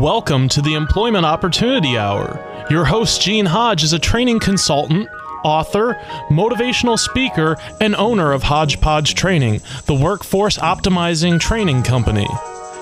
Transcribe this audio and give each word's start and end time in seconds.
Welcome 0.00 0.48
to 0.50 0.62
the 0.62 0.76
Employment 0.76 1.26
Opportunity 1.26 1.98
Hour. 1.98 2.66
Your 2.70 2.86
host, 2.86 3.20
Gene 3.20 3.44
Hodge, 3.44 3.84
is 3.84 3.92
a 3.92 3.98
training 3.98 4.40
consultant, 4.40 5.10
author, 5.44 5.92
motivational 6.30 6.98
speaker, 6.98 7.58
and 7.82 7.94
owner 7.94 8.32
of 8.32 8.42
Hodgepodge 8.42 9.14
Training, 9.14 9.60
the 9.84 9.92
workforce 9.92 10.56
optimizing 10.56 11.38
training 11.38 11.82
company. 11.82 12.26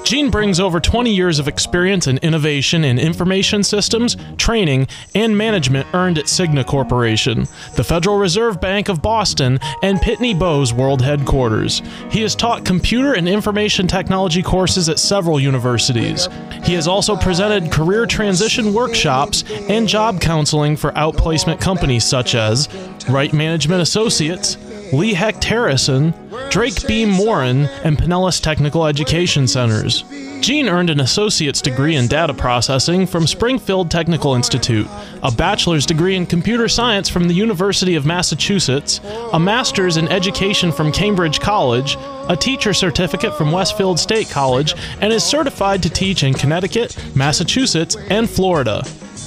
Gene 0.05 0.31
brings 0.31 0.59
over 0.59 0.81
20 0.81 1.13
years 1.13 1.39
of 1.39 1.49
experience 1.49 2.07
and 2.07 2.19
innovation 2.21 2.83
in 2.83 2.99
information 2.99 3.63
systems, 3.63 4.17
training, 4.39 4.89
and 5.15 5.37
management 5.37 5.87
earned 5.93 6.19
at 6.19 6.25
Cigna 6.25 6.65
Corporation, 6.65 7.47
the 7.75 7.85
Federal 7.85 8.17
Reserve 8.17 8.59
Bank 8.59 8.89
of 8.89 9.03
Boston, 9.03 9.59
and 9.83 9.99
Pitney 9.99 10.39
Bowes 10.39 10.73
World 10.73 11.03
Headquarters. 11.03 11.83
He 12.11 12.23
has 12.23 12.35
taught 12.35 12.65
computer 12.65 13.15
and 13.15 13.29
information 13.29 13.87
technology 13.87 14.43
courses 14.43 14.89
at 14.89 14.99
several 14.99 15.39
universities. 15.39 16.29
He 16.65 16.75
has 16.75 16.89
also 16.89 17.17
presented 17.17 17.73
career 17.73 18.07
transition 18.07 18.75
workshops 18.75 19.45
and 19.69 19.89
job 19.89 20.21
counseling 20.21 20.77
for 20.77 20.93
outplacement 20.93 21.61
companies 21.61 22.05
such 22.05 22.35
as 22.35 22.69
Right 23.09 23.33
Management 23.33 23.83
Associates, 23.83 24.57
Lee 24.93 25.15
Hecht 25.15 25.45
Harrison, 25.45 26.15
Drake 26.51 26.87
Beam 26.87 27.11
Morin, 27.11 27.67
and 27.85 27.99
Pinellas 27.99 28.41
Technical 28.41 28.87
Education 28.87 29.47
Centers. 29.47 30.05
Gene 30.41 30.69
earned 30.69 30.89
an 30.89 31.01
associate's 31.01 31.61
degree 31.61 31.97
in 31.97 32.07
data 32.07 32.33
processing 32.33 33.07
from 33.07 33.27
Springfield 33.27 33.91
Technical 33.91 34.35
Institute, 34.35 34.87
a 35.23 35.31
bachelor's 35.33 35.85
degree 35.85 36.17
in 36.17 36.27
computer 36.27 36.69
science 36.69 37.09
from 37.09 37.29
the 37.29 37.35
University 37.35 37.97
of 37.97 38.07
Massachusetts, 38.07 39.01
a 39.33 39.39
master's 39.39 39.97
in 39.97 40.09
education 40.09 40.71
from 40.71 40.93
Cambridge 40.93 41.41
College, 41.41 41.97
a 42.29 42.37
teacher 42.37 42.73
certificate 42.73 43.37
from 43.37 43.53
Westfield 43.53 43.99
State 43.99 44.31
College, 44.31 44.75
and 45.01 45.13
is 45.13 45.25
certified 45.25 45.83
to 45.83 45.91
teach 45.91 46.23
in 46.23 46.35
Connecticut, 46.35 46.97
Massachusetts, 47.15 47.97
and 48.11 48.29
Florida. 48.29 48.85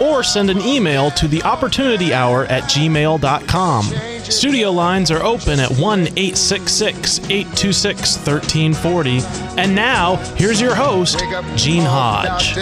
or 0.00 0.22
send 0.22 0.50
an 0.50 0.60
email 0.62 1.10
to 1.12 1.28
the 1.28 1.42
opportunity 1.42 2.12
hour 2.12 2.46
at 2.46 2.64
gmail.com. 2.64 3.84
Studio 4.24 4.70
lines 4.70 5.10
are 5.10 5.22
open 5.22 5.60
at 5.60 5.70
1 5.70 6.00
866 6.00 7.18
826 7.30 8.16
1340. 8.16 9.20
And 9.60 9.74
now, 9.74 10.16
here's 10.36 10.60
your 10.60 10.74
host, 10.74 11.18
Gene 11.56 11.84
Hodge. 11.84 12.54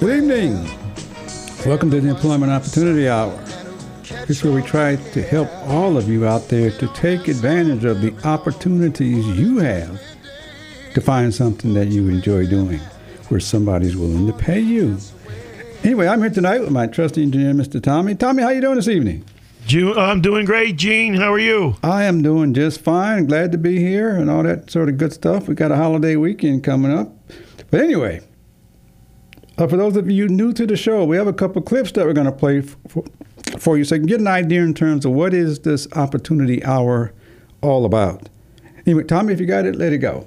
Good 0.00 0.16
evening. 0.18 0.64
Welcome 1.66 1.90
to 1.90 2.00
the 2.00 2.08
Employment 2.08 2.50
Opportunity 2.50 3.08
Hour. 3.08 3.36
This 4.26 4.38
is 4.38 4.44
where 4.44 4.54
we 4.54 4.62
try 4.62 4.96
to 4.96 5.22
help 5.22 5.48
all 5.66 5.96
of 5.96 6.08
you 6.08 6.26
out 6.26 6.48
there 6.48 6.70
to 6.70 6.88
take 6.94 7.28
advantage 7.28 7.84
of 7.84 8.00
the 8.00 8.14
opportunities 8.26 9.26
you 9.38 9.58
have 9.58 10.00
to 10.94 11.00
find 11.00 11.34
something 11.34 11.74
that 11.74 11.88
you 11.88 12.08
enjoy 12.08 12.46
doing, 12.46 12.80
where 13.28 13.40
somebody's 13.40 13.96
willing 13.96 14.26
to 14.26 14.32
pay 14.32 14.60
you 14.60 14.98
Anyway, 15.84 16.08
I'm 16.08 16.20
here 16.20 16.30
tonight 16.30 16.60
with 16.60 16.70
my 16.70 16.86
trusty 16.86 17.22
engineer, 17.22 17.54
Mr. 17.54 17.82
Tommy. 17.82 18.14
Tommy, 18.14 18.42
how 18.42 18.50
you 18.50 18.60
doing 18.60 18.74
this 18.76 18.88
evening? 18.88 19.24
I'm 19.70 20.20
doing 20.20 20.44
great, 20.44 20.76
Gene. 20.76 21.14
How 21.14 21.32
are 21.32 21.38
you? 21.38 21.76
I 21.82 22.04
am 22.04 22.22
doing 22.22 22.52
just 22.54 22.80
fine. 22.80 23.26
Glad 23.26 23.52
to 23.52 23.58
be 23.58 23.78
here 23.78 24.10
and 24.10 24.30
all 24.30 24.42
that 24.42 24.70
sort 24.70 24.88
of 24.88 24.98
good 24.98 25.12
stuff. 25.12 25.46
We 25.46 25.54
got 25.54 25.70
a 25.70 25.76
holiday 25.76 26.16
weekend 26.16 26.64
coming 26.64 26.90
up. 26.90 27.12
But 27.70 27.82
anyway, 27.82 28.22
uh, 29.58 29.66
for 29.66 29.76
those 29.76 29.96
of 29.96 30.10
you 30.10 30.26
new 30.26 30.52
to 30.54 30.66
the 30.66 30.76
show, 30.76 31.04
we 31.04 31.16
have 31.16 31.26
a 31.26 31.32
couple 31.32 31.62
clips 31.62 31.92
that 31.92 32.06
we're 32.06 32.12
going 32.12 32.26
to 32.26 32.32
play 32.32 32.62
for, 32.62 33.04
for 33.58 33.76
you 33.76 33.84
so 33.84 33.94
you 33.94 34.00
can 34.00 34.06
get 34.06 34.20
an 34.20 34.26
idea 34.26 34.62
in 34.62 34.74
terms 34.74 35.04
of 35.04 35.12
what 35.12 35.34
is 35.34 35.60
this 35.60 35.86
opportunity 35.92 36.64
hour 36.64 37.12
all 37.60 37.84
about. 37.84 38.28
Anyway, 38.86 39.04
Tommy, 39.04 39.32
if 39.32 39.40
you 39.40 39.46
got 39.46 39.66
it, 39.66 39.76
let 39.76 39.92
it 39.92 39.98
go. 39.98 40.26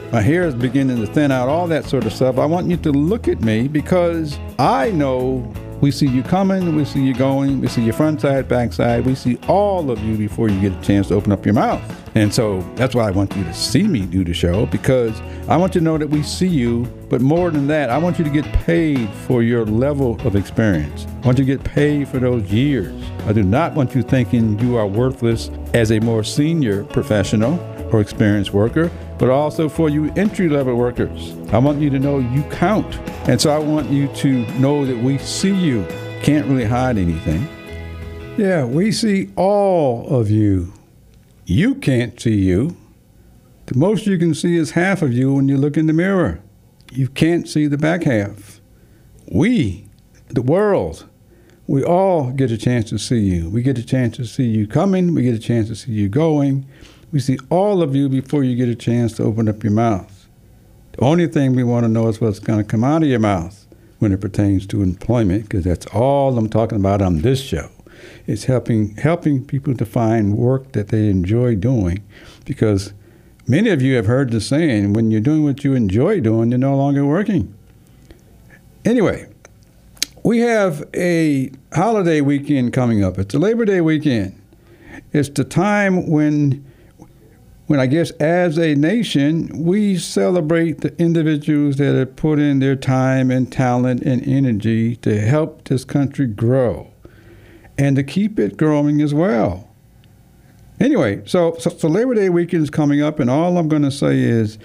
My 0.11 0.19
hair 0.19 0.43
is 0.43 0.53
beginning 0.53 0.97
to 0.97 1.07
thin 1.07 1.31
out, 1.31 1.47
all 1.47 1.67
that 1.67 1.85
sort 1.85 2.05
of 2.05 2.11
stuff. 2.11 2.37
I 2.37 2.45
want 2.45 2.67
you 2.67 2.75
to 2.75 2.91
look 2.91 3.29
at 3.29 3.39
me 3.39 3.69
because 3.69 4.37
I 4.59 4.91
know 4.91 5.49
we 5.79 5.89
see 5.89 6.05
you 6.05 6.21
coming, 6.21 6.75
we 6.75 6.83
see 6.83 7.01
you 7.01 7.13
going, 7.13 7.61
we 7.61 7.67
see 7.67 7.81
your 7.81 7.93
front 7.93 8.19
side, 8.19 8.49
back 8.49 8.73
side, 8.73 9.05
we 9.05 9.15
see 9.15 9.39
all 9.47 9.89
of 9.89 10.03
you 10.03 10.17
before 10.17 10.49
you 10.49 10.59
get 10.59 10.77
a 10.77 10.81
chance 10.85 11.07
to 11.07 11.15
open 11.15 11.31
up 11.31 11.45
your 11.45 11.53
mouth. 11.53 11.81
And 12.13 12.33
so 12.33 12.59
that's 12.75 12.93
why 12.93 13.07
I 13.07 13.11
want 13.11 13.33
you 13.37 13.45
to 13.45 13.53
see 13.53 13.83
me 13.83 14.01
do 14.05 14.25
the 14.25 14.33
show 14.33 14.65
because 14.65 15.17
I 15.47 15.55
want 15.55 15.75
you 15.75 15.79
to 15.79 15.85
know 15.85 15.97
that 15.97 16.09
we 16.09 16.23
see 16.23 16.45
you, 16.45 16.83
but 17.09 17.21
more 17.21 17.49
than 17.49 17.67
that, 17.67 17.89
I 17.89 17.97
want 17.97 18.19
you 18.19 18.25
to 18.25 18.29
get 18.29 18.43
paid 18.51 19.09
for 19.25 19.41
your 19.41 19.65
level 19.65 20.19
of 20.27 20.35
experience. 20.35 21.07
I 21.23 21.27
want 21.27 21.39
you 21.39 21.45
to 21.45 21.57
get 21.57 21.63
paid 21.63 22.09
for 22.09 22.19
those 22.19 22.51
years. 22.51 23.01
I 23.27 23.31
do 23.31 23.43
not 23.43 23.75
want 23.75 23.95
you 23.95 24.03
thinking 24.03 24.59
you 24.59 24.75
are 24.75 24.85
worthless 24.85 25.49
as 25.73 25.91
a 25.91 26.01
more 26.01 26.25
senior 26.25 26.83
professional 26.83 27.57
or 27.93 28.01
experienced 28.01 28.53
worker, 28.53 28.91
but 29.21 29.29
also 29.29 29.69
for 29.69 29.87
you 29.87 30.11
entry 30.15 30.49
level 30.49 30.73
workers. 30.73 31.35
I 31.53 31.59
want 31.59 31.79
you 31.79 31.91
to 31.91 31.99
know 31.99 32.17
you 32.17 32.41
count. 32.49 32.95
And 33.29 33.39
so 33.39 33.51
I 33.51 33.59
want 33.59 33.87
you 33.91 34.07
to 34.15 34.47
know 34.59 34.83
that 34.83 34.97
we 34.97 35.19
see 35.19 35.53
you. 35.53 35.85
Can't 36.23 36.47
really 36.47 36.65
hide 36.65 36.97
anything. 36.97 37.47
Yeah, 38.35 38.65
we 38.65 38.91
see 38.91 39.29
all 39.35 40.07
of 40.07 40.31
you. 40.31 40.73
You 41.45 41.75
can't 41.75 42.19
see 42.19 42.33
you. 42.33 42.75
The 43.67 43.77
most 43.77 44.07
you 44.07 44.17
can 44.17 44.33
see 44.33 44.55
is 44.55 44.71
half 44.71 45.03
of 45.03 45.13
you 45.13 45.35
when 45.35 45.47
you 45.47 45.55
look 45.55 45.77
in 45.77 45.85
the 45.85 45.93
mirror. 45.93 46.41
You 46.91 47.07
can't 47.07 47.47
see 47.47 47.67
the 47.67 47.77
back 47.77 48.01
half. 48.01 48.59
We, 49.31 49.87
the 50.29 50.41
world, 50.41 51.05
we 51.67 51.83
all 51.83 52.31
get 52.31 52.49
a 52.49 52.57
chance 52.57 52.89
to 52.89 52.97
see 52.97 53.19
you. 53.19 53.51
We 53.51 53.61
get 53.61 53.77
a 53.77 53.85
chance 53.85 54.17
to 54.17 54.25
see 54.25 54.45
you 54.45 54.65
coming. 54.65 55.13
We 55.13 55.21
get 55.21 55.35
a 55.35 55.39
chance 55.39 55.67
to 55.67 55.75
see 55.75 55.91
you 55.91 56.09
going. 56.09 56.65
We 57.11 57.19
see 57.19 57.37
all 57.49 57.81
of 57.81 57.95
you 57.95 58.07
before 58.07 58.43
you 58.43 58.55
get 58.55 58.69
a 58.69 58.75
chance 58.75 59.13
to 59.13 59.23
open 59.23 59.49
up 59.49 59.63
your 59.63 59.73
mouth. 59.73 60.27
The 60.93 61.03
only 61.03 61.27
thing 61.27 61.55
we 61.55 61.63
want 61.63 61.83
to 61.83 61.89
know 61.89 62.07
is 62.07 62.21
what's 62.21 62.39
going 62.39 62.59
to 62.59 62.63
come 62.63 62.83
out 62.83 63.03
of 63.03 63.09
your 63.09 63.19
mouth 63.19 63.65
when 63.99 64.11
it 64.11 64.21
pertains 64.21 64.65
to 64.67 64.81
employment, 64.81 65.43
because 65.43 65.63
that's 65.63 65.85
all 65.87 66.37
I'm 66.37 66.49
talking 66.49 66.79
about 66.79 67.01
on 67.01 67.21
this 67.21 67.41
show. 67.41 67.69
It's 68.25 68.45
helping 68.45 68.95
helping 68.95 69.45
people 69.45 69.75
to 69.75 69.85
find 69.85 70.37
work 70.37 70.71
that 70.71 70.87
they 70.87 71.09
enjoy 71.09 71.55
doing, 71.55 72.01
because 72.45 72.93
many 73.47 73.69
of 73.69 73.81
you 73.81 73.95
have 73.95 74.07
heard 74.07 74.31
the 74.31 74.41
saying, 74.41 74.93
"When 74.93 75.11
you're 75.11 75.21
doing 75.21 75.43
what 75.43 75.63
you 75.63 75.73
enjoy 75.73 76.19
doing, 76.19 76.49
you're 76.49 76.57
no 76.57 76.75
longer 76.75 77.05
working." 77.05 77.53
Anyway, 78.83 79.27
we 80.23 80.39
have 80.39 80.83
a 80.95 81.51
holiday 81.73 82.21
weekend 82.21 82.73
coming 82.73 83.03
up. 83.03 83.19
It's 83.19 83.35
a 83.35 83.39
Labor 83.39 83.65
Day 83.65 83.81
weekend. 83.81 84.33
It's 85.13 85.29
the 85.29 85.43
time 85.43 86.09
when 86.09 86.63
when 87.71 87.79
I 87.79 87.85
guess 87.85 88.11
as 88.19 88.57
a 88.57 88.75
nation, 88.75 89.63
we 89.63 89.97
celebrate 89.97 90.81
the 90.81 90.93
individuals 91.01 91.77
that 91.77 91.95
have 91.95 92.17
put 92.17 92.37
in 92.37 92.59
their 92.59 92.75
time 92.75 93.31
and 93.31 93.49
talent 93.49 94.01
and 94.01 94.27
energy 94.27 94.97
to 94.97 95.21
help 95.21 95.63
this 95.69 95.85
country 95.85 96.27
grow 96.27 96.91
and 97.77 97.95
to 97.95 98.03
keep 98.03 98.37
it 98.39 98.57
growing 98.57 98.99
as 98.99 99.13
well. 99.13 99.69
Anyway, 100.81 101.21
so, 101.25 101.55
so, 101.59 101.69
so 101.69 101.87
Labor 101.87 102.13
Day 102.13 102.27
weekend 102.27 102.63
is 102.63 102.69
coming 102.69 103.01
up, 103.01 103.21
and 103.21 103.29
all 103.29 103.57
I'm 103.57 103.69
going 103.69 103.83
to 103.83 103.91
say 103.91 104.19
is, 104.19 104.57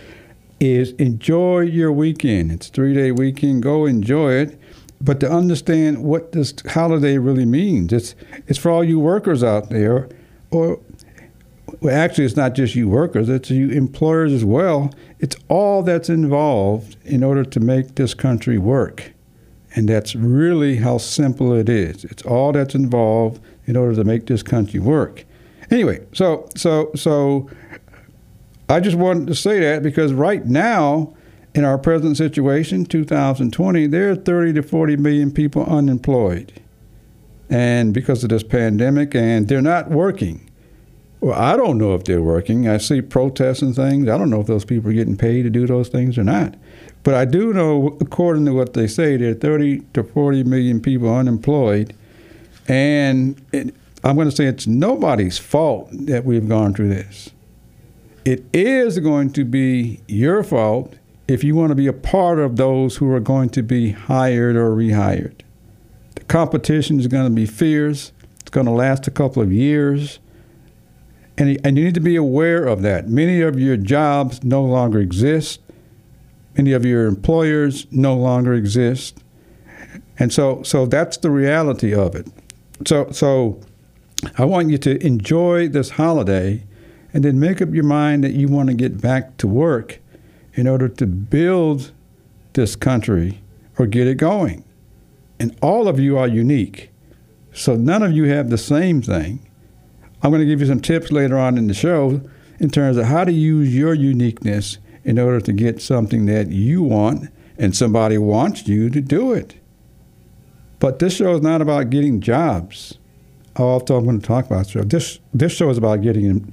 is 0.59 0.91
enjoy 0.95 1.61
your 1.61 1.93
weekend. 1.93 2.51
It's 2.51 2.69
a 2.69 2.73
three 2.73 2.93
day 2.93 3.13
weekend. 3.13 3.63
Go 3.63 3.87
enjoy 3.87 4.33
it. 4.33 4.59
But 5.01 5.21
to 5.21 5.31
understand 5.31 6.03
what 6.03 6.33
this 6.33 6.53
holiday 6.71 7.19
really 7.19 7.45
means, 7.45 7.93
it's 7.93 8.17
it's 8.49 8.59
for 8.59 8.73
all 8.73 8.83
you 8.83 8.99
workers 8.99 9.45
out 9.45 9.71
there, 9.71 10.09
or 10.51 10.81
well, 11.81 11.95
actually, 11.95 12.25
it's 12.25 12.37
not 12.37 12.55
just 12.55 12.75
you 12.75 12.89
workers, 12.89 13.29
it's 13.29 13.51
you 13.51 13.71
employers 13.71 14.33
as 14.33 14.45
well. 14.45 14.93
It's 15.19 15.37
all 15.49 15.83
that's 15.83 16.09
involved 16.09 16.97
in 17.05 17.25
order 17.25 17.45
to 17.45 17.61
make 17.61 17.97
this 17.97 18.15
country 18.15 18.59
work. 18.59 19.13
And 19.75 19.89
that's 19.89 20.15
really 20.15 20.77
how 20.77 20.99
simple 20.99 21.53
it 21.53 21.69
is. 21.69 22.05
It's 22.05 22.23
all 22.23 22.53
that's 22.53 22.75
involved 22.75 23.43
in 23.67 23.77
order 23.77 23.95
to 23.97 24.05
make 24.05 24.27
this 24.27 24.43
country 24.43 24.81
work. 24.81 25.25
Anyway, 25.71 26.07
so 26.13 26.49
so 26.57 26.91
so 26.95 27.51
I 28.69 28.81
just 28.81 28.97
wanted 28.97 29.27
to 29.29 29.35
say 29.35 29.61
that 29.61 29.83
because 29.83 30.13
right 30.13 30.45
now, 30.47 31.15
in 31.55 31.65
our 31.65 31.79
present 31.79 32.17
situation, 32.17 32.85
2020, 32.87 33.87
there 33.87 34.11
are 34.11 34.17
30 34.17 34.55
to 34.55 34.63
40 34.63 34.97
million 34.97 35.31
people 35.31 35.65
unemployed. 35.65 36.53
And 37.49 37.95
because 37.95 38.25
of 38.25 38.31
this 38.31 38.43
pandemic, 38.43 39.15
and 39.15 39.47
they're 39.47 39.63
not 39.63 39.91
working. 39.91 40.46
Well, 41.21 41.39
I 41.39 41.57
don't 41.57 41.79
know 41.79 41.95
if 41.95 42.05
they're 42.05 42.23
working. 42.23 42.69
I 42.69 42.77
see 42.77 43.01
protests 43.01 43.63
and 43.63 43.75
things. 43.75 44.09
I 44.09 44.19
don't 44.19 44.31
know 44.31 44.41
if 44.41 44.47
those 44.47 44.65
people 44.65 44.91
are 44.91 44.95
getting 44.95 45.17
paid 45.17 45.43
to 45.43 45.51
do 45.51 45.67
those 45.67 45.89
things 45.89 46.19
or 46.19 46.25
not. 46.25 46.55
But 47.03 47.15
I 47.15 47.25
do 47.25 47.53
know, 47.53 47.97
according 48.01 48.45
to 48.47 48.53
what 48.53 48.75
they 48.75 48.87
say, 48.87 49.17
there 49.17 49.31
are 49.31 49.35
30 49.35 49.81
to 49.95 50.03
40 50.03 50.45
million 50.45 50.81
people 50.81 51.15
unemployed. 51.15 51.95
And 52.69 53.41
it, 53.53 53.75
I'm 54.05 54.17
going 54.17 54.29
to 54.29 54.35
say 54.37 54.47
it's 54.47 54.67
nobody's 54.67 55.39
fault 55.39 55.89
that 55.93 56.25
we've 56.25 56.49
gone 56.49 56.75
through 56.75 56.89
this. 56.89 57.31
It 58.25 58.45
is 58.53 58.99
going 58.99 59.33
to 59.35 59.45
be 59.45 60.01
your 60.09 60.43
fault 60.43 60.95
if 61.29 61.43
you 61.43 61.55
want 61.55 61.71
to 61.71 61.75
be 61.75 61.87
a 61.87 61.93
part 61.93 62.39
of 62.39 62.57
those 62.57 62.97
who 62.97 63.11
are 63.13 63.21
going 63.21 63.51
to 63.51 63.63
be 63.63 63.93
hired 63.93 64.57
or 64.57 64.71
rehired. 64.71 65.41
The 66.15 66.25
competition 66.25 67.01
is 67.01 67.07
going 67.07 67.25
to 67.25 67.35
be 67.35 67.47
fierce, 67.47 68.13
it's 68.41 68.51
going 68.51 68.67
to 68.67 68.73
last 68.73 69.07
a 69.07 69.11
couple 69.11 69.43
of 69.43 69.53
years. 69.53 70.19
And, 71.39 71.59
and 71.65 71.77
you 71.77 71.85
need 71.85 71.95
to 71.95 72.01
be 72.01 72.17
aware 72.17 72.65
of 72.65 72.83
that. 72.83 73.09
Many 73.09 73.43
of 73.43 73.59
your 73.59 73.77
jobs 73.77 74.43
no 74.43 74.63
longer 74.63 74.99
exist. 74.99 75.61
Many 76.57 76.73
of 76.73 76.85
your 76.87 77.07
employers 77.07 77.87
no 77.91 78.17
longer 78.17 78.55
exist. 78.55 79.23
And 80.19 80.33
so, 80.33 80.63
so 80.63 80.87
that's 80.87 81.19
the 81.19 81.31
reality 81.31 81.95
of 81.95 82.15
it. 82.15 82.27
So, 82.87 83.11
so 83.11 83.61
I 84.39 84.45
want 84.45 84.71
you 84.71 84.79
to 84.79 85.05
enjoy 85.05 85.69
this 85.69 85.91
holiday 85.91 86.63
and 87.13 87.25
then 87.25 87.39
make 87.39 87.61
up 87.61 87.73
your 87.73 87.85
mind 87.85 88.25
that 88.25 88.33
you 88.33 88.49
want 88.49 88.69
to 88.69 88.75
get 88.75 89.01
back 89.01 89.37
to 89.39 89.47
work 89.47 90.01
in 90.55 90.67
order 90.67 90.89
to 90.89 91.07
build 91.07 91.93
this 92.55 92.77
country 92.77 93.41
or 93.79 93.87
get 93.87 94.07
it 94.07 94.17
going. 94.17 94.65
And 95.39 95.57
all 95.61 95.87
of 95.87 96.01
you 96.01 96.17
are 96.17 96.27
unique. 96.27 96.91
So 97.53 97.77
none 97.77 98.03
of 98.03 98.13
you 98.13 98.25
have 98.25 98.49
the 98.49 98.59
same 98.59 99.03
thing. 99.03 99.46
I'm 100.27 100.33
going 100.33 100.41
to 100.41 100.47
give 100.47 100.59
you 100.59 100.67
some 100.67 100.81
tips 100.81 101.13
later 101.13 101.39
on 101.39 101.57
in 101.57 101.69
the 101.69 101.73
show 101.73 102.21
in 102.59 102.69
terms 102.69 102.97
of 102.97 103.05
how 103.05 103.23
to 103.23 103.31
use 103.31 103.73
your 103.73 103.95
uniqueness 103.95 104.79
in 105.05 105.21
order 105.21 105.41
to 105.41 105.53
get 105.53 105.81
something 105.81 106.27
that 106.27 106.49
you 106.49 106.83
want 106.83 107.31
and 107.59 107.77
somebody 107.77 108.19
wants 108.19 108.67
you 108.67 108.91
to 108.91 109.01
do 109.01 109.33
it. 109.33 109.55
But 110.81 110.99
this 110.99 111.15
show 111.15 111.37
is 111.37 111.43
not 111.43 111.63
about 111.63 111.91
getting 111.91 112.21
jobs. 112.21 112.99
Although 113.55 113.99
I'm 113.99 114.05
going 114.05 114.21
to 114.21 114.27
talk 114.27 114.47
about 114.47 114.67
this. 114.67 114.85
This 114.87 115.21
this 115.33 115.53
show 115.53 115.71
is 115.71 115.79
about 115.79 116.03
getting 116.03 116.53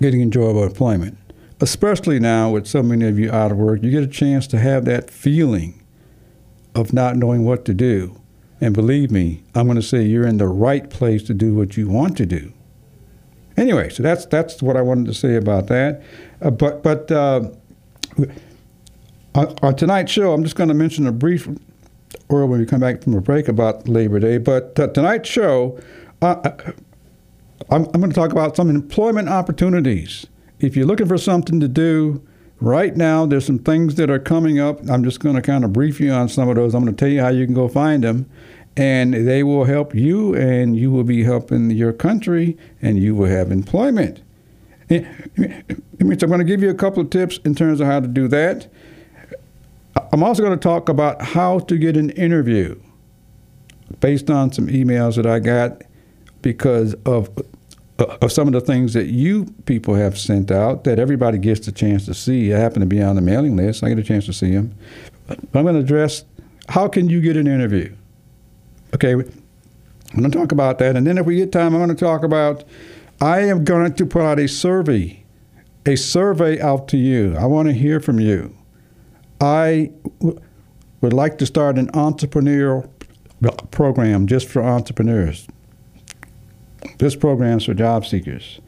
getting 0.00 0.20
enjoyable 0.20 0.64
employment, 0.64 1.18
especially 1.60 2.18
now 2.18 2.50
with 2.50 2.66
so 2.66 2.82
many 2.82 3.06
of 3.06 3.16
you 3.16 3.30
out 3.30 3.52
of 3.52 3.58
work. 3.58 3.80
You 3.84 3.92
get 3.92 4.02
a 4.02 4.08
chance 4.08 4.48
to 4.48 4.58
have 4.58 4.86
that 4.86 5.08
feeling 5.08 5.84
of 6.74 6.92
not 6.92 7.14
knowing 7.14 7.44
what 7.44 7.64
to 7.66 7.74
do. 7.74 8.19
And 8.60 8.74
believe 8.74 9.10
me, 9.10 9.42
I'm 9.54 9.66
going 9.66 9.76
to 9.76 9.82
say 9.82 10.02
you're 10.02 10.26
in 10.26 10.36
the 10.36 10.48
right 10.48 10.88
place 10.88 11.22
to 11.24 11.34
do 11.34 11.54
what 11.54 11.76
you 11.76 11.88
want 11.88 12.16
to 12.18 12.26
do. 12.26 12.52
Anyway, 13.56 13.88
so 13.88 14.02
that's 14.02 14.26
that's 14.26 14.62
what 14.62 14.76
I 14.76 14.82
wanted 14.82 15.06
to 15.06 15.14
say 15.14 15.36
about 15.36 15.66
that. 15.68 16.02
Uh, 16.40 16.50
but 16.50 16.82
but 16.82 17.10
uh, 17.10 17.50
on, 19.34 19.54
on, 19.62 19.76
tonight's 19.76 20.12
show, 20.12 20.32
I'm 20.32 20.42
just 20.42 20.56
going 20.56 20.68
to 20.68 20.74
mention 20.74 21.06
a 21.06 21.12
brief, 21.12 21.48
or 22.28 22.46
when 22.46 22.60
we 22.60 22.66
come 22.66 22.80
back 22.80 23.02
from 23.02 23.14
a 23.14 23.20
break 23.20 23.48
about 23.48 23.88
Labor 23.88 24.18
Day. 24.18 24.38
But 24.38 24.78
uh, 24.78 24.88
tonight's 24.88 25.28
show, 25.28 25.78
uh, 26.22 26.36
uh, 26.44 26.72
I'm, 27.70 27.84
I'm 27.86 28.00
going 28.00 28.10
to 28.10 28.14
talk 28.14 28.32
about 28.32 28.56
some 28.56 28.70
employment 28.70 29.28
opportunities. 29.28 30.26
If 30.60 30.76
you're 30.76 30.86
looking 30.86 31.08
for 31.08 31.18
something 31.18 31.60
to 31.60 31.68
do, 31.68 32.26
right 32.60 32.96
now 32.96 33.26
there's 33.26 33.46
some 33.46 33.58
things 33.58 33.96
that 33.96 34.10
are 34.10 34.18
coming 34.18 34.58
up. 34.58 34.80
I'm 34.88 35.04
just 35.04 35.20
going 35.20 35.36
to 35.36 35.42
kind 35.42 35.64
of 35.64 35.72
brief 35.72 36.00
you 36.00 36.10
on 36.12 36.28
some 36.28 36.48
of 36.48 36.56
those. 36.56 36.74
I'm 36.74 36.84
going 36.84 36.94
to 36.94 36.98
tell 36.98 37.12
you 37.12 37.20
how 37.20 37.28
you 37.28 37.44
can 37.44 37.54
go 37.54 37.68
find 37.68 38.04
them 38.04 38.30
and 38.76 39.12
they 39.12 39.42
will 39.42 39.64
help 39.64 39.94
you, 39.94 40.34
and 40.34 40.76
you 40.76 40.90
will 40.90 41.04
be 41.04 41.24
helping 41.24 41.70
your 41.70 41.92
country, 41.92 42.56
and 42.80 42.98
you 42.98 43.14
will 43.14 43.28
have 43.28 43.50
employment. 43.50 44.22
Eh, 44.88 45.04
eh, 45.38 45.62
so 45.68 46.06
I'm 46.06 46.16
going 46.16 46.38
to 46.38 46.44
give 46.44 46.62
you 46.62 46.70
a 46.70 46.74
couple 46.74 47.02
of 47.02 47.10
tips 47.10 47.38
in 47.44 47.54
terms 47.54 47.80
of 47.80 47.86
how 47.86 48.00
to 48.00 48.08
do 48.08 48.28
that. 48.28 48.68
I'm 50.12 50.22
also 50.22 50.42
going 50.42 50.58
to 50.58 50.62
talk 50.62 50.88
about 50.88 51.20
how 51.20 51.58
to 51.58 51.76
get 51.76 51.96
an 51.96 52.10
interview 52.10 52.80
based 53.98 54.30
on 54.30 54.52
some 54.52 54.68
emails 54.68 55.16
that 55.16 55.26
I 55.26 55.40
got 55.40 55.82
because 56.42 56.94
of 57.04 57.28
of 58.00 58.32
some 58.32 58.46
of 58.46 58.52
the 58.52 58.60
things 58.60 58.94
that 58.94 59.06
you 59.06 59.46
people 59.66 59.94
have 59.94 60.18
sent 60.18 60.50
out 60.50 60.84
that 60.84 60.98
everybody 60.98 61.38
gets 61.38 61.66
the 61.66 61.72
chance 61.72 62.06
to 62.06 62.14
see. 62.14 62.52
I 62.52 62.58
happen 62.58 62.80
to 62.80 62.86
be 62.86 63.02
on 63.02 63.16
the 63.16 63.22
mailing 63.22 63.56
list. 63.56 63.82
I 63.82 63.88
get 63.88 63.98
a 63.98 64.02
chance 64.02 64.26
to 64.26 64.32
see 64.32 64.52
them. 64.52 64.74
I'm 65.28 65.64
going 65.64 65.74
to 65.74 65.80
address 65.80 66.24
how 66.68 66.88
can 66.88 67.08
you 67.08 67.20
get 67.20 67.36
an 67.36 67.46
interview? 67.46 67.94
Okay, 68.94 69.12
I'm 69.12 70.18
going 70.18 70.30
to 70.30 70.38
talk 70.38 70.52
about 70.52 70.78
that. 70.78 70.96
And 70.96 71.06
then 71.06 71.18
if 71.18 71.26
we 71.26 71.36
get 71.36 71.52
time, 71.52 71.74
I'm 71.74 71.80
going 71.80 71.88
to 71.88 71.94
talk 71.94 72.22
about 72.22 72.64
I 73.20 73.40
am 73.40 73.64
going 73.64 73.94
to 73.94 74.06
put 74.06 74.22
out 74.22 74.38
a 74.38 74.48
survey, 74.48 75.22
a 75.84 75.96
survey 75.96 76.60
out 76.60 76.88
to 76.88 76.96
you. 76.96 77.36
I 77.36 77.44
want 77.46 77.68
to 77.68 77.74
hear 77.74 78.00
from 78.00 78.18
you. 78.18 78.56
I 79.40 79.92
w- 80.20 80.40
would 81.00 81.12
like 81.12 81.38
to 81.38 81.46
start 81.46 81.78
an 81.78 81.88
entrepreneurial 81.92 82.88
program 83.70 84.26
just 84.26 84.48
for 84.48 84.62
entrepreneurs. 84.62 85.46
This 86.98 87.16
program's 87.16 87.64
for 87.64 87.74
job 87.74 88.06
seekers. 88.06 88.60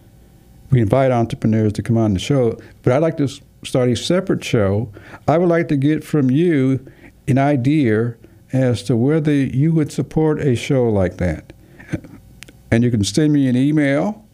We 0.71 0.81
invite 0.81 1.11
entrepreneurs 1.11 1.75
to 1.75 1.83
come 1.83 1.99
on 1.99 2.15
the 2.15 2.19
show, 2.19 2.59
but 2.83 2.93
I'd 2.93 3.03
like 3.03 3.17
to 3.19 3.29
start 3.65 3.91
a 3.91 3.97
separate 3.97 4.43
show. 4.43 4.91
I 5.29 5.39
would 5.39 5.49
like 5.49 5.69
to 5.69 5.77
get 5.77 6.03
from 6.03 6.31
you 6.31 6.85
an 7.29 7.39
idea 7.39 8.17
as 8.53 8.83
to 8.85 8.97
whether 8.97 9.33
you 9.33 9.73
would 9.73 9.93
support 9.93 10.41
a 10.41 10.55
show 10.55 10.89
like 10.89 11.19
that. 11.19 11.53
And 12.71 12.83
you 12.83 12.91
can 12.91 13.05
send 13.05 13.33
me 13.33 13.49
an 13.49 13.57
email. 13.57 14.25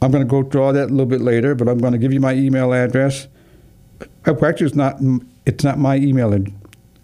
I'm 0.00 0.10
going 0.10 0.24
to 0.24 0.28
go 0.30 0.42
draw 0.42 0.72
that 0.72 0.84
a 0.84 0.92
little 0.92 1.06
bit 1.06 1.20
later, 1.20 1.54
but 1.54 1.68
I'm 1.68 1.78
going 1.78 1.92
to 1.92 1.98
give 1.98 2.12
you 2.12 2.20
my 2.20 2.34
email 2.34 2.72
address. 2.72 3.28
Oh, 4.26 4.44
actually, 4.44 4.66
it's 4.66 4.74
not, 4.74 4.98
it's 5.46 5.62
not 5.62 5.78
my 5.78 5.96
email 5.96 6.34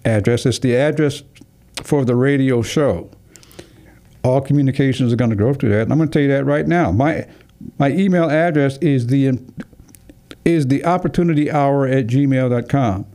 address, 0.04 0.46
it's 0.46 0.58
the 0.58 0.76
address 0.76 1.22
for 1.82 2.04
the 2.04 2.16
radio 2.16 2.62
show. 2.62 3.10
All 4.24 4.40
communications 4.40 5.12
are 5.12 5.16
going 5.16 5.30
to 5.30 5.36
go 5.36 5.54
through 5.54 5.70
that. 5.70 5.82
And 5.82 5.92
I'm 5.92 5.98
going 5.98 6.10
to 6.10 6.12
tell 6.12 6.22
you 6.22 6.28
that 6.28 6.44
right 6.44 6.66
now. 6.66 6.90
My, 6.90 7.26
my 7.78 7.90
email 7.90 8.30
address 8.30 8.78
is 8.78 9.06
the, 9.06 9.38
is 10.44 10.66
the 10.66 10.84
opportunity 10.84 11.50
hour 11.50 11.86
at 11.86 12.06
gmail.com. 12.06 13.06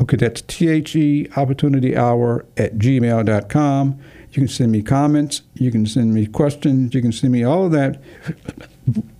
Okay, 0.00 0.16
that's 0.16 0.40
T 0.42 0.68
H 0.68 0.96
E 0.96 1.28
opportunity 1.36 1.96
hour 1.96 2.46
at 2.56 2.78
gmail.com. 2.78 4.00
You 4.30 4.34
can 4.34 4.48
send 4.48 4.72
me 4.72 4.82
comments, 4.82 5.42
you 5.54 5.70
can 5.70 5.84
send 5.84 6.14
me 6.14 6.26
questions, 6.26 6.94
you 6.94 7.02
can 7.02 7.12
send 7.12 7.34
me 7.34 7.44
all 7.44 7.66
of 7.66 7.72
that. 7.72 8.02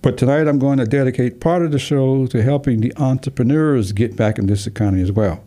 But 0.01 0.17
tonight 0.17 0.47
I'm 0.47 0.57
going 0.57 0.79
to 0.79 0.85
dedicate 0.85 1.39
part 1.39 1.63
of 1.63 1.71
the 1.71 1.77
show 1.77 2.25
to 2.27 2.41
helping 2.41 2.81
the 2.81 2.91
entrepreneurs 2.97 3.91
get 3.91 4.15
back 4.15 4.39
in 4.39 4.47
this 4.47 4.65
economy 4.65 5.03
as 5.03 5.11
well. 5.11 5.43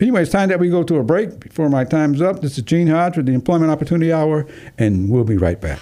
Anyway, 0.00 0.22
it's 0.22 0.32
time 0.32 0.48
that 0.48 0.58
we 0.58 0.68
go 0.68 0.82
to 0.82 0.96
a 0.96 1.02
break 1.04 1.40
before 1.40 1.68
my 1.68 1.84
time's 1.84 2.20
up. 2.20 2.40
This 2.40 2.58
is 2.58 2.64
Gene 2.64 2.88
Hodge 2.88 3.16
with 3.16 3.26
the 3.26 3.34
Employment 3.34 3.70
Opportunity 3.70 4.12
Hour, 4.12 4.46
and 4.78 5.10
we'll 5.10 5.24
be 5.24 5.36
right 5.36 5.60
back. 5.60 5.80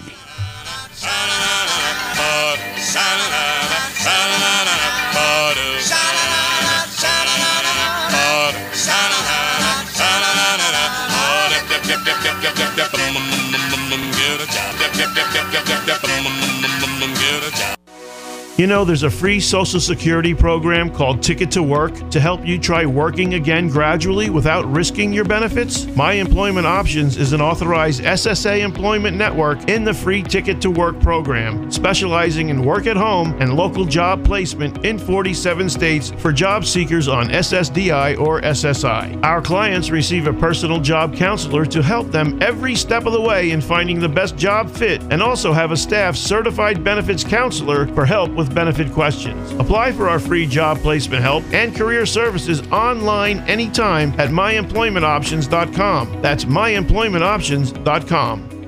You 18.61 18.67
know, 18.67 18.85
there's 18.85 19.01
a 19.01 19.09
free 19.09 19.39
Social 19.39 19.79
Security 19.79 20.35
program 20.35 20.93
called 20.93 21.23
Ticket 21.23 21.49
to 21.53 21.63
Work 21.63 22.11
to 22.11 22.19
help 22.19 22.45
you 22.45 22.59
try 22.59 22.85
working 22.85 23.33
again 23.33 23.69
gradually 23.69 24.29
without 24.29 24.71
risking 24.71 25.11
your 25.11 25.25
benefits. 25.25 25.87
My 25.95 26.13
Employment 26.13 26.67
Options 26.67 27.17
is 27.17 27.33
an 27.33 27.41
authorized 27.41 28.03
SSA 28.03 28.59
employment 28.59 29.17
network 29.17 29.67
in 29.67 29.83
the 29.83 29.95
free 29.95 30.21
Ticket 30.21 30.61
to 30.61 30.69
Work 30.69 30.99
program, 30.99 31.71
specializing 31.71 32.49
in 32.49 32.63
work 32.63 32.85
at 32.85 32.95
home 32.95 33.35
and 33.41 33.55
local 33.55 33.83
job 33.83 34.23
placement 34.23 34.85
in 34.85 34.99
47 34.99 35.67
states 35.67 36.11
for 36.19 36.31
job 36.31 36.63
seekers 36.63 37.07
on 37.07 37.29
SSDI 37.29 38.19
or 38.19 38.41
SSI. 38.41 39.23
Our 39.23 39.41
clients 39.41 39.89
receive 39.89 40.27
a 40.27 40.33
personal 40.33 40.79
job 40.79 41.15
counselor 41.15 41.65
to 41.65 41.81
help 41.81 42.11
them 42.11 42.37
every 42.43 42.75
step 42.75 43.07
of 43.07 43.13
the 43.13 43.21
way 43.21 43.49
in 43.49 43.59
finding 43.59 43.99
the 43.99 44.07
best 44.07 44.37
job 44.37 44.69
fit 44.69 45.01
and 45.09 45.23
also 45.23 45.51
have 45.51 45.71
a 45.71 45.77
staff 45.77 46.15
certified 46.15 46.83
benefits 46.83 47.23
counselor 47.23 47.87
for 47.95 48.05
help 48.05 48.29
with 48.29 48.50
benefit 48.53 48.91
questions. 48.91 49.51
Apply 49.53 49.91
for 49.91 50.07
our 50.09 50.19
free 50.19 50.45
job 50.45 50.77
placement 50.79 51.23
help 51.23 51.43
and 51.53 51.75
career 51.75 52.05
services 52.05 52.61
online 52.71 53.39
anytime 53.41 54.11
at 54.19 54.29
myemploymentoptions.com. 54.29 56.21
That's 56.21 56.45
myemploymentoptions.com. 56.45 58.60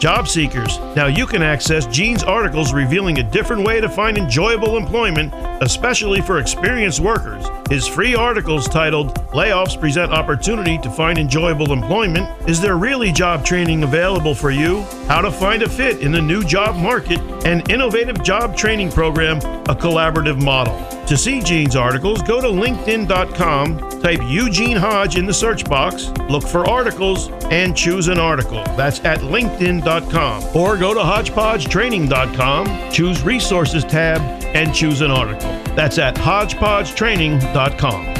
Job 0.00 0.26
seekers, 0.26 0.78
now 0.96 1.08
you 1.08 1.26
can 1.26 1.42
access 1.42 1.84
Gene's 1.84 2.22
articles 2.22 2.72
revealing 2.72 3.18
a 3.18 3.22
different 3.22 3.66
way 3.66 3.82
to 3.82 3.88
find 3.88 4.16
enjoyable 4.16 4.78
employment, 4.78 5.30
especially 5.60 6.22
for 6.22 6.38
experienced 6.38 7.00
workers. 7.00 7.44
His 7.68 7.86
free 7.86 8.14
articles 8.14 8.66
titled 8.66 9.14
Layoffs 9.32 9.78
Present 9.78 10.10
Opportunity 10.10 10.78
to 10.78 10.90
Find 10.90 11.18
Enjoyable 11.18 11.70
Employment 11.70 12.26
Is 12.48 12.62
There 12.62 12.78
Really 12.78 13.12
Job 13.12 13.44
Training 13.44 13.82
Available 13.82 14.34
for 14.34 14.50
You? 14.50 14.84
How 15.06 15.20
to 15.20 15.30
Find 15.30 15.62
a 15.62 15.68
Fit 15.68 16.00
in 16.00 16.12
the 16.12 16.22
New 16.22 16.44
Job 16.44 16.76
Market, 16.76 17.20
an 17.44 17.60
innovative 17.68 18.22
job 18.22 18.56
training 18.56 18.90
program, 18.90 19.36
a 19.68 19.74
collaborative 19.74 20.42
model. 20.42 20.78
To 21.10 21.16
see 21.16 21.42
Gene's 21.42 21.74
articles, 21.74 22.22
go 22.22 22.40
to 22.40 22.46
LinkedIn.com, 22.46 24.00
type 24.00 24.20
Eugene 24.22 24.76
Hodge 24.76 25.18
in 25.18 25.26
the 25.26 25.34
search 25.34 25.64
box, 25.64 26.10
look 26.30 26.44
for 26.44 26.70
articles, 26.70 27.30
and 27.50 27.76
choose 27.76 28.06
an 28.06 28.20
article. 28.20 28.62
That's 28.76 29.00
at 29.00 29.18
LinkedIn.com. 29.18 30.44
Or 30.54 30.76
go 30.76 30.94
to 30.94 31.00
HodgepodgeTraining.com, 31.00 32.92
choose 32.92 33.24
Resources 33.24 33.82
tab, 33.82 34.20
and 34.54 34.72
choose 34.72 35.00
an 35.00 35.10
article. 35.10 35.50
That's 35.74 35.98
at 35.98 36.14
HodgepodgeTraining.com. 36.14 38.19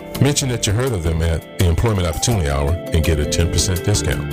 Mention 0.21 0.49
that 0.49 0.67
you 0.67 0.73
heard 0.73 0.91
of 0.91 1.01
them 1.01 1.19
at 1.23 1.57
the 1.57 1.67
Employment 1.67 2.05
Opportunity 2.05 2.47
Hour 2.47 2.69
and 2.93 3.03
get 3.03 3.19
a 3.19 3.23
10% 3.23 3.83
discount. 3.83 4.31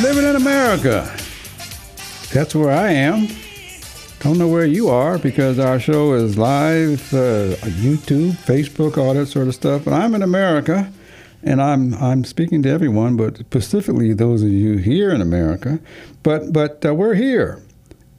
Living 0.00 0.30
in 0.30 0.36
America. 0.36 1.12
That's 2.32 2.54
where 2.54 2.70
I 2.70 2.92
am. 2.92 3.26
Don't 4.20 4.38
know 4.38 4.46
where 4.46 4.64
you 4.64 4.88
are 4.88 5.18
because 5.18 5.58
our 5.58 5.80
show 5.80 6.14
is 6.14 6.38
live, 6.38 7.12
uh, 7.12 7.56
YouTube, 7.82 8.34
Facebook, 8.44 8.96
all 8.96 9.12
that 9.14 9.26
sort 9.26 9.48
of 9.48 9.56
stuff. 9.56 9.84
But 9.84 9.94
I'm 9.94 10.14
in 10.14 10.22
America, 10.22 10.88
and 11.42 11.62
I'm 11.62 11.94
I'm 11.94 12.24
speaking 12.24 12.62
to 12.64 12.70
everyone, 12.70 13.16
but 13.16 13.38
specifically 13.38 14.12
those 14.12 14.42
of 14.42 14.50
you 14.50 14.78
here 14.78 15.10
in 15.10 15.20
America. 15.20 15.80
But 16.22 16.52
but 16.52 16.84
uh, 16.84 16.94
we're 16.94 17.14
here, 17.14 17.62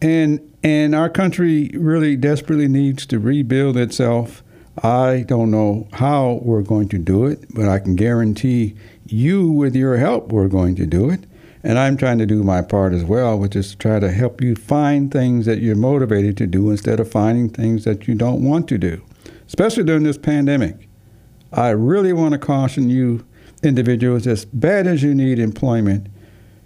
and 0.01 0.39
and 0.63 0.95
our 0.95 1.09
country 1.09 1.71
really 1.73 2.15
desperately 2.15 2.67
needs 2.67 3.05
to 3.07 3.19
rebuild 3.19 3.77
itself. 3.77 4.43
I 4.83 5.23
don't 5.27 5.49
know 5.49 5.87
how 5.93 6.39
we're 6.43 6.61
going 6.61 6.89
to 6.89 6.99
do 6.99 7.25
it, 7.25 7.45
but 7.53 7.67
I 7.67 7.79
can 7.79 7.95
guarantee 7.95 8.75
you, 9.07 9.49
with 9.49 9.75
your 9.75 9.97
help, 9.97 10.31
we're 10.31 10.47
going 10.47 10.75
to 10.75 10.85
do 10.85 11.09
it. 11.09 11.25
And 11.63 11.79
I'm 11.79 11.97
trying 11.97 12.19
to 12.19 12.25
do 12.25 12.43
my 12.43 12.61
part 12.61 12.93
as 12.93 13.03
well, 13.03 13.37
which 13.39 13.55
is 13.55 13.71
to 13.71 13.77
try 13.77 13.99
to 13.99 14.11
help 14.11 14.39
you 14.41 14.55
find 14.55 15.11
things 15.11 15.45
that 15.47 15.59
you're 15.59 15.75
motivated 15.75 16.37
to 16.37 16.47
do 16.47 16.69
instead 16.69 16.99
of 16.99 17.11
finding 17.11 17.49
things 17.49 17.83
that 17.85 18.07
you 18.07 18.13
don't 18.13 18.43
want 18.43 18.67
to 18.69 18.77
do, 18.77 19.01
especially 19.47 19.83
during 19.83 20.03
this 20.03 20.17
pandemic. 20.17 20.86
I 21.53 21.69
really 21.69 22.13
want 22.13 22.33
to 22.33 22.37
caution 22.37 22.89
you, 22.89 23.25
individuals, 23.63 24.27
as 24.27 24.45
bad 24.45 24.87
as 24.87 25.03
you 25.03 25.15
need 25.15 25.39
employment, 25.39 26.07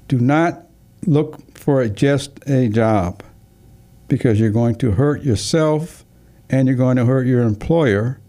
do 0.07 0.19
not 0.19 0.63
look 1.05 1.39
for 1.57 1.87
just 1.87 2.31
a 2.47 2.67
job 2.69 3.23
because 4.07 4.39
you're 4.39 4.49
going 4.49 4.75
to 4.75 4.91
hurt 4.91 5.23
yourself 5.23 6.03
and 6.49 6.67
you're 6.67 6.77
going 6.77 6.97
to 6.97 7.05
hurt 7.05 7.27
your 7.27 7.43
employer. 7.43 8.19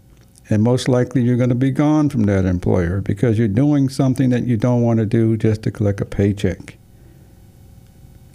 And 0.49 0.61
most 0.61 0.87
likely 0.87 1.21
you're 1.21 1.37
going 1.37 1.49
to 1.49 1.55
be 1.55 1.71
gone 1.71 2.09
from 2.09 2.23
that 2.23 2.45
employer 2.45 3.01
because 3.01 3.37
you're 3.37 3.47
doing 3.47 3.89
something 3.89 4.29
that 4.29 4.43
you 4.43 4.57
don't 4.57 4.81
want 4.81 4.99
to 4.99 5.05
do 5.05 5.35
just 5.37 5.63
to 5.63 5.71
collect 5.71 6.01
a 6.01 6.05
paycheck. 6.05 6.77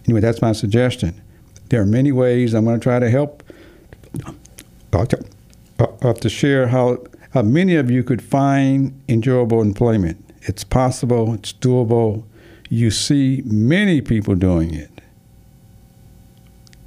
Anyway, 0.05 0.21
that's 0.21 0.41
my 0.41 0.53
suggestion. 0.53 1.21
There 1.69 1.81
are 1.81 1.87
many 1.87 2.13
ways 2.13 2.55
I'm 2.55 2.65
going 2.65 2.81
to 2.81 2.83
try 2.83 2.99
to 2.99 3.11
help 3.11 3.43
uh, 4.93 5.07
have 6.03 6.21
to 6.21 6.29
share 6.29 6.67
how, 6.67 6.99
how 7.39 7.43
many 7.43 7.77
of 7.77 7.89
you 7.89 8.03
could 8.03 8.21
find 8.21 9.01
enjoyable 9.09 9.63
employment. 9.63 10.29
It's 10.43 10.65
possible, 10.65 11.35
it's 11.35 11.53
doable. 11.53 12.25
you 12.69 12.91
see 12.91 13.43
many 13.47 14.01
people 14.01 14.35
doing 14.35 14.75
it. 14.75 14.91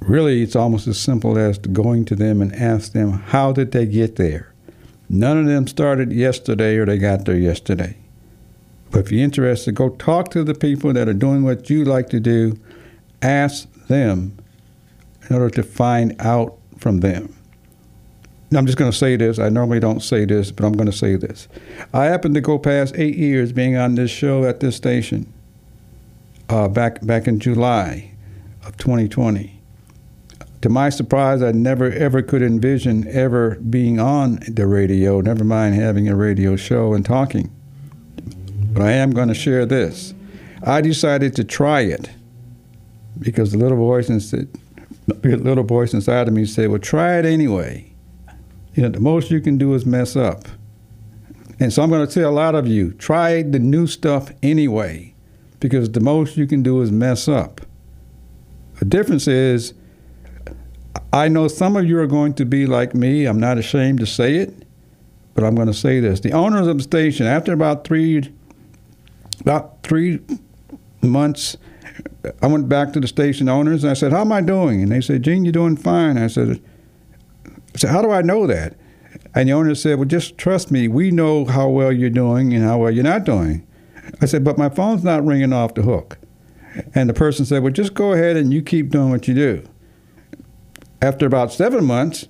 Really, 0.00 0.42
it's 0.42 0.54
almost 0.54 0.86
as 0.86 1.00
simple 1.00 1.38
as 1.38 1.56
going 1.56 2.04
to 2.04 2.14
them 2.14 2.42
and 2.42 2.54
ask 2.54 2.92
them, 2.92 3.12
how 3.12 3.52
did 3.52 3.72
they 3.72 3.86
get 3.86 4.16
there? 4.16 4.52
None 5.08 5.38
of 5.38 5.46
them 5.46 5.66
started 5.66 6.12
yesterday 6.12 6.76
or 6.76 6.84
they 6.84 6.98
got 6.98 7.24
there 7.24 7.38
yesterday. 7.38 7.96
But 8.90 9.06
if 9.06 9.10
you're 9.10 9.24
interested, 9.24 9.74
go 9.74 9.88
talk 9.88 10.30
to 10.32 10.44
the 10.44 10.54
people 10.54 10.92
that 10.92 11.08
are 11.08 11.14
doing 11.14 11.44
what 11.44 11.70
you 11.70 11.82
like 11.86 12.10
to 12.10 12.20
do. 12.20 12.58
Ask 13.22 13.72
them 13.86 14.36
in 15.30 15.34
order 15.34 15.48
to 15.48 15.62
find 15.62 16.14
out 16.20 16.58
from 16.76 17.00
them. 17.00 17.34
I'm 18.56 18.66
just 18.66 18.78
going 18.78 18.90
to 18.90 18.96
say 18.96 19.16
this. 19.16 19.38
I 19.38 19.48
normally 19.48 19.80
don't 19.80 20.00
say 20.00 20.24
this, 20.24 20.50
but 20.50 20.64
I'm 20.64 20.72
going 20.72 20.90
to 20.90 20.96
say 20.96 21.16
this. 21.16 21.48
I 21.94 22.04
happened 22.04 22.34
to 22.34 22.40
go 22.40 22.58
past 22.58 22.94
eight 22.96 23.16
years 23.16 23.52
being 23.52 23.76
on 23.76 23.94
this 23.94 24.10
show 24.10 24.44
at 24.44 24.60
this 24.60 24.76
station 24.76 25.32
uh, 26.48 26.68
back 26.68 27.04
back 27.04 27.26
in 27.26 27.40
July 27.40 28.12
of 28.64 28.76
2020. 28.76 29.58
To 30.62 30.68
my 30.68 30.90
surprise, 30.90 31.42
I 31.42 31.52
never 31.52 31.90
ever 31.90 32.22
could 32.22 32.42
envision 32.42 33.08
ever 33.08 33.56
being 33.56 33.98
on 33.98 34.38
the 34.46 34.66
radio, 34.66 35.20
never 35.20 35.44
mind 35.44 35.74
having 35.74 36.08
a 36.08 36.14
radio 36.14 36.56
show 36.56 36.92
and 36.94 37.04
talking. 37.04 37.50
But 38.72 38.82
I 38.82 38.92
am 38.92 39.12
going 39.12 39.28
to 39.28 39.34
share 39.34 39.66
this. 39.66 40.14
I 40.62 40.80
decided 40.80 41.34
to 41.36 41.44
try 41.44 41.80
it 41.80 42.10
because 43.18 43.52
the 43.52 43.58
little 43.58 43.78
voice 43.78 44.08
inside, 44.08 44.48
little 45.24 45.64
voice 45.64 45.92
inside 45.94 46.28
of 46.28 46.34
me 46.34 46.44
said, 46.44 46.68
"Well, 46.68 46.78
try 46.78 47.18
it 47.18 47.24
anyway." 47.24 47.91
You 48.74 48.84
know, 48.84 48.88
the 48.88 49.00
most 49.00 49.30
you 49.30 49.40
can 49.40 49.58
do 49.58 49.74
is 49.74 49.84
mess 49.84 50.16
up. 50.16 50.46
And 51.60 51.72
so 51.72 51.82
I'm 51.82 51.90
going 51.90 52.06
to 52.06 52.12
tell 52.12 52.30
a 52.30 52.32
lot 52.32 52.54
of 52.54 52.66
you, 52.66 52.92
try 52.92 53.42
the 53.42 53.58
new 53.58 53.86
stuff 53.86 54.30
anyway, 54.42 55.14
because 55.60 55.90
the 55.90 56.00
most 56.00 56.36
you 56.36 56.46
can 56.46 56.62
do 56.62 56.80
is 56.80 56.90
mess 56.90 57.28
up. 57.28 57.60
The 58.78 58.84
difference 58.86 59.28
is, 59.28 59.74
I 61.12 61.28
know 61.28 61.46
some 61.48 61.76
of 61.76 61.86
you 61.86 61.98
are 61.98 62.06
going 62.06 62.34
to 62.34 62.44
be 62.44 62.66
like 62.66 62.94
me. 62.94 63.26
I'm 63.26 63.38
not 63.38 63.58
ashamed 63.58 64.00
to 64.00 64.06
say 64.06 64.36
it, 64.36 64.64
but 65.34 65.44
I'm 65.44 65.54
going 65.54 65.68
to 65.68 65.74
say 65.74 66.00
this. 66.00 66.20
The 66.20 66.32
owners 66.32 66.66
of 66.66 66.78
the 66.78 66.82
station, 66.82 67.26
after 67.26 67.52
about 67.52 67.84
three, 67.84 68.32
about 69.40 69.82
three 69.82 70.20
months, 71.02 71.56
I 72.42 72.46
went 72.46 72.68
back 72.68 72.92
to 72.94 73.00
the 73.00 73.06
station 73.06 73.48
owners 73.48 73.84
and 73.84 73.90
I 73.90 73.94
said, 73.94 74.12
"How 74.12 74.22
am 74.22 74.32
I 74.32 74.40
doing?" 74.40 74.82
And 74.82 74.90
they 74.90 75.00
said, 75.00 75.22
"Gene, 75.22 75.44
you're 75.44 75.52
doing 75.52 75.76
fine." 75.76 76.16
I 76.16 76.26
said, 76.26 76.62
I 77.74 77.78
said, 77.78 77.90
How 77.90 78.02
do 78.02 78.10
I 78.10 78.22
know 78.22 78.46
that? 78.46 78.76
And 79.34 79.48
the 79.48 79.52
owner 79.52 79.74
said, 79.74 79.98
Well, 79.98 80.08
just 80.08 80.38
trust 80.38 80.70
me. 80.70 80.88
We 80.88 81.10
know 81.10 81.44
how 81.44 81.68
well 81.68 81.92
you're 81.92 82.10
doing 82.10 82.52
and 82.54 82.64
how 82.64 82.78
well 82.78 82.90
you're 82.90 83.04
not 83.04 83.24
doing. 83.24 83.66
I 84.20 84.26
said, 84.26 84.44
But 84.44 84.58
my 84.58 84.68
phone's 84.68 85.04
not 85.04 85.24
ringing 85.24 85.52
off 85.52 85.74
the 85.74 85.82
hook. 85.82 86.18
And 86.94 87.08
the 87.08 87.14
person 87.14 87.44
said, 87.44 87.62
Well, 87.62 87.72
just 87.72 87.94
go 87.94 88.12
ahead 88.12 88.36
and 88.36 88.52
you 88.52 88.62
keep 88.62 88.90
doing 88.90 89.10
what 89.10 89.28
you 89.28 89.34
do. 89.34 89.64
After 91.00 91.26
about 91.26 91.52
seven 91.52 91.84
months, 91.84 92.28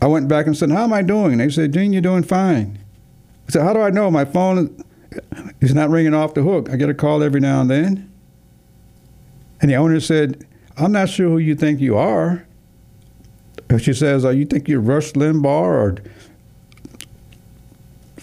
I 0.00 0.06
went 0.06 0.28
back 0.28 0.46
and 0.46 0.56
said, 0.56 0.70
How 0.70 0.84
am 0.84 0.92
I 0.92 1.02
doing? 1.02 1.32
And 1.32 1.40
they 1.40 1.48
said, 1.48 1.72
Gene, 1.72 1.92
you're 1.92 2.02
doing 2.02 2.22
fine. 2.22 2.78
I 3.48 3.52
said, 3.52 3.62
How 3.62 3.72
do 3.72 3.80
I 3.80 3.90
know? 3.90 4.10
My 4.10 4.24
phone 4.24 4.84
is 5.60 5.74
not 5.74 5.90
ringing 5.90 6.14
off 6.14 6.34
the 6.34 6.42
hook. 6.42 6.68
I 6.70 6.76
get 6.76 6.88
a 6.88 6.94
call 6.94 7.22
every 7.22 7.40
now 7.40 7.60
and 7.60 7.70
then. 7.70 8.12
And 9.60 9.70
the 9.70 9.76
owner 9.76 10.00
said, 10.00 10.44
I'm 10.76 10.90
not 10.90 11.08
sure 11.08 11.28
who 11.28 11.38
you 11.38 11.54
think 11.54 11.80
you 11.80 11.96
are. 11.96 12.46
She 13.78 13.92
says, 13.92 14.24
oh, 14.24 14.30
You 14.30 14.44
think 14.44 14.68
you're 14.68 14.80
Rush 14.80 15.12
Limbaugh 15.12 15.46
or 15.46 15.96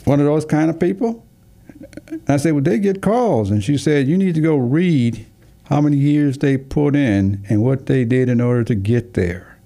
one 0.06 0.20
of 0.20 0.26
those 0.26 0.46
kind 0.46 0.70
of 0.70 0.80
people? 0.80 1.26
And 2.08 2.30
I 2.30 2.38
said, 2.38 2.54
Well, 2.54 2.64
they 2.64 2.80
get 2.80 3.02
calls. 3.02 3.52
And 3.52 3.64
she 3.64 3.78
said, 3.78 4.08
You 4.08 4.18
need 4.18 4.36
to 4.36 4.42
go 4.42 4.56
read 4.56 5.26
how 5.66 5.82
many 5.82 5.98
years 5.98 6.38
they 6.40 6.58
put 6.58 6.96
in 6.96 7.46
and 7.50 7.62
what 7.62 7.86
they 7.86 8.04
did 8.04 8.28
in 8.28 8.42
order 8.42 8.64
to 8.64 8.76
get 8.76 9.14
there. 9.14 9.58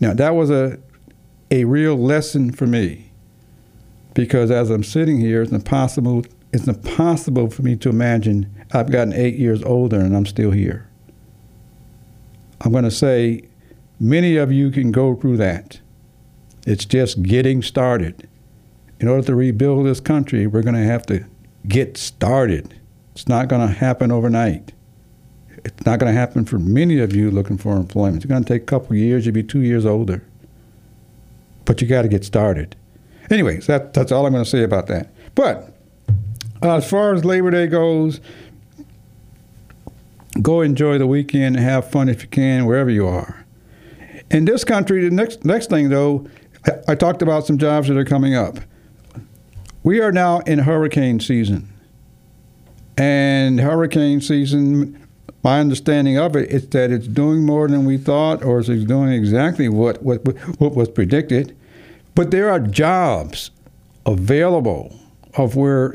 Now, 0.00 0.14
that 0.14 0.34
was 0.34 0.50
a, 0.50 0.78
a 1.50 1.64
real 1.64 1.96
lesson 1.96 2.52
for 2.52 2.66
me 2.66 3.10
because 4.14 4.50
as 4.50 4.70
I'm 4.70 4.84
sitting 4.84 5.18
here, 5.18 5.42
it's 5.42 5.52
impossible, 5.52 6.24
it's 6.52 6.66
impossible 6.66 7.48
for 7.48 7.62
me 7.62 7.76
to 7.76 7.88
imagine 7.88 8.52
I've 8.72 8.90
gotten 8.90 9.12
eight 9.12 9.36
years 9.36 9.62
older 9.62 9.98
and 9.98 10.16
I'm 10.16 10.26
still 10.26 10.50
here. 10.50 10.88
I'm 12.60 12.72
going 12.72 12.84
to 12.84 12.90
say 12.90 13.44
Many 14.00 14.36
of 14.36 14.50
you 14.50 14.70
can 14.70 14.90
go 14.90 15.14
through 15.14 15.36
that. 15.36 15.78
It's 16.66 16.86
just 16.86 17.22
getting 17.22 17.62
started. 17.62 18.26
In 18.98 19.08
order 19.08 19.26
to 19.26 19.34
rebuild 19.34 19.86
this 19.86 20.00
country, 20.00 20.46
we're 20.46 20.62
going 20.62 20.74
to 20.74 20.84
have 20.84 21.04
to 21.06 21.26
get 21.68 21.98
started. 21.98 22.74
It's 23.12 23.28
not 23.28 23.48
going 23.48 23.66
to 23.66 23.72
happen 23.72 24.10
overnight. 24.10 24.72
It's 25.64 25.84
not 25.84 25.98
going 25.98 26.12
to 26.12 26.18
happen 26.18 26.46
for 26.46 26.58
many 26.58 26.98
of 26.98 27.14
you 27.14 27.30
looking 27.30 27.58
for 27.58 27.76
employment. 27.76 28.16
It's 28.16 28.26
going 28.26 28.42
to 28.42 28.48
take 28.48 28.62
a 28.62 28.66
couple 28.66 28.96
years. 28.96 29.26
You'll 29.26 29.34
be 29.34 29.42
two 29.42 29.60
years 29.60 29.84
older. 29.84 30.24
But 31.66 31.82
you 31.82 31.86
got 31.86 32.02
to 32.02 32.08
get 32.08 32.24
started. 32.24 32.76
Anyways, 33.30 33.66
that, 33.66 33.92
that's 33.92 34.10
all 34.10 34.24
I'm 34.26 34.32
going 34.32 34.44
to 34.44 34.50
say 34.50 34.62
about 34.62 34.86
that. 34.86 35.10
But 35.34 35.74
uh, 36.62 36.76
as 36.76 36.88
far 36.88 37.14
as 37.14 37.24
Labor 37.24 37.50
Day 37.50 37.66
goes, 37.66 38.20
go 40.40 40.62
enjoy 40.62 40.96
the 40.96 41.06
weekend 41.06 41.56
have 41.56 41.90
fun 41.90 42.08
if 42.08 42.22
you 42.22 42.28
can, 42.28 42.64
wherever 42.64 42.90
you 42.90 43.06
are. 43.06 43.39
In 44.30 44.44
this 44.44 44.64
country, 44.64 45.02
the 45.08 45.14
next 45.14 45.44
next 45.44 45.70
thing 45.70 45.88
though, 45.88 46.26
I, 46.86 46.94
talked 46.94 47.22
about 47.22 47.46
some 47.46 47.58
jobs 47.58 47.88
that 47.88 47.96
are 47.96 48.04
coming 48.04 48.34
up. 48.34 48.58
We 49.82 50.00
are 50.00 50.12
now 50.12 50.40
in 50.40 50.60
hurricane 50.60 51.20
season, 51.20 51.68
and 52.96 53.60
hurricane 53.60 54.20
season. 54.20 54.96
My 55.42 55.58
understanding 55.58 56.18
of 56.18 56.36
it 56.36 56.50
is 56.50 56.68
that 56.68 56.90
it's 56.90 57.06
doing 57.06 57.46
more 57.46 57.66
than 57.66 57.86
we 57.86 57.96
thought, 57.96 58.44
or 58.44 58.60
it's 58.60 58.68
doing 58.84 59.10
exactly 59.12 59.68
what 59.68 60.02
what 60.02 60.20
what 60.60 60.74
was 60.74 60.88
predicted. 60.88 61.56
But 62.14 62.30
there 62.30 62.50
are 62.50 62.60
jobs 62.60 63.50
available 64.06 64.94
of 65.34 65.56
where 65.56 65.94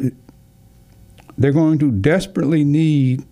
they're 1.38 1.52
going 1.52 1.78
to 1.80 1.92
desperately 1.92 2.64
need 2.64 3.24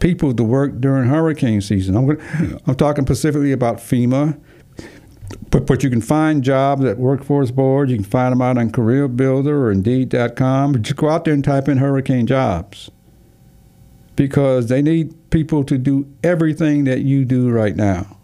people 0.00 0.34
to 0.34 0.42
work 0.42 0.80
during 0.80 1.08
hurricane 1.08 1.60
season. 1.60 1.96
I'm, 1.96 2.06
gonna, 2.06 2.58
I'm 2.66 2.74
talking 2.74 3.04
specifically 3.04 3.52
about 3.52 3.76
FEMA, 3.76 4.40
but, 5.50 5.66
but 5.66 5.82
you 5.82 5.90
can 5.90 6.00
find 6.00 6.42
jobs 6.42 6.84
at 6.84 6.98
Workforce 6.98 7.50
Board. 7.50 7.90
You 7.90 7.96
can 7.96 8.04
find 8.04 8.32
them 8.32 8.42
out 8.42 8.58
on 8.58 8.70
Career 8.70 9.06
Builder 9.06 9.66
or 9.66 9.70
Indeed.com. 9.70 10.72
But 10.72 10.82
just 10.82 10.96
go 10.96 11.08
out 11.08 11.24
there 11.24 11.34
and 11.34 11.44
type 11.44 11.68
in 11.68 11.78
hurricane 11.78 12.26
jobs 12.26 12.90
because 14.16 14.68
they 14.68 14.82
need 14.82 15.30
people 15.30 15.62
to 15.64 15.78
do 15.78 16.12
everything 16.24 16.84
that 16.84 17.00
you 17.00 17.24
do 17.24 17.50
right 17.50 17.76
now. 17.76 18.18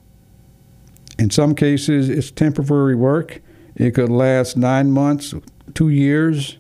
In 1.19 1.31
some 1.31 1.55
cases, 1.55 2.09
it's 2.09 2.31
temporary 2.31 2.95
work. 2.95 3.41
It 3.75 3.95
could 3.95 4.11
last 4.11 4.57
nine 4.57 4.91
months, 4.91 5.35
two 5.75 5.89
years, 5.89 6.59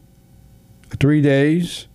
three 0.98 1.20
days 1.20 1.88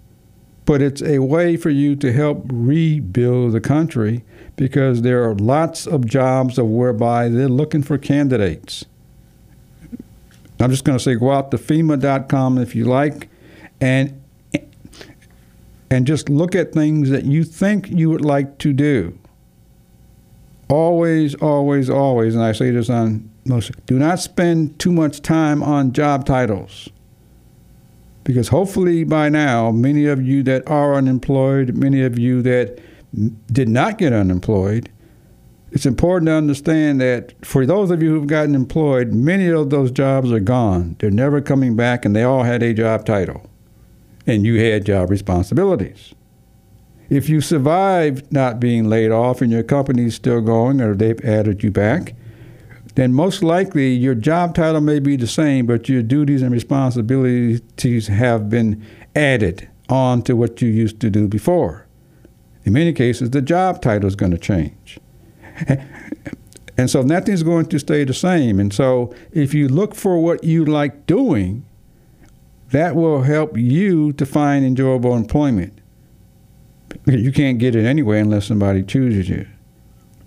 but 0.71 0.81
it's 0.81 1.01
a 1.01 1.19
way 1.19 1.57
for 1.57 1.69
you 1.69 1.97
to 1.97 2.13
help 2.13 2.45
rebuild 2.47 3.51
the 3.51 3.59
country 3.59 4.23
because 4.55 5.01
there 5.01 5.21
are 5.21 5.35
lots 5.35 5.85
of 5.85 6.05
jobs 6.05 6.57
of 6.57 6.65
whereby 6.65 7.27
they're 7.27 7.49
looking 7.49 7.83
for 7.83 7.97
candidates. 7.97 8.85
I'm 10.61 10.71
just 10.71 10.85
going 10.85 10.97
to 10.97 11.03
say 11.03 11.15
go 11.15 11.29
out 11.29 11.51
to 11.51 11.57
FEMA.com 11.57 12.57
if 12.57 12.73
you 12.73 12.85
like 12.85 13.27
and 13.81 14.17
and 15.89 16.07
just 16.07 16.29
look 16.29 16.55
at 16.55 16.71
things 16.71 17.09
that 17.09 17.25
you 17.25 17.43
think 17.43 17.89
you 17.89 18.09
would 18.09 18.23
like 18.23 18.57
to 18.59 18.71
do. 18.71 19.19
Always, 20.69 21.35
always, 21.35 21.89
always, 21.89 22.33
and 22.33 22.41
I 22.45 22.53
say 22.53 22.71
this 22.71 22.89
on 22.89 23.29
most, 23.43 23.73
do 23.87 23.99
not 23.99 24.21
spend 24.21 24.79
too 24.79 24.93
much 24.93 25.21
time 25.21 25.63
on 25.63 25.91
job 25.91 26.25
titles. 26.25 26.87
Because 28.23 28.49
hopefully 28.49 29.03
by 29.03 29.29
now, 29.29 29.71
many 29.71 30.05
of 30.05 30.21
you 30.21 30.43
that 30.43 30.67
are 30.67 30.95
unemployed, 30.95 31.75
many 31.75 32.01
of 32.03 32.19
you 32.19 32.41
that 32.43 32.79
did 33.51 33.67
not 33.67 33.97
get 33.97 34.13
unemployed, 34.13 34.89
it's 35.71 35.85
important 35.85 36.27
to 36.27 36.33
understand 36.33 36.99
that 37.01 37.33
for 37.45 37.65
those 37.65 37.91
of 37.91 38.03
you 38.03 38.09
who've 38.09 38.27
gotten 38.27 38.55
employed, 38.55 39.13
many 39.13 39.47
of 39.47 39.69
those 39.69 39.89
jobs 39.89 40.31
are 40.31 40.39
gone. 40.39 40.97
They're 40.99 41.09
never 41.09 41.41
coming 41.41 41.75
back, 41.75 42.03
and 42.03 42.15
they 42.15 42.23
all 42.23 42.43
had 42.43 42.61
a 42.61 42.73
job 42.73 43.05
title, 43.05 43.49
and 44.27 44.45
you 44.45 44.61
had 44.61 44.85
job 44.85 45.09
responsibilities. 45.09 46.13
If 47.09 47.27
you 47.27 47.41
survived 47.41 48.31
not 48.31 48.59
being 48.59 48.87
laid 48.87 49.11
off 49.11 49.41
and 49.41 49.51
your 49.51 49.63
company's 49.63 50.15
still 50.15 50.41
going 50.41 50.79
or 50.79 50.93
they've 50.93 51.19
added 51.25 51.63
you 51.63 51.71
back, 51.71 52.15
then 53.01 53.13
most 53.13 53.41
likely 53.41 53.93
your 53.93 54.15
job 54.15 54.53
title 54.53 54.81
may 54.81 54.99
be 54.99 55.15
the 55.15 55.27
same, 55.27 55.65
but 55.65 55.89
your 55.89 56.03
duties 56.03 56.41
and 56.41 56.51
responsibilities 56.51 58.07
have 58.07 58.49
been 58.49 58.85
added 59.15 59.67
on 59.89 60.21
to 60.21 60.35
what 60.35 60.61
you 60.61 60.69
used 60.69 60.99
to 60.99 61.09
do 61.09 61.27
before. 61.27 61.87
In 62.63 62.73
many 62.73 62.93
cases, 62.93 63.31
the 63.31 63.41
job 63.41 63.81
title 63.81 64.07
is 64.07 64.15
going 64.15 64.31
to 64.31 64.37
change. 64.37 64.99
And 66.77 66.89
so 66.89 67.03
nothing's 67.03 67.43
going 67.43 67.67
to 67.67 67.77
stay 67.77 68.05
the 68.05 68.13
same. 68.13 68.59
And 68.59 68.73
so 68.73 69.13
if 69.31 69.53
you 69.53 69.67
look 69.67 69.93
for 69.93 70.19
what 70.19 70.43
you 70.43 70.65
like 70.65 71.05
doing, 71.05 71.63
that 72.71 72.95
will 72.95 73.21
help 73.21 73.55
you 73.55 74.13
to 74.13 74.25
find 74.25 74.65
enjoyable 74.65 75.15
employment. 75.15 75.77
You 77.05 77.31
can't 77.31 77.59
get 77.59 77.75
it 77.75 77.85
anyway 77.85 78.19
unless 78.19 78.47
somebody 78.47 78.81
chooses 78.81 79.29
you. 79.29 79.45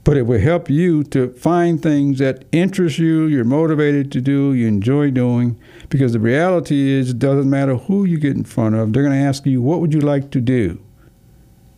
But 0.05 0.19
it 0.19 0.27
will 0.27 0.41
help 0.41 0.69
you 0.69 1.03
to 1.05 1.33
find 1.33 1.83
things 1.83 2.19
that 2.19 2.45
interest 2.53 2.99
you, 2.99 3.25
you're 3.25 3.43
motivated 3.43 4.13
to 4.13 4.21
do, 4.21 4.53
you 4.53 4.69
enjoy 4.69 5.11
doing. 5.11 5.59
Because 5.89 6.13
the 6.13 6.21
reality 6.21 6.91
is, 6.91 7.11
it 7.11 7.19
doesn't 7.19 7.49
matter 7.49 7.77
who 7.77 8.05
you 8.05 8.19
get 8.19 8.37
in 8.37 8.45
front 8.45 8.75
of, 8.75 8.93
they're 8.93 9.03
going 9.03 9.19
to 9.19 9.27
ask 9.27 9.47
you, 9.47 9.63
What 9.63 9.81
would 9.81 9.95
you 9.95 10.01
like 10.01 10.31
to 10.33 10.41
do? 10.41 10.85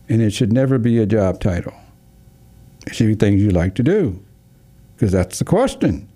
And 0.09 0.21
it 0.21 0.31
should 0.31 0.53
never 0.53 0.79
be 0.79 0.99
a 0.99 1.07
job 1.07 1.41
title. 1.41 1.75
It 2.87 2.95
should 2.95 3.07
be 3.07 3.15
things 3.15 3.43
you 3.43 3.51
like 3.51 3.75
to 3.77 3.83
do, 3.83 4.23
because 4.95 5.13
that's 5.13 5.39
the 5.39 5.45
question. 5.45 6.09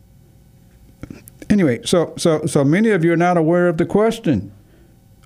Anyway, 1.49 1.81
so 1.85 2.14
so 2.16 2.46
so 2.46 2.62
many 2.62 2.90
of 2.90 3.05
you 3.05 3.12
are 3.12 3.16
not 3.16 3.37
aware 3.37 3.68
of 3.68 3.77
the 3.77 3.87
question. 3.87 4.53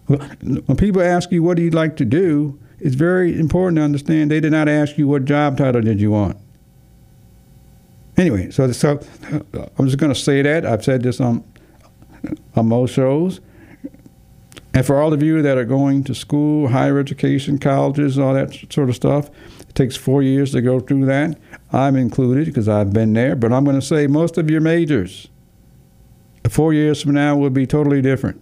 When 0.07 0.77
people 0.77 1.03
ask 1.03 1.31
you 1.31 1.43
what 1.43 1.57
do 1.57 1.63
you 1.63 1.71
like 1.71 1.97
to 1.97 2.05
do, 2.05 2.59
it's 2.79 2.95
very 2.95 3.39
important 3.39 3.77
to 3.77 3.83
understand 3.83 4.31
they 4.31 4.41
did 4.41 4.53
not 4.53 4.69
ask 4.69 4.99
you 4.99 5.09
what 5.09 5.25
job 5.25 5.59
title 5.59 5.83
did 5.83 6.01
you 6.01 6.11
want. 6.11 6.39
Anyway, 8.17 8.51
so 8.51 8.71
so 8.73 9.01
I'm 9.79 9.87
just 9.87 9.99
going 9.99 10.13
to 10.13 10.19
say 10.19 10.43
that 10.43 10.65
I've 10.65 10.85
said 10.85 11.03
this 11.03 11.21
on 11.21 11.45
on 12.55 12.69
most 12.69 12.95
shows. 12.95 13.41
And 14.73 14.85
for 14.85 15.01
all 15.01 15.13
of 15.13 15.23
you 15.23 15.41
that 15.41 15.57
are 15.57 15.65
going 15.65 16.03
to 16.05 16.15
school, 16.17 16.69
higher 16.69 16.99
education, 16.99 17.59
colleges, 17.59 18.19
all 18.19 18.35
that 18.35 18.73
sort 18.73 18.89
of 18.89 18.97
stuff, 18.97 19.31
it 19.61 19.75
takes 19.77 19.95
four 19.95 20.21
years 20.21 20.51
to 20.51 20.61
go 20.61 20.81
through 20.81 21.07
that. 21.07 21.39
I'm 21.73 21.95
included 21.95 22.47
because 22.47 22.69
I've 22.69 22.93
been 22.93 23.13
there. 23.13 23.37
But 23.37 23.53
I'm 23.53 23.63
going 23.63 23.79
to 23.79 23.87
say 23.87 24.09
most 24.09 24.37
of 24.37 24.51
your 24.51 24.61
majors, 24.61 25.29
four 26.49 26.73
years 26.73 27.03
from 27.03 27.13
now, 27.13 27.37
will 27.37 27.51
be 27.51 27.69
totally 27.69 28.03
different. 28.03 28.41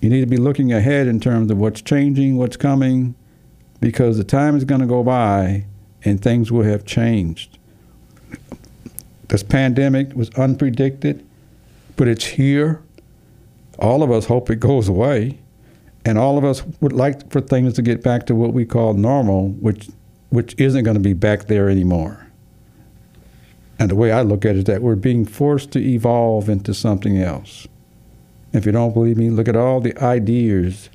You 0.00 0.10
need 0.10 0.20
to 0.20 0.26
be 0.26 0.36
looking 0.36 0.72
ahead 0.72 1.06
in 1.06 1.20
terms 1.20 1.48
of 1.52 1.58
what's 1.58 1.80
changing, 1.80 2.36
what's 2.36 2.56
coming, 2.56 3.14
because 3.80 4.16
the 4.18 4.24
time 4.24 4.56
is 4.56 4.64
going 4.64 4.80
to 4.80 4.86
go 4.86 5.04
by 5.04 5.66
and 6.02 6.20
things 6.20 6.50
will 6.50 6.64
have 6.64 6.84
changed. 6.84 7.59
This 9.28 9.42
pandemic 9.42 10.14
was 10.14 10.30
unpredicted, 10.30 11.24
but 11.96 12.08
it's 12.08 12.24
here 12.24 12.82
all 13.80 14.02
of 14.02 14.10
us 14.10 14.26
hope 14.26 14.50
it 14.50 14.60
goes 14.60 14.88
away, 14.88 15.38
and 16.04 16.18
all 16.18 16.38
of 16.38 16.44
us 16.44 16.62
would 16.80 16.92
like 16.92 17.30
for 17.30 17.40
things 17.40 17.72
to 17.74 17.82
get 17.82 18.02
back 18.02 18.26
to 18.26 18.34
what 18.34 18.52
we 18.52 18.64
call 18.64 18.94
normal, 18.94 19.48
which 19.48 19.88
which 20.28 20.54
isn't 20.60 20.84
going 20.84 20.94
to 20.94 21.00
be 21.00 21.12
back 21.12 21.46
there 21.46 21.68
anymore. 21.68 22.28
And 23.80 23.90
the 23.90 23.96
way 23.96 24.12
I 24.12 24.22
look 24.22 24.44
at 24.44 24.54
it 24.54 24.58
is 24.58 24.64
that 24.64 24.80
we're 24.80 24.94
being 24.94 25.24
forced 25.24 25.72
to 25.72 25.80
evolve 25.80 26.48
into 26.48 26.72
something 26.72 27.20
else. 27.20 27.66
If 28.52 28.64
you 28.64 28.70
don't 28.70 28.94
believe 28.94 29.16
me, 29.16 29.30
look 29.30 29.48
at 29.48 29.56
all 29.56 29.80
the 29.80 29.98
ideas 30.00 30.88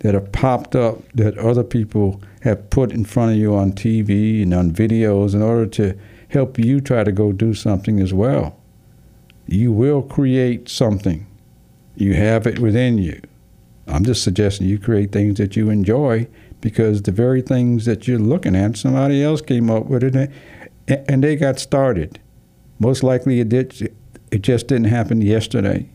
that 0.00 0.14
have 0.14 0.30
popped 0.30 0.76
up 0.76 1.00
that 1.14 1.36
other 1.36 1.64
people 1.64 2.20
have 2.42 2.70
put 2.70 2.92
in 2.92 3.04
front 3.04 3.32
of 3.32 3.38
you 3.38 3.56
on 3.56 3.72
TV 3.72 4.42
and 4.42 4.54
on 4.54 4.70
videos 4.70 5.34
in 5.34 5.42
order 5.42 5.66
to 5.66 5.98
help 6.28 6.58
you 6.58 6.80
try 6.80 7.04
to 7.04 7.12
go 7.12 7.32
do 7.32 7.54
something 7.54 8.00
as 8.00 8.12
well. 8.12 8.56
You 9.46 9.72
will 9.72 10.02
create 10.02 10.68
something 10.68 11.26
you 11.96 12.14
have 12.14 12.46
it 12.46 12.58
within 12.58 12.98
you. 12.98 13.20
I'm 13.86 14.04
just 14.04 14.22
suggesting 14.22 14.66
you 14.66 14.78
create 14.78 15.12
things 15.12 15.38
that 15.38 15.56
you 15.56 15.70
enjoy 15.70 16.28
because 16.60 17.02
the 17.02 17.12
very 17.12 17.40
things 17.40 17.84
that 17.86 18.06
you're 18.06 18.18
looking 18.18 18.54
at, 18.54 18.76
somebody 18.76 19.22
else 19.22 19.40
came 19.40 19.70
up 19.70 19.86
with 19.86 20.02
it 20.02 20.30
and 20.88 21.24
they 21.24 21.36
got 21.36 21.58
started. 21.58 22.20
Most 22.78 23.02
likely 23.02 23.40
it 23.40 23.48
did. 23.48 23.94
It 24.30 24.42
just 24.42 24.66
didn't 24.66 24.88
happen 24.88 25.22
yesterday. 25.22 25.88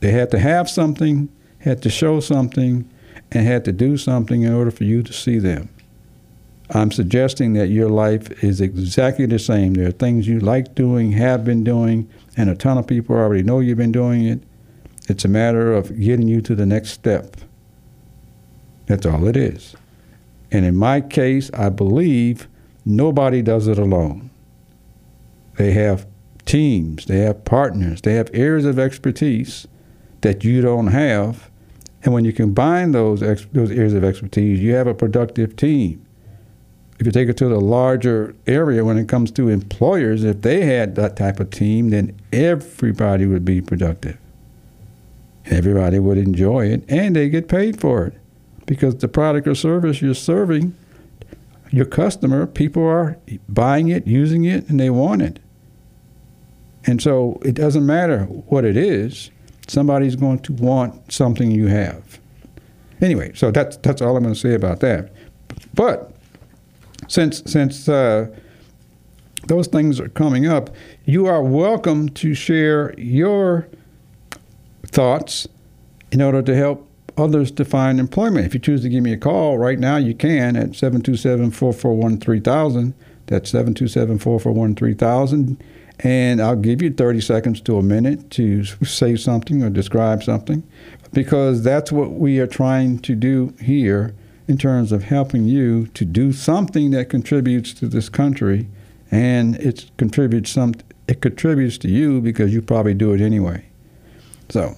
They 0.00 0.10
had 0.10 0.30
to 0.32 0.38
have 0.38 0.68
something, 0.68 1.28
had 1.60 1.82
to 1.82 1.90
show 1.90 2.20
something, 2.20 2.88
and 3.32 3.46
had 3.46 3.64
to 3.64 3.72
do 3.72 3.96
something 3.96 4.42
in 4.42 4.52
order 4.52 4.70
for 4.70 4.84
you 4.84 5.02
to 5.02 5.12
see 5.12 5.38
them. 5.38 5.68
I'm 6.70 6.90
suggesting 6.90 7.54
that 7.54 7.68
your 7.68 7.88
life 7.88 8.44
is 8.44 8.60
exactly 8.60 9.24
the 9.24 9.38
same. 9.38 9.74
There 9.74 9.88
are 9.88 9.92
things 9.92 10.28
you 10.28 10.38
like 10.38 10.74
doing, 10.74 11.12
have 11.12 11.44
been 11.44 11.64
doing, 11.64 12.10
and 12.36 12.50
a 12.50 12.54
ton 12.54 12.76
of 12.76 12.86
people 12.86 13.16
already 13.16 13.42
know 13.42 13.60
you've 13.60 13.78
been 13.78 13.92
doing 13.92 14.26
it. 14.26 14.42
It's 15.08 15.24
a 15.24 15.28
matter 15.28 15.72
of 15.72 15.98
getting 15.98 16.28
you 16.28 16.42
to 16.42 16.54
the 16.54 16.66
next 16.66 16.90
step. 16.90 17.36
That's 18.86 19.06
all 19.06 19.26
it 19.26 19.36
is. 19.36 19.76
And 20.50 20.66
in 20.66 20.76
my 20.76 21.00
case, 21.00 21.50
I 21.54 21.70
believe 21.70 22.48
nobody 22.84 23.40
does 23.40 23.66
it 23.66 23.78
alone. 23.78 24.30
They 25.56 25.72
have 25.72 26.06
teams, 26.44 27.06
they 27.06 27.18
have 27.20 27.44
partners, 27.44 28.02
they 28.02 28.14
have 28.14 28.30
areas 28.32 28.64
of 28.64 28.78
expertise 28.78 29.66
that 30.20 30.44
you 30.44 30.60
don't 30.60 30.88
have. 30.88 31.50
And 32.02 32.12
when 32.14 32.24
you 32.24 32.32
combine 32.32 32.92
those, 32.92 33.22
ex- 33.22 33.46
those 33.52 33.70
areas 33.70 33.94
of 33.94 34.04
expertise, 34.04 34.60
you 34.60 34.74
have 34.74 34.86
a 34.86 34.94
productive 34.94 35.56
team. 35.56 36.04
If 36.98 37.06
you 37.06 37.12
take 37.12 37.28
it 37.28 37.36
to 37.36 37.48
the 37.48 37.60
larger 37.60 38.34
area 38.46 38.84
when 38.84 38.98
it 38.98 39.08
comes 39.08 39.30
to 39.32 39.48
employers, 39.48 40.24
if 40.24 40.42
they 40.42 40.64
had 40.64 40.96
that 40.96 41.16
type 41.16 41.38
of 41.38 41.50
team, 41.50 41.90
then 41.90 42.18
everybody 42.32 43.24
would 43.24 43.44
be 43.44 43.60
productive. 43.60 44.18
Everybody 45.46 45.98
would 45.98 46.18
enjoy 46.18 46.66
it 46.66 46.84
and 46.88 47.14
they 47.14 47.28
get 47.28 47.48
paid 47.48 47.80
for 47.80 48.06
it 48.06 48.14
because 48.66 48.96
the 48.96 49.08
product 49.08 49.46
or 49.46 49.54
service 49.54 50.02
you're 50.02 50.14
serving 50.14 50.74
your 51.70 51.84
customer, 51.84 52.46
people 52.46 52.84
are 52.84 53.18
buying 53.48 53.88
it, 53.88 54.06
using 54.06 54.44
it, 54.44 54.68
and 54.68 54.80
they 54.80 54.90
want 54.90 55.22
it. 55.22 55.38
And 56.86 57.02
so 57.02 57.40
it 57.44 57.54
doesn't 57.54 57.84
matter 57.84 58.24
what 58.24 58.64
it 58.64 58.76
is, 58.76 59.30
somebody's 59.66 60.16
going 60.16 60.38
to 60.40 60.52
want 60.54 61.12
something 61.12 61.50
you 61.50 61.66
have. 61.66 62.18
Anyway, 63.00 63.32
so 63.34 63.50
that's 63.50 63.76
that's 63.78 64.02
all 64.02 64.16
I'm 64.16 64.22
going 64.22 64.34
to 64.34 64.40
say 64.40 64.54
about 64.54 64.80
that. 64.80 65.12
But 65.74 66.12
since 67.08 67.42
since 67.50 67.88
uh, 67.88 68.28
those 69.46 69.66
things 69.66 69.98
are 69.98 70.08
coming 70.10 70.46
up, 70.46 70.70
you 71.04 71.26
are 71.26 71.42
welcome 71.42 72.08
to 72.10 72.34
share 72.34 72.98
your 72.98 73.68
thoughts 74.86 75.48
in 76.12 76.22
order 76.22 76.42
to 76.42 76.54
help 76.54 76.88
others 77.16 77.50
to 77.52 77.64
find 77.64 77.98
employment. 77.98 78.46
If 78.46 78.54
you 78.54 78.60
choose 78.60 78.82
to 78.82 78.88
give 78.88 79.02
me 79.02 79.12
a 79.12 79.16
call 79.16 79.58
right 79.58 79.78
now, 79.78 79.96
you 79.96 80.14
can 80.14 80.54
at 80.56 80.76
727 80.76 81.50
441 81.50 82.20
3000. 82.20 82.94
That's 83.26 83.50
727 83.50 84.18
441 84.18 84.74
3000. 84.74 85.64
And 86.00 86.40
I'll 86.40 86.56
give 86.56 86.80
you 86.80 86.92
30 86.92 87.20
seconds 87.20 87.60
to 87.62 87.76
a 87.76 87.82
minute 87.82 88.30
to 88.32 88.64
say 88.64 89.16
something 89.16 89.64
or 89.64 89.70
describe 89.70 90.22
something 90.22 90.62
because 91.12 91.64
that's 91.64 91.90
what 91.90 92.12
we 92.12 92.38
are 92.38 92.46
trying 92.46 93.00
to 93.00 93.16
do 93.16 93.52
here 93.60 94.14
in 94.48 94.56
terms 94.56 94.90
of 94.90 95.04
helping 95.04 95.44
you 95.44 95.86
to 95.88 96.04
do 96.04 96.32
something 96.32 96.90
that 96.90 97.10
contributes 97.10 97.74
to 97.74 97.86
this 97.86 98.08
country 98.08 98.66
and 99.10 99.56
it 99.56 99.90
contributes 99.98 100.50
some 100.50 100.74
it 101.06 101.20
contributes 101.22 101.78
to 101.78 101.88
you 101.88 102.20
because 102.20 102.52
you 102.52 102.60
probably 102.60 102.94
do 102.94 103.12
it 103.14 103.20
anyway. 103.20 103.64
So 104.50 104.74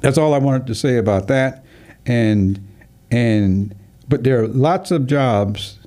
that's 0.00 0.16
all 0.16 0.32
I 0.32 0.38
wanted 0.38 0.66
to 0.68 0.74
say 0.74 0.96
about 0.96 1.28
that. 1.28 1.64
And 2.06 2.66
and 3.10 3.74
but 4.08 4.24
there 4.24 4.42
are 4.42 4.48
lots 4.48 4.90
of 4.90 5.06
jobs. 5.06 5.78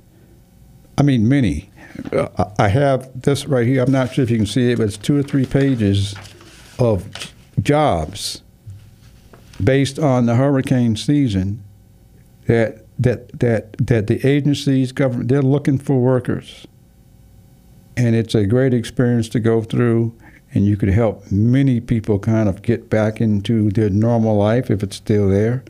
I 0.96 1.02
mean, 1.02 1.28
many. 1.28 1.70
Uh, 2.12 2.50
I 2.58 2.68
have 2.68 3.22
this 3.22 3.46
right 3.46 3.66
here. 3.66 3.82
I'm 3.82 3.90
not 3.90 4.12
sure 4.12 4.22
if 4.22 4.30
you 4.30 4.36
can 4.36 4.46
see 4.46 4.72
it, 4.72 4.78
but 4.78 4.84
it's 4.84 4.96
two 4.96 5.18
or 5.18 5.22
three 5.22 5.46
pages 5.46 6.14
of 6.78 7.32
jobs 7.62 8.42
based 9.62 9.98
on 9.98 10.26
the 10.26 10.36
hurricane 10.36 10.94
season 10.94 11.62
that 12.46 12.84
that 12.98 13.38
that 13.38 13.76
that 13.78 14.06
the 14.08 14.26
agencies 14.26 14.92
government 14.92 15.28
they're 15.28 15.42
looking 15.42 15.78
for 15.78 15.98
workers. 16.00 16.66
And 17.96 18.14
it's 18.14 18.34
a 18.34 18.46
great 18.46 18.74
experience 18.74 19.28
to 19.30 19.40
go 19.40 19.62
through 19.62 20.16
and 20.54 20.64
you 20.64 20.76
could 20.76 20.88
help 20.88 21.30
many 21.30 21.80
people 21.80 22.18
kind 22.18 22.48
of 22.48 22.62
get 22.62 22.88
back 22.88 23.20
into 23.20 23.70
their 23.70 23.90
normal 23.90 24.36
life 24.36 24.70
if 24.70 24.82
it's 24.82 24.96
still 24.96 25.28
there 25.28 25.64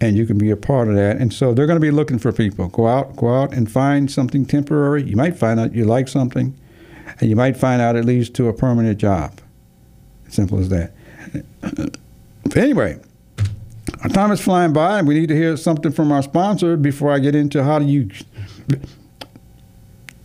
and 0.00 0.16
you 0.16 0.26
can 0.26 0.38
be 0.38 0.50
a 0.50 0.56
part 0.56 0.88
of 0.88 0.94
that. 0.94 1.18
And 1.18 1.32
so 1.32 1.52
they're 1.52 1.66
going 1.66 1.76
to 1.76 1.80
be 1.80 1.90
looking 1.90 2.18
for 2.18 2.32
people. 2.32 2.68
Go 2.68 2.86
out 2.86 3.16
go 3.16 3.32
out 3.32 3.52
and 3.54 3.70
find 3.70 4.10
something 4.10 4.44
temporary. 4.44 5.04
You 5.04 5.16
might 5.16 5.36
find 5.36 5.60
out 5.60 5.74
you 5.74 5.84
like 5.84 6.08
something 6.08 6.58
and 7.20 7.30
you 7.30 7.36
might 7.36 7.56
find 7.56 7.80
out 7.80 7.96
it 7.96 8.04
leads 8.04 8.30
to 8.30 8.48
a 8.48 8.52
permanent 8.52 8.98
job. 8.98 9.40
Simple 10.28 10.58
as 10.58 10.68
that. 10.70 10.92
Anyway 12.54 12.98
our 14.02 14.08
time 14.08 14.30
is 14.32 14.40
flying 14.40 14.72
by 14.72 14.98
and 14.98 15.08
we 15.08 15.14
need 15.14 15.28
to 15.28 15.36
hear 15.36 15.56
something 15.56 15.92
from 15.92 16.12
our 16.12 16.22
sponsor 16.22 16.76
before 16.76 17.12
i 17.12 17.18
get 17.18 17.34
into 17.34 17.62
how 17.62 17.78
do 17.78 17.86
you 17.86 18.08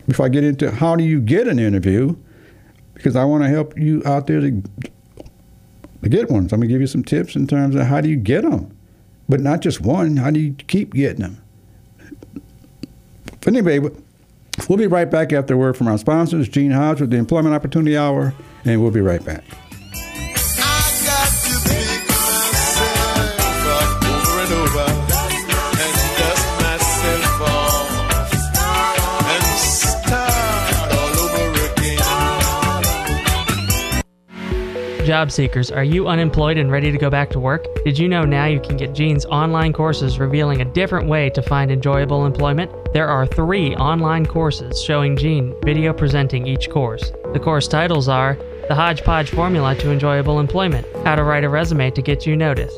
before 0.07 0.25
i 0.25 0.29
get 0.29 0.43
into 0.43 0.71
how 0.71 0.95
do 0.95 1.03
you 1.03 1.19
get 1.21 1.47
an 1.47 1.59
interview 1.59 2.15
because 2.97 3.15
I 3.15 3.23
want 3.25 3.43
to 3.43 3.49
help 3.49 3.77
you 3.77 4.01
out 4.05 4.25
there 4.25 4.41
to, 4.41 4.63
to 6.01 6.09
get 6.09 6.31
one. 6.31 6.49
So 6.49 6.55
I'm 6.55 6.61
to 6.61 6.67
give 6.67 6.81
you 6.81 6.87
some 6.87 7.03
tips 7.03 7.35
in 7.35 7.45
terms 7.45 7.75
of 7.75 7.85
how 7.85 8.01
do 8.01 8.09
you 8.09 8.15
get 8.15 8.41
them, 8.41 8.75
but 9.29 9.39
not 9.39 9.61
just 9.61 9.81
one. 9.81 10.17
How 10.17 10.31
do 10.31 10.39
you 10.39 10.53
keep 10.53 10.93
getting 10.93 11.21
them? 11.21 11.43
But 13.41 13.49
anyway, 13.49 13.79
we'll 14.67 14.77
be 14.77 14.87
right 14.87 15.09
back 15.09 15.31
after 15.31 15.53
a 15.53 15.57
word 15.57 15.77
from 15.77 15.87
our 15.87 15.97
sponsors, 15.97 16.49
Gene 16.49 16.71
Hodge 16.71 17.01
with 17.01 17.11
the 17.11 17.17
Employment 17.17 17.53
Opportunity 17.53 17.95
Hour, 17.95 18.33
and 18.65 18.81
we'll 18.81 18.91
be 18.91 19.01
right 19.01 19.23
back. 19.23 19.43
Job 35.07 35.31
seekers, 35.31 35.71
are 35.71 35.85
you 35.85 36.09
unemployed 36.09 36.57
and 36.57 36.69
ready 36.69 36.91
to 36.91 36.97
go 36.97 37.09
back 37.09 37.29
to 37.29 37.39
work? 37.39 37.65
Did 37.85 37.97
you 37.97 38.09
know 38.09 38.25
now 38.25 38.45
you 38.45 38.59
can 38.59 38.75
get 38.75 38.93
Gene's 38.93 39.25
online 39.27 39.71
courses 39.71 40.19
revealing 40.19 40.59
a 40.59 40.65
different 40.65 41.07
way 41.07 41.29
to 41.29 41.41
find 41.41 41.71
enjoyable 41.71 42.25
employment? 42.25 42.69
There 42.91 43.07
are 43.07 43.25
three 43.25 43.73
online 43.77 44.25
courses 44.25 44.83
showing 44.83 45.15
Gene 45.15 45.55
video 45.63 45.93
presenting 45.93 46.45
each 46.45 46.69
course. 46.69 47.13
The 47.31 47.39
course 47.39 47.69
titles 47.69 48.09
are 48.09 48.37
The 48.67 48.75
Hodgepodge 48.75 49.29
Formula 49.29 49.75
to 49.75 49.91
Enjoyable 49.91 50.41
Employment, 50.41 50.85
How 51.05 51.15
to 51.15 51.23
Write 51.23 51.45
a 51.45 51.49
Resume 51.49 51.89
to 51.91 52.01
Get 52.01 52.25
You 52.25 52.35
Noticed, 52.35 52.77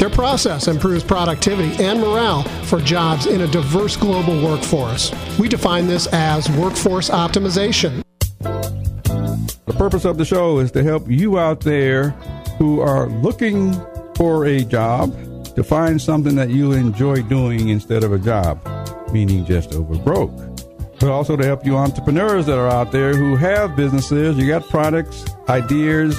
Their 0.00 0.08
process 0.08 0.66
improves 0.66 1.04
productivity 1.04 1.84
and 1.84 2.00
morale 2.00 2.42
for 2.64 2.80
jobs 2.80 3.26
in 3.26 3.42
a 3.42 3.46
diverse 3.46 3.98
global 3.98 4.42
workforce. 4.42 5.12
We 5.38 5.46
define 5.46 5.88
this 5.88 6.06
as 6.06 6.48
workforce 6.52 7.10
optimization. 7.10 8.02
The 8.40 9.74
purpose 9.76 10.06
of 10.06 10.16
the 10.16 10.24
show 10.24 10.58
is 10.58 10.72
to 10.72 10.82
help 10.82 11.06
you 11.10 11.38
out 11.38 11.60
there 11.60 12.12
who 12.56 12.80
are 12.80 13.10
looking 13.10 13.74
for 14.16 14.46
a 14.46 14.64
job 14.64 15.12
to 15.54 15.62
find 15.62 16.00
something 16.00 16.34
that 16.34 16.48
you 16.48 16.72
enjoy 16.72 17.20
doing 17.20 17.68
instead 17.68 18.02
of 18.02 18.14
a 18.14 18.18
job, 18.18 18.58
meaning 19.12 19.44
just 19.44 19.74
over 19.74 19.98
broke. 19.98 20.34
But 20.98 21.10
also 21.10 21.36
to 21.36 21.44
help 21.44 21.66
you 21.66 21.76
entrepreneurs 21.76 22.46
that 22.46 22.56
are 22.56 22.68
out 22.68 22.90
there 22.90 23.14
who 23.14 23.36
have 23.36 23.76
businesses, 23.76 24.38
you 24.38 24.46
got 24.46 24.66
products, 24.70 25.26
ideas, 25.50 26.18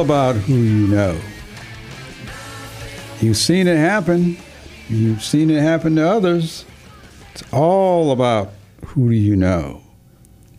About 0.00 0.34
who 0.36 0.54
you 0.54 0.86
know. 0.86 1.20
You've 3.20 3.36
seen 3.36 3.68
it 3.68 3.76
happen. 3.76 4.38
You've 4.88 5.22
seen 5.22 5.50
it 5.50 5.62
happen 5.62 5.96
to 5.96 6.08
others. 6.08 6.64
It's 7.32 7.44
all 7.52 8.10
about 8.12 8.52
who 8.86 9.10
do 9.10 9.14
you 9.14 9.36
know. 9.36 9.82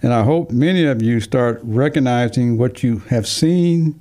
And 0.02 0.14
I 0.14 0.24
hope 0.24 0.52
many 0.52 0.86
of 0.86 1.02
you 1.02 1.20
start 1.20 1.60
recognizing 1.64 2.58
what 2.58 2.84
you 2.84 3.00
have 3.10 3.28
seen 3.28 4.00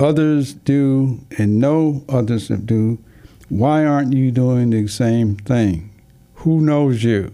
others 0.00 0.54
do 0.54 1.20
and 1.38 1.58
know 1.58 2.04
others 2.08 2.48
do. 2.48 2.98
Why 3.48 3.84
aren't 3.84 4.12
you 4.12 4.30
doing 4.30 4.70
the 4.70 4.86
same 4.86 5.36
thing? 5.36 5.90
Who 6.36 6.60
knows 6.60 7.04
you? 7.04 7.32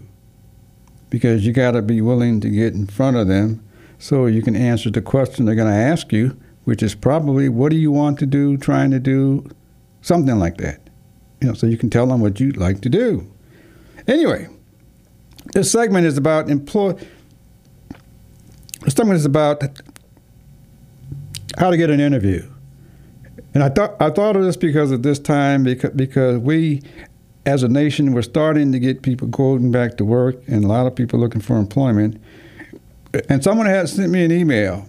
Because 1.09 1.45
you 1.45 1.53
got 1.53 1.71
to 1.71 1.81
be 1.81 2.01
willing 2.01 2.41
to 2.41 2.49
get 2.49 2.73
in 2.73 2.87
front 2.87 3.17
of 3.17 3.27
them 3.27 3.63
so 3.97 4.25
you 4.25 4.41
can 4.41 4.55
answer 4.55 4.89
the 4.89 5.01
question 5.01 5.45
they're 5.45 5.55
going 5.55 5.67
to 5.67 5.73
ask 5.73 6.11
you 6.11 6.39
which 6.69 6.83
is 6.83 6.93
probably 6.93 7.49
what 7.49 7.71
do 7.71 7.75
you 7.75 7.91
want 7.91 8.19
to 8.19 8.27
do, 8.27 8.55
trying 8.55 8.91
to 8.91 8.99
do, 8.99 9.43
something 10.03 10.37
like 10.37 10.57
that. 10.57 10.79
You 11.41 11.47
know, 11.47 11.55
so 11.55 11.65
you 11.65 11.77
can 11.77 11.89
tell 11.89 12.05
them 12.05 12.21
what 12.21 12.39
you'd 12.39 12.57
like 12.57 12.81
to 12.81 12.89
do. 12.89 13.25
Anyway, 14.07 14.47
this 15.53 15.71
segment 15.71 16.05
is 16.05 16.15
about 16.15 16.47
employ. 16.47 16.93
This 18.81 18.93
segment 18.93 19.17
is 19.17 19.25
about 19.25 19.63
how 21.57 21.71
to 21.71 21.77
get 21.77 21.89
an 21.89 21.99
interview. 21.99 22.47
And 23.55 23.63
I 23.63 23.69
thought 23.69 23.99
I 23.99 24.11
thought 24.11 24.35
of 24.35 24.43
this 24.43 24.55
because 24.55 24.91
at 24.91 25.01
this 25.01 25.17
time 25.17 25.63
because 25.63 25.89
because 25.95 26.37
we 26.37 26.83
as 27.47 27.63
a 27.63 27.67
nation 27.67 28.13
we're 28.13 28.21
starting 28.21 28.71
to 28.73 28.79
get 28.79 29.01
people 29.01 29.27
going 29.27 29.71
back 29.71 29.97
to 29.97 30.05
work 30.05 30.35
and 30.45 30.63
a 30.63 30.67
lot 30.67 30.85
of 30.85 30.93
people 30.93 31.19
looking 31.19 31.41
for 31.41 31.57
employment. 31.57 32.21
And 33.27 33.43
someone 33.43 33.65
had 33.65 33.89
sent 33.89 34.11
me 34.11 34.23
an 34.23 34.31
email 34.31 34.87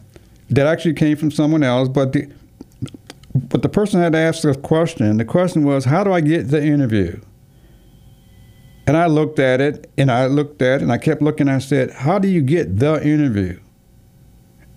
that 0.50 0.66
actually 0.66 0.94
came 0.94 1.16
from 1.16 1.30
someone 1.30 1.62
else, 1.62 1.88
but 1.88 2.12
the 2.12 2.28
but 3.34 3.62
the 3.62 3.68
person 3.68 4.00
had 4.00 4.14
asked 4.14 4.44
a 4.44 4.54
question. 4.54 5.16
The 5.16 5.24
question 5.24 5.64
was, 5.64 5.84
"How 5.84 6.02
do 6.02 6.12
I 6.12 6.20
get 6.20 6.48
the 6.48 6.62
interview?" 6.62 7.20
And 8.86 8.96
I 8.96 9.06
looked 9.06 9.38
at 9.38 9.60
it, 9.60 9.88
and 9.96 10.10
I 10.10 10.26
looked 10.26 10.60
at 10.62 10.80
it, 10.80 10.82
and 10.82 10.90
I 10.90 10.98
kept 10.98 11.22
looking. 11.22 11.48
I 11.48 11.58
said, 11.58 11.90
"How 11.92 12.18
do 12.18 12.26
you 12.26 12.42
get 12.42 12.78
the 12.78 13.02
interview?" 13.04 13.58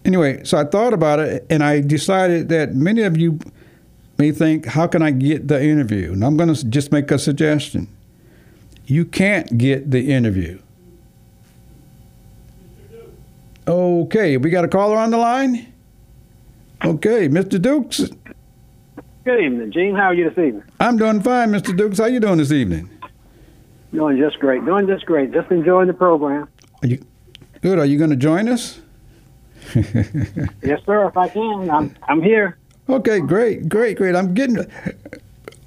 Anyway, 0.05 0.41
so 0.43 0.57
I 0.57 0.65
thought 0.65 0.93
about 0.93 1.19
it, 1.19 1.45
and 1.49 1.63
I 1.63 1.79
decided 1.81 2.49
that 2.49 2.75
many 2.75 3.01
of 3.01 3.17
you 3.17 3.39
may 4.19 4.31
think, 4.31 4.65
"How 4.67 4.85
can 4.85 5.01
I 5.01 5.11
get 5.11 5.47
the 5.47 5.63
interview?" 5.63 6.11
And 6.13 6.23
I'm 6.23 6.37
going 6.37 6.53
to 6.53 6.65
just 6.67 6.91
make 6.91 7.09
a 7.09 7.17
suggestion. 7.17 7.87
You 8.85 9.05
can't 9.05 9.57
get 9.57 9.89
the 9.89 10.11
interview. 10.11 10.59
Okay, 13.67 14.35
we 14.37 14.49
got 14.49 14.65
a 14.65 14.67
caller 14.67 14.97
on 14.97 15.11
the 15.11 15.17
line. 15.17 15.73
Okay, 16.83 17.29
Mr. 17.29 17.61
Dukes. 17.61 18.09
Good 19.23 19.39
evening, 19.39 19.71
Gene. 19.71 19.95
How 19.95 20.07
are 20.07 20.13
you 20.13 20.29
this 20.29 20.37
evening? 20.37 20.63
I'm 20.81 20.97
doing 20.97 21.21
fine, 21.21 21.51
Mr. 21.51 21.75
Dukes. 21.75 21.99
How 21.99 22.05
are 22.05 22.09
you 22.09 22.19
doing 22.19 22.37
this 22.37 22.51
evening? 22.51 22.89
Doing 23.93 24.17
just 24.17 24.39
great. 24.39 24.65
Doing 24.65 24.85
just 24.85 25.05
great. 25.05 25.31
Just 25.31 25.49
enjoying 25.49 25.87
the 25.87 25.93
program. 25.93 26.49
Are 26.81 26.87
you 26.87 27.05
good? 27.61 27.79
Are 27.79 27.85
you 27.85 27.97
going 27.97 28.09
to 28.09 28.17
join 28.17 28.49
us? 28.49 28.81
yes, 29.73 30.81
sir. 30.85 31.07
If 31.07 31.15
I 31.15 31.29
can, 31.29 31.69
I'm 31.69 31.95
I'm 32.09 32.21
here. 32.21 32.57
Okay, 32.89 33.21
great, 33.21 33.69
great, 33.69 33.95
great. 33.95 34.13
I'm 34.13 34.33
getting. 34.33 34.57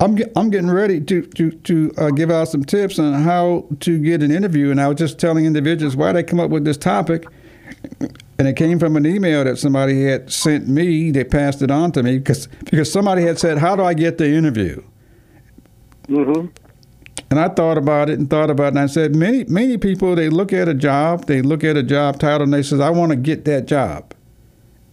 I'm 0.01 0.19
I'm 0.37 0.51
getting 0.51 0.71
ready 0.71 1.01
to 1.01 1.23
to 1.23 1.51
to 1.51 1.95
uh, 1.97 2.11
give 2.11 2.31
out 2.31 2.49
some 2.49 2.63
tips 2.63 2.99
on 2.99 3.15
how 3.23 3.65
to 3.81 3.99
get 3.99 4.23
an 4.23 4.31
interview, 4.31 4.71
and 4.71 4.83
I 4.83 4.89
was 4.89 4.99
just 4.99 5.19
telling 5.19 5.47
individuals 5.47 5.97
why 5.97 6.13
they 6.13 6.23
come 6.23 6.41
up 6.41 6.51
with 6.51 6.67
this 6.67 6.77
topic 6.77 7.25
and 8.39 8.47
it 8.47 8.55
came 8.55 8.79
from 8.79 8.97
an 8.97 9.07
email 9.07 9.45
that 9.45 9.59
somebody 9.59 10.05
had 10.05 10.31
sent 10.31 10.69
me. 10.69 11.11
They 11.11 11.25
passed 11.25 11.63
it 11.63 11.71
on 11.71 11.93
to 11.93 12.03
me 12.03 12.19
because 12.19 12.47
because 12.65 12.93
somebody 12.93 13.23
had 13.23 13.39
said, 13.39 13.59
"How 13.59 13.77
do 13.77 13.83
I 13.83 13.95
get 13.95 14.19
the 14.19 14.29
interview?" 14.29 14.83
Mm-hmm. 16.09 16.47
And 17.31 17.41
I 17.41 17.49
thought 17.49 17.77
about 17.77 18.09
it 18.09 18.19
and 18.19 18.31
thought 18.31 18.51
about 18.51 18.67
it, 18.67 18.69
and 18.69 18.79
I 18.79 18.87
said, 18.87 19.17
many 19.17 19.45
many 19.45 19.79
people 19.79 20.15
they 20.15 20.29
look 20.29 20.53
at 20.53 20.69
a 20.69 20.75
job, 20.75 21.27
they 21.27 21.43
look 21.43 21.65
at 21.65 21.77
a 21.77 21.83
job 21.83 22.21
title, 22.21 22.43
and 22.43 22.53
they 22.53 22.63
says, 22.63 22.81
"I 22.81 22.91
want 22.91 23.11
to 23.11 23.17
get 23.17 23.45
that 23.47 23.67
job," 23.67 24.15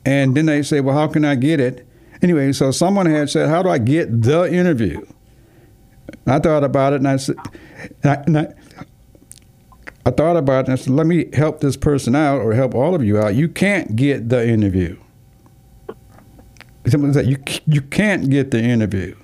and 0.06 0.36
then 0.36 0.48
they 0.48 0.64
say, 0.64 0.80
"Well, 0.80 0.98
how 0.98 1.08
can 1.08 1.26
I 1.26 1.36
get 1.36 1.60
it?" 1.60 1.88
Anyway, 2.22 2.54
so 2.54 2.72
someone 2.72 3.06
had 3.06 3.30
said, 3.30 3.50
"How 3.50 3.62
do 3.62 3.70
I 3.70 3.78
get 3.78 4.24
the 4.24 4.52
interview?" 4.52 5.06
I 6.26 6.40
thought 6.40 6.64
about 6.64 6.94
it, 6.94 6.98
and 6.98 7.08
I 7.08 7.18
said, 7.18 7.36
and 8.04 8.12
I, 8.12 8.24
and 8.26 8.38
I, 8.38 8.54
I 10.06 10.12
thought 10.12 10.36
about 10.36 10.66
it, 10.66 10.68
and 10.68 10.74
I 10.74 10.76
said, 10.76 10.94
"Let 10.94 11.08
me 11.08 11.30
help 11.34 11.62
this 11.62 11.78
person 11.78 12.16
out, 12.16 12.42
or 12.42 12.54
help 12.54 12.76
all 12.76 12.94
of 12.94 13.04
you 13.04 13.18
out. 13.20 13.36
You 13.36 13.48
can't 13.48 13.96
get 13.96 14.30
the 14.30 14.48
interview." 14.48 14.98
Someone 16.88 17.14
said, 17.14 17.28
"You 17.28 17.38
you 17.66 17.82
can't 17.82 18.30
get 18.30 18.52
the 18.52 18.62
interview." 18.62 19.16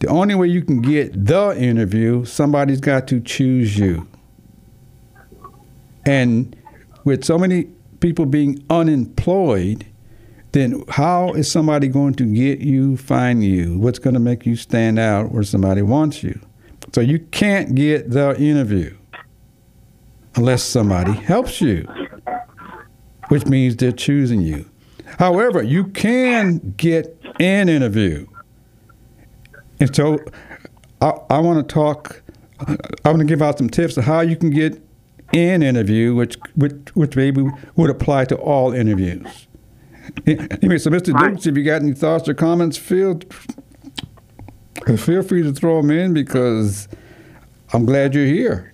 The 0.00 0.08
only 0.08 0.34
way 0.34 0.48
you 0.48 0.62
can 0.62 0.80
get 0.80 1.26
the 1.26 1.54
interview, 1.56 2.24
somebody's 2.24 2.80
got 2.80 3.06
to 3.08 3.20
choose 3.20 3.78
you. 3.78 4.08
And 6.06 6.56
with 7.04 7.22
so 7.22 7.38
many 7.38 7.66
people 8.00 8.24
being 8.24 8.64
unemployed, 8.70 9.84
then 10.52 10.82
how 10.88 11.34
is 11.34 11.50
somebody 11.50 11.86
going 11.86 12.14
to 12.14 12.24
get 12.24 12.60
you, 12.60 12.96
find 12.96 13.44
you? 13.44 13.78
What's 13.78 13.98
going 13.98 14.14
to 14.14 14.20
make 14.20 14.46
you 14.46 14.56
stand 14.56 14.98
out 14.98 15.32
where 15.32 15.42
somebody 15.42 15.82
wants 15.82 16.22
you? 16.22 16.40
So 16.94 17.02
you 17.02 17.18
can't 17.18 17.74
get 17.74 18.10
the 18.10 18.34
interview 18.40 18.96
unless 20.36 20.62
somebody 20.62 21.12
helps 21.12 21.60
you, 21.60 21.86
which 23.28 23.46
means 23.46 23.76
they're 23.76 23.92
choosing 23.92 24.40
you. 24.40 24.68
However, 25.18 25.62
you 25.62 25.84
can 25.84 26.74
get 26.76 27.20
an 27.40 27.68
interview. 27.68 28.26
And 29.80 29.94
so 29.94 30.18
I, 31.00 31.12
I 31.30 31.38
want 31.40 31.66
to 31.66 31.74
talk, 31.74 32.22
I 33.04 33.08
want 33.08 33.20
to 33.20 33.24
give 33.24 33.42
out 33.42 33.58
some 33.58 33.68
tips 33.68 33.96
of 33.96 34.04
how 34.04 34.20
you 34.20 34.36
can 34.36 34.50
get 34.50 34.80
an 35.32 35.62
interview, 35.62 36.14
which, 36.14 36.36
which, 36.54 36.74
which 36.94 37.16
maybe 37.16 37.46
would 37.76 37.90
apply 37.90 38.26
to 38.26 38.36
all 38.36 38.72
interviews. 38.72 39.48
Eh, 40.26 40.46
anyway, 40.62 40.78
so 40.78 40.90
Mr. 40.90 41.14
Right. 41.14 41.30
Dukes, 41.32 41.46
if 41.46 41.56
you 41.56 41.64
got 41.64 41.82
any 41.82 41.92
thoughts 41.92 42.28
or 42.28 42.34
comments, 42.34 42.76
feel 42.76 43.20
feel 44.96 45.22
free 45.22 45.42
to 45.42 45.52
throw 45.52 45.80
them 45.80 45.90
in 45.90 46.14
because 46.14 46.88
I'm 47.72 47.84
glad 47.84 48.14
you're 48.14 48.26
here. 48.26 48.69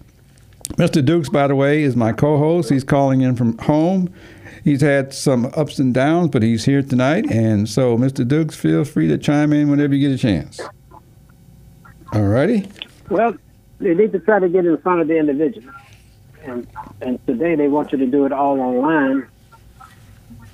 Mr. 0.74 1.04
Dukes, 1.04 1.28
by 1.28 1.46
the 1.46 1.54
way, 1.54 1.82
is 1.82 1.96
my 1.96 2.12
co-host. 2.12 2.70
He's 2.70 2.84
calling 2.84 3.20
in 3.20 3.36
from 3.36 3.56
home. 3.58 4.12
He's 4.64 4.80
had 4.80 5.14
some 5.14 5.46
ups 5.56 5.78
and 5.78 5.94
downs, 5.94 6.30
but 6.30 6.42
he's 6.42 6.64
here 6.64 6.82
tonight. 6.82 7.30
And 7.30 7.68
so, 7.68 7.96
Mr. 7.96 8.26
Dukes, 8.26 8.56
feel 8.56 8.84
free 8.84 9.06
to 9.08 9.16
chime 9.16 9.52
in 9.52 9.70
whenever 9.70 9.94
you 9.94 10.08
get 10.08 10.14
a 10.14 10.18
chance. 10.18 10.60
All 12.12 12.22
righty. 12.22 12.68
Well, 13.08 13.36
they 13.78 13.94
need 13.94 14.12
to 14.12 14.18
try 14.18 14.40
to 14.40 14.48
get 14.48 14.66
in 14.66 14.76
front 14.78 15.00
of 15.00 15.08
the 15.08 15.16
individual. 15.16 15.72
And, 16.42 16.66
and 17.00 17.24
today 17.26 17.54
they 17.54 17.68
want 17.68 17.92
you 17.92 17.98
to 17.98 18.06
do 18.06 18.26
it 18.26 18.32
all 18.32 18.60
online. 18.60 19.28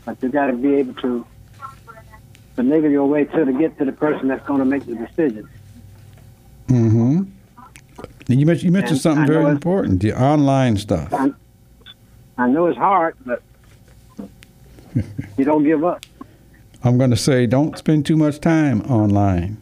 But 0.04 0.22
you 0.22 0.28
got 0.28 0.46
to 0.48 0.52
be 0.54 0.74
able 0.74 0.94
to 0.94 1.26
finagle 2.56 2.90
your 2.90 3.06
way 3.06 3.24
to 3.24 3.44
to 3.44 3.52
get 3.52 3.78
to 3.78 3.84
the 3.84 3.92
person 3.92 4.28
that's 4.28 4.46
going 4.46 4.58
to 4.58 4.64
make 4.64 4.84
the 4.84 4.94
decision. 4.94 5.48
Mm-hmm. 6.68 7.22
You 8.28 8.46
mentioned, 8.46 8.64
you 8.64 8.70
mentioned 8.70 9.00
something 9.00 9.26
very 9.26 9.50
important, 9.50 10.00
the 10.00 10.12
online 10.12 10.76
stuff. 10.76 11.12
I, 11.12 11.32
I 12.38 12.48
know 12.48 12.66
it's 12.66 12.78
hard, 12.78 13.16
but 13.26 13.42
you 15.36 15.44
don't 15.44 15.64
give 15.64 15.84
up. 15.84 16.04
I'm 16.84 16.98
going 16.98 17.10
to 17.10 17.16
say 17.16 17.46
don't 17.46 17.78
spend 17.78 18.06
too 18.06 18.16
much 18.16 18.40
time 18.40 18.82
online. 18.82 19.58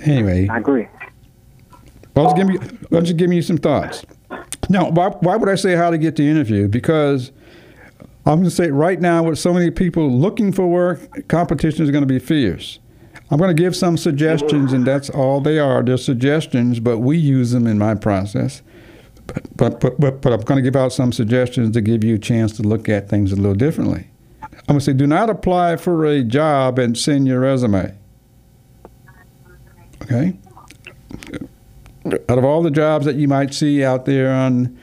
Anyway, 0.00 0.48
I 0.48 0.58
agree. 0.58 0.88
Well, 2.14 2.26
let's 2.26 2.38
give 2.38 2.48
me, 2.48 2.58
let's 2.90 3.06
just 3.06 3.16
give 3.16 3.30
me 3.30 3.42
some 3.42 3.58
thoughts. 3.58 4.04
Now, 4.68 4.90
why, 4.90 5.08
why 5.08 5.36
would 5.36 5.48
I 5.48 5.56
say 5.56 5.74
how 5.74 5.90
to 5.90 5.98
get 5.98 6.16
the 6.16 6.28
interview? 6.28 6.68
Because 6.68 7.32
I'm 8.26 8.36
going 8.36 8.44
to 8.44 8.50
say 8.50 8.70
right 8.70 9.00
now, 9.00 9.24
with 9.24 9.38
so 9.38 9.52
many 9.52 9.70
people 9.70 10.10
looking 10.10 10.52
for 10.52 10.66
work, 10.68 11.28
competition 11.28 11.82
is 11.84 11.90
going 11.90 12.02
to 12.02 12.06
be 12.06 12.18
fierce. 12.18 12.78
I'm 13.30 13.38
going 13.38 13.54
to 13.54 13.62
give 13.62 13.76
some 13.76 13.96
suggestions, 13.96 14.72
and 14.72 14.84
that's 14.84 15.08
all 15.08 15.40
they 15.40 15.58
are. 15.58 15.82
They're 15.82 15.96
suggestions, 15.96 16.80
but 16.80 16.98
we 16.98 17.16
use 17.16 17.52
them 17.52 17.66
in 17.66 17.78
my 17.78 17.94
process. 17.94 18.62
But, 19.26 19.56
but, 19.56 19.80
but, 19.80 20.00
but, 20.00 20.20
but 20.20 20.32
I'm 20.32 20.40
going 20.40 20.56
to 20.56 20.62
give 20.62 20.74
out 20.74 20.92
some 20.92 21.12
suggestions 21.12 21.72
to 21.74 21.80
give 21.80 22.02
you 22.02 22.16
a 22.16 22.18
chance 22.18 22.56
to 22.56 22.62
look 22.62 22.88
at 22.88 23.08
things 23.08 23.30
a 23.30 23.36
little 23.36 23.54
differently. 23.54 24.08
I'm 24.42 24.74
going 24.74 24.78
to 24.80 24.84
say 24.84 24.92
do 24.92 25.06
not 25.06 25.30
apply 25.30 25.76
for 25.76 26.04
a 26.04 26.24
job 26.24 26.78
and 26.78 26.98
send 26.98 27.28
your 27.28 27.40
resume. 27.40 27.96
Okay? 30.02 30.36
out 32.28 32.38
of 32.38 32.44
all 32.44 32.62
the 32.62 32.70
jobs 32.70 33.04
that 33.04 33.16
you 33.16 33.28
might 33.28 33.52
see 33.52 33.84
out 33.84 34.06
there 34.06 34.32
on 34.32 34.76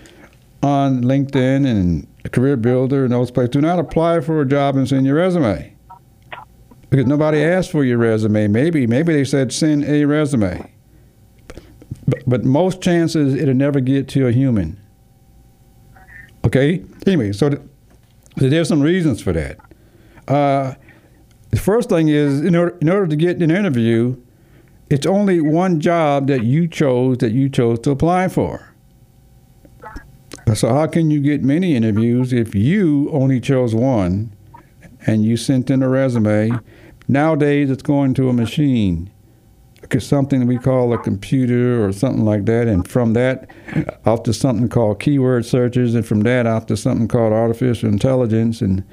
on 0.62 1.04
LinkedIn 1.04 1.66
and 1.66 2.08
Career 2.32 2.58
Builder 2.58 3.04
and 3.04 3.14
those 3.14 3.32
places, 3.32 3.52
do 3.52 3.62
not 3.62 3.80
apply 3.80 4.22
for 4.22 4.42
a 4.42 4.46
job 4.46 4.76
and 4.76 4.88
send 4.88 5.06
your 5.06 5.16
resume 5.16 5.77
because 6.90 7.06
nobody 7.06 7.44
asked 7.44 7.72
for 7.72 7.84
your 7.84 7.98
resume. 7.98 8.48
Maybe 8.48 8.88
maybe 8.88 9.14
they 9.14 9.24
said 9.24 9.52
send 9.52 9.86
a 9.86 10.06
resume, 10.06 10.72
but, 12.08 12.24
but 12.28 12.44
most 12.44 12.82
chances 12.82 13.36
it'll 13.36 13.54
never 13.54 13.80
get 13.80 14.08
to 14.10 14.28
a 14.28 14.32
human. 14.32 14.80
Okay. 16.46 16.84
Anyway, 17.06 17.34
so, 17.34 17.50
th- 17.50 17.62
so 18.40 18.50
there's 18.50 18.70
some 18.70 18.82
reasons 18.82 19.22
for 19.22 19.34
that. 19.34 19.58
Uh, 20.28 20.76
the 21.50 21.58
first 21.58 21.90
thing 21.90 22.08
is 22.10 22.42
in 22.42 22.56
order 22.56 22.78
in 22.80 22.90
order 22.90 23.08
to 23.08 23.16
get 23.16 23.42
an 23.42 23.52
interview 23.52 24.16
it's 24.90 25.06
only 25.06 25.42
one 25.42 25.80
job 25.80 26.28
that 26.28 26.44
you 26.44 26.68
chose 26.68 27.18
that 27.18 27.32
you 27.32 27.50
chose 27.50 27.80
to 27.80 27.92
apply 27.92 28.30
for. 28.30 28.74
So 30.56 30.70
how 30.70 30.88
can 30.88 31.12
you 31.12 31.20
get 31.20 31.44
many 31.44 31.76
interviews 31.76 32.32
if 32.32 32.56
you 32.56 33.10
only 33.12 33.42
chose 33.42 33.76
one 33.76 34.32
and 35.06 35.26
you 35.26 35.36
sent 35.36 35.70
in 35.70 35.84
a 35.84 35.90
resume? 35.90 36.52
Nowadays 37.08 37.70
it's 37.70 37.84
going 37.84 38.14
to 38.16 38.30
a 38.30 38.34
machine. 38.34 39.12
Something 40.00 40.48
we 40.48 40.58
call 40.58 40.92
a 40.92 40.98
computer 40.98 41.86
or 41.86 41.94
something 41.94 42.26
like 42.26 42.46
that, 42.46 42.68
and 42.68 42.86
from 42.86 43.14
that 43.14 43.50
off 44.06 44.24
to 44.24 44.34
something 44.34 44.68
called 44.68 45.00
keyword 45.00 45.46
searches, 45.46 45.96
and 45.96 46.06
from 46.06 46.22
that 46.22 46.46
off 46.46 46.66
to 46.66 46.76
something 46.76 47.08
called 47.08 47.32
artificial 47.32 47.88
intelligence. 47.88 48.60
And 48.60 48.84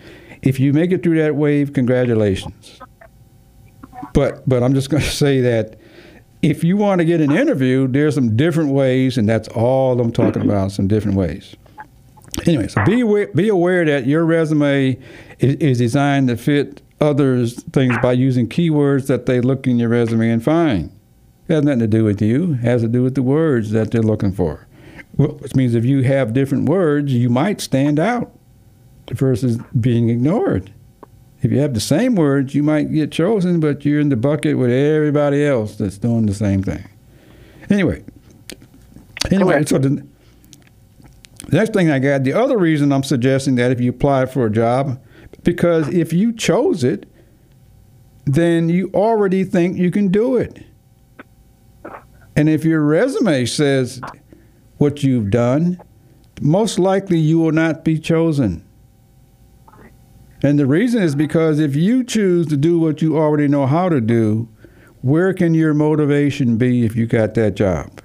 if 0.42 0.60
you 0.60 0.72
make 0.72 0.92
it 0.92 1.02
through 1.02 1.20
that 1.20 1.34
wave, 1.34 1.72
congratulations. 1.72 2.78
But 4.12 4.48
but 4.48 4.62
I'm 4.62 4.74
just 4.74 4.88
going 4.90 5.02
to 5.02 5.10
say 5.10 5.40
that 5.40 5.76
if 6.42 6.62
you 6.62 6.76
want 6.76 7.00
to 7.00 7.04
get 7.04 7.20
an 7.20 7.32
interview, 7.32 7.88
there's 7.88 8.14
some 8.14 8.36
different 8.36 8.70
ways, 8.70 9.18
and 9.18 9.28
that's 9.28 9.48
all 9.48 9.98
I'm 10.00 10.12
talking 10.12 10.42
about. 10.48 10.70
Some 10.70 10.86
different 10.86 11.16
ways. 11.16 11.56
Anyway, 12.46 12.68
so 12.68 12.84
be 12.84 13.00
aware, 13.00 13.28
be 13.28 13.48
aware 13.48 13.84
that 13.84 14.06
your 14.06 14.24
resume 14.24 14.98
is, 15.38 15.54
is 15.56 15.78
designed 15.78 16.28
to 16.28 16.36
fit 16.36 16.82
others' 17.00 17.62
things 17.64 17.96
by 18.02 18.12
using 18.12 18.48
keywords 18.48 19.06
that 19.08 19.26
they 19.26 19.40
look 19.40 19.66
in 19.66 19.78
your 19.78 19.88
resume 19.90 20.30
and 20.30 20.42
find. 20.42 20.90
It 21.48 21.54
has 21.54 21.64
nothing 21.64 21.80
to 21.80 21.86
do 21.86 22.04
with 22.04 22.22
you. 22.22 22.54
It 22.54 22.60
has 22.60 22.82
to 22.82 22.88
do 22.88 23.02
with 23.02 23.14
the 23.14 23.22
words 23.22 23.70
that 23.72 23.90
they're 23.90 24.02
looking 24.02 24.32
for. 24.32 24.66
Wh- 25.16 25.40
Which 25.42 25.54
means 25.54 25.74
if 25.74 25.84
you 25.84 26.02
have 26.02 26.32
different 26.32 26.68
words, 26.68 27.12
you 27.12 27.28
might 27.28 27.60
stand 27.60 27.98
out 27.98 28.32
versus 29.10 29.58
being 29.78 30.08
ignored. 30.08 30.72
If 31.42 31.52
you 31.52 31.58
have 31.58 31.74
the 31.74 31.80
same 31.80 32.14
words, 32.14 32.54
you 32.54 32.62
might 32.62 32.90
get 32.90 33.12
chosen, 33.12 33.60
but 33.60 33.84
you're 33.84 34.00
in 34.00 34.08
the 34.08 34.16
bucket 34.16 34.56
with 34.56 34.70
everybody 34.70 35.44
else 35.44 35.76
that's 35.76 35.98
doing 35.98 36.24
the 36.24 36.32
same 36.34 36.62
thing. 36.62 36.82
Anyway, 37.68 38.02
anyway, 39.30 39.52
Correct. 39.54 39.68
so 39.68 39.78
the 39.78 40.06
next 41.52 41.74
thing 41.74 41.90
I 41.90 41.98
got, 41.98 42.24
the 42.24 42.32
other 42.32 42.56
reason 42.56 42.92
I'm 42.92 43.02
suggesting 43.02 43.56
that 43.56 43.70
if 43.70 43.80
you 43.80 43.90
apply 43.90 44.24
for 44.26 44.46
a 44.46 44.50
job, 44.50 44.98
because 45.44 45.88
if 45.88 46.12
you 46.12 46.32
chose 46.32 46.82
it, 46.82 47.08
then 48.24 48.68
you 48.68 48.90
already 48.94 49.44
think 49.44 49.76
you 49.76 49.90
can 49.90 50.08
do 50.08 50.36
it. 50.36 50.64
And 52.36 52.48
if 52.48 52.64
your 52.64 52.80
resume 52.80 53.44
says 53.46 54.00
what 54.78 55.02
you've 55.02 55.30
done, 55.30 55.80
most 56.40 56.78
likely 56.78 57.18
you 57.18 57.38
will 57.38 57.52
not 57.52 57.84
be 57.84 57.98
chosen. 57.98 58.66
And 60.42 60.58
the 60.58 60.66
reason 60.66 61.02
is 61.02 61.14
because 61.14 61.58
if 61.58 61.74
you 61.74 62.04
choose 62.04 62.46
to 62.48 62.56
do 62.56 62.78
what 62.78 63.00
you 63.00 63.16
already 63.16 63.48
know 63.48 63.66
how 63.66 63.88
to 63.88 64.00
do, 64.00 64.48
where 65.00 65.32
can 65.32 65.54
your 65.54 65.74
motivation 65.74 66.56
be 66.56 66.84
if 66.84 66.96
you 66.96 67.06
got 67.06 67.34
that 67.34 67.54
job? 67.54 68.00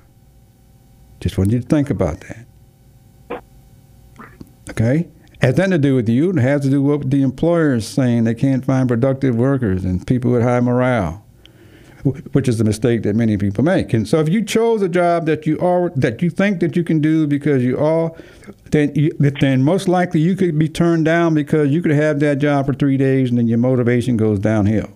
Just 1.19 1.37
want 1.37 1.51
you 1.51 1.59
to 1.59 1.67
think 1.67 1.89
about 1.89 2.21
that. 2.21 3.43
Okay? 4.69 5.09
It 5.41 5.45
has 5.45 5.57
nothing 5.57 5.71
to 5.71 5.77
do 5.77 5.95
with 5.95 6.09
you. 6.09 6.31
It 6.31 6.39
has 6.39 6.61
to 6.61 6.69
do 6.69 6.81
with 6.81 7.09
the 7.09 7.21
employer 7.21 7.75
is 7.75 7.87
saying. 7.87 8.25
They 8.25 8.35
can't 8.35 8.65
find 8.65 8.89
productive 8.89 9.35
workers 9.35 9.85
and 9.85 10.05
people 10.05 10.31
with 10.31 10.43
high 10.43 10.59
morale. 10.59 11.23
which 12.31 12.47
is 12.47 12.59
a 12.61 12.63
mistake 12.63 13.03
that 13.03 13.15
many 13.15 13.37
people 13.37 13.63
make. 13.63 13.93
And 13.93 14.07
so, 14.07 14.19
if 14.19 14.29
you 14.29 14.43
chose 14.43 14.81
a 14.81 14.89
job 14.89 15.25
that 15.25 15.45
you 15.45 15.59
are 15.59 15.89
that 15.95 16.21
you 16.21 16.29
think 16.29 16.59
that 16.61 16.75
you 16.75 16.83
can 16.83 17.01
do 17.01 17.27
because 17.27 17.63
you 17.63 17.77
are, 17.77 18.11
then 18.71 18.93
you, 18.95 19.11
then 19.19 19.63
most 19.63 19.87
likely 19.87 20.21
you 20.21 20.35
could 20.35 20.57
be 20.57 20.69
turned 20.69 21.05
down 21.05 21.33
because 21.33 21.69
you 21.69 21.81
could 21.81 21.91
have 21.91 22.19
that 22.21 22.39
job 22.39 22.65
for 22.65 22.73
three 22.73 22.97
days 22.97 23.29
and 23.29 23.37
then 23.37 23.47
your 23.47 23.57
motivation 23.57 24.17
goes 24.17 24.39
downhill. 24.39 24.89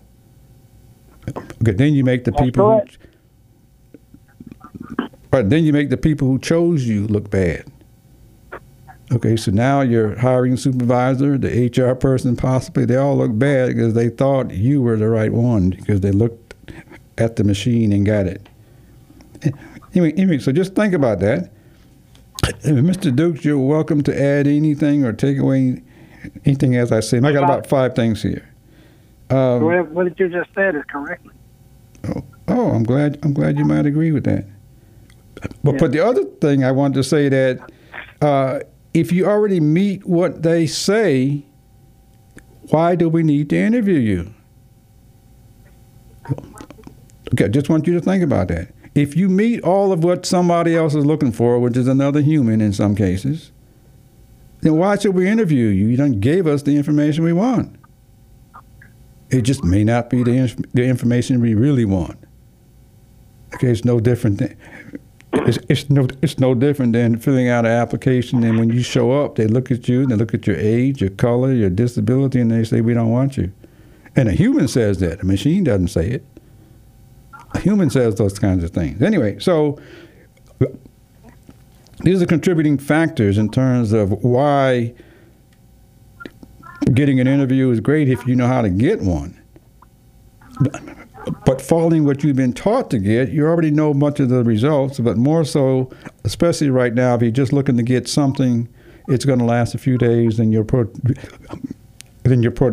Okay, 1.28 1.72
then 1.72 1.94
you 1.94 2.04
make 2.04 2.24
the 2.24 2.30
That's 2.30 2.42
people. 2.42 2.80
Who, 2.80 5.08
right, 5.32 5.48
then 5.48 5.64
you 5.64 5.72
make 5.72 5.90
the 5.90 5.96
people 5.96 6.28
who 6.28 6.38
chose 6.38 6.86
you 6.86 7.06
look 7.06 7.30
bad. 7.30 7.64
Okay, 9.14 9.36
so 9.36 9.52
now 9.52 9.80
your 9.80 10.18
hiring 10.18 10.56
supervisor, 10.56 11.38
the 11.38 11.68
HR 11.68 11.94
person, 11.94 12.36
possibly 12.36 12.84
they 12.84 12.96
all 12.96 13.16
look 13.16 13.38
bad 13.38 13.68
because 13.68 13.94
they 13.94 14.08
thought 14.08 14.50
you 14.50 14.82
were 14.82 14.96
the 14.96 15.08
right 15.08 15.32
one 15.32 15.70
because 15.70 16.00
they 16.00 16.10
looked 16.10 16.54
at 17.16 17.36
the 17.36 17.44
machine 17.44 17.92
and 17.92 18.04
got 18.04 18.26
it. 18.26 18.48
Anyway, 19.94 20.12
anyway 20.16 20.38
so 20.38 20.50
just 20.50 20.74
think 20.74 20.94
about 20.94 21.20
that. 21.20 21.50
Mr. 22.62 23.14
Dukes, 23.14 23.44
you're 23.44 23.58
welcome 23.58 24.02
to 24.02 24.20
add 24.20 24.48
anything 24.48 25.04
or 25.04 25.12
take 25.12 25.38
away 25.38 25.80
anything 26.44 26.74
as 26.76 26.90
I 26.90 26.98
say. 27.00 27.18
I 27.18 27.32
got 27.32 27.44
about 27.44 27.68
five 27.68 27.94
things 27.94 28.20
here. 28.22 28.48
Um, 29.30 29.62
What, 29.62 29.88
what 29.90 30.18
you 30.18 30.28
just 30.28 30.50
said 30.54 30.74
is 30.74 30.82
correct. 30.88 31.26
Oh, 32.08 32.24
oh, 32.48 32.70
I'm 32.70 32.82
glad. 32.82 33.18
I'm 33.22 33.32
glad 33.32 33.56
you 33.58 33.64
might 33.64 33.86
agree 33.86 34.10
with 34.10 34.24
that. 34.24 34.44
But 35.62 35.74
Yeah. 35.74 35.78
but 35.80 35.92
the 35.92 36.00
other 36.00 36.24
thing 36.24 36.64
I 36.64 36.72
wanted 36.72 36.94
to 36.94 37.04
say 37.04 37.28
that 37.28 37.70
uh, 38.20 38.60
if 38.94 39.10
you 39.10 39.26
already 39.26 39.58
meet 39.60 40.06
what 40.06 40.42
they 40.42 40.66
say, 40.66 41.44
why 42.70 42.94
do 42.94 43.08
we 43.08 43.22
need 43.22 43.50
to 43.50 43.56
interview 43.56 43.98
you? 43.98 44.34
Okay, 47.32 47.46
I 47.46 47.48
just 47.48 47.68
want 47.68 47.86
you 47.86 47.94
to 47.94 48.00
think 48.00 48.22
about 48.22 48.48
that. 48.48 48.72
If 48.94 49.16
you 49.16 49.28
meet 49.28 49.62
all 49.64 49.92
of 49.92 50.04
what 50.04 50.24
somebody 50.24 50.76
else 50.76 50.94
is 50.94 51.04
looking 51.04 51.32
for, 51.32 51.58
which 51.58 51.76
is 51.76 51.88
another 51.88 52.20
human 52.20 52.60
in 52.60 52.72
some 52.72 52.94
cases, 52.94 53.50
then 54.60 54.76
why 54.76 54.96
should 54.96 55.14
we 55.14 55.28
interview 55.28 55.66
you? 55.66 55.88
You 55.88 55.96
don't 55.96 56.20
gave 56.20 56.46
us 56.46 56.62
the 56.62 56.76
information 56.76 57.24
we 57.24 57.32
want. 57.32 57.76
It 59.30 59.42
just 59.42 59.64
may 59.64 59.82
not 59.82 60.08
be 60.08 60.22
the, 60.22 60.36
inf- 60.36 60.72
the 60.72 60.84
information 60.84 61.40
we 61.40 61.54
really 61.54 61.84
want. 61.84 62.16
Okay, 63.54 63.68
it's 63.68 63.84
no 63.84 63.98
different. 63.98 64.38
Than, 64.38 64.56
it's, 65.46 65.58
it's 65.68 65.90
no 65.90 66.06
it's 66.22 66.38
no 66.38 66.54
different 66.54 66.92
than 66.92 67.18
filling 67.18 67.48
out 67.48 67.66
an 67.66 67.72
application 67.72 68.42
and 68.44 68.58
when 68.58 68.70
you 68.70 68.82
show 68.82 69.12
up, 69.12 69.36
they 69.36 69.46
look 69.46 69.70
at 69.70 69.88
you, 69.88 70.06
they 70.06 70.16
look 70.16 70.34
at 70.34 70.46
your 70.46 70.56
age, 70.56 71.00
your 71.00 71.10
color, 71.10 71.52
your 71.52 71.70
disability, 71.70 72.40
and 72.40 72.50
they 72.50 72.64
say 72.64 72.80
we 72.80 72.94
don't 72.94 73.10
want 73.10 73.36
you. 73.36 73.52
And 74.16 74.28
a 74.28 74.32
human 74.32 74.68
says 74.68 74.98
that. 75.00 75.22
A 75.22 75.26
machine 75.26 75.64
doesn't 75.64 75.88
say 75.88 76.08
it. 76.08 76.24
A 77.54 77.58
human 77.60 77.90
says 77.90 78.14
those 78.16 78.38
kinds 78.38 78.64
of 78.64 78.70
things. 78.70 79.02
Anyway, 79.02 79.38
so 79.38 79.78
these 82.00 82.22
are 82.22 82.26
contributing 82.26 82.78
factors 82.78 83.38
in 83.38 83.50
terms 83.50 83.92
of 83.92 84.10
why 84.24 84.94
getting 86.92 87.20
an 87.20 87.26
interview 87.26 87.70
is 87.70 87.80
great 87.80 88.08
if 88.08 88.26
you 88.26 88.36
know 88.36 88.46
how 88.46 88.62
to 88.62 88.70
get 88.70 89.00
one. 89.00 89.40
Following 91.60 92.04
what 92.04 92.22
you've 92.22 92.36
been 92.36 92.52
taught 92.52 92.90
to 92.90 92.98
get, 92.98 93.30
you 93.30 93.46
already 93.46 93.70
know 93.70 93.94
much 93.94 94.20
of 94.20 94.28
the 94.28 94.44
results, 94.44 95.00
but 95.00 95.16
more 95.16 95.44
so, 95.44 95.90
especially 96.24 96.70
right 96.70 96.94
now, 96.94 97.14
if 97.14 97.22
you're 97.22 97.30
just 97.30 97.52
looking 97.52 97.76
to 97.76 97.82
get 97.82 98.08
something, 98.08 98.68
it's 99.08 99.24
going 99.24 99.38
to 99.38 99.44
last 99.44 99.74
a 99.74 99.78
few 99.78 99.98
days, 99.98 100.38
and 100.38 100.52
your 100.52 100.64
pro- 100.64 100.90
then 102.22 102.42
your, 102.42 102.52
pro- 102.52 102.70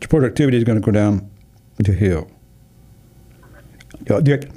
your 0.00 0.08
productivity 0.08 0.56
is 0.56 0.64
going 0.64 0.80
to 0.80 0.84
go 0.84 0.92
down 0.92 1.30
to 1.82 1.92
hill. 1.92 2.30
The 4.06 4.48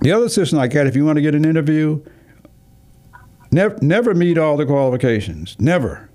the 0.00 0.12
other 0.12 0.28
system 0.28 0.58
I 0.58 0.66
got, 0.66 0.86
if 0.86 0.96
you 0.96 1.04
want 1.04 1.16
to 1.16 1.22
get 1.22 1.34
an 1.34 1.44
interview, 1.44 2.02
never, 3.52 3.78
never 3.82 4.14
meet 4.14 4.38
all 4.38 4.56
the 4.56 4.66
qualifications. 4.66 5.56
Never. 5.58 6.09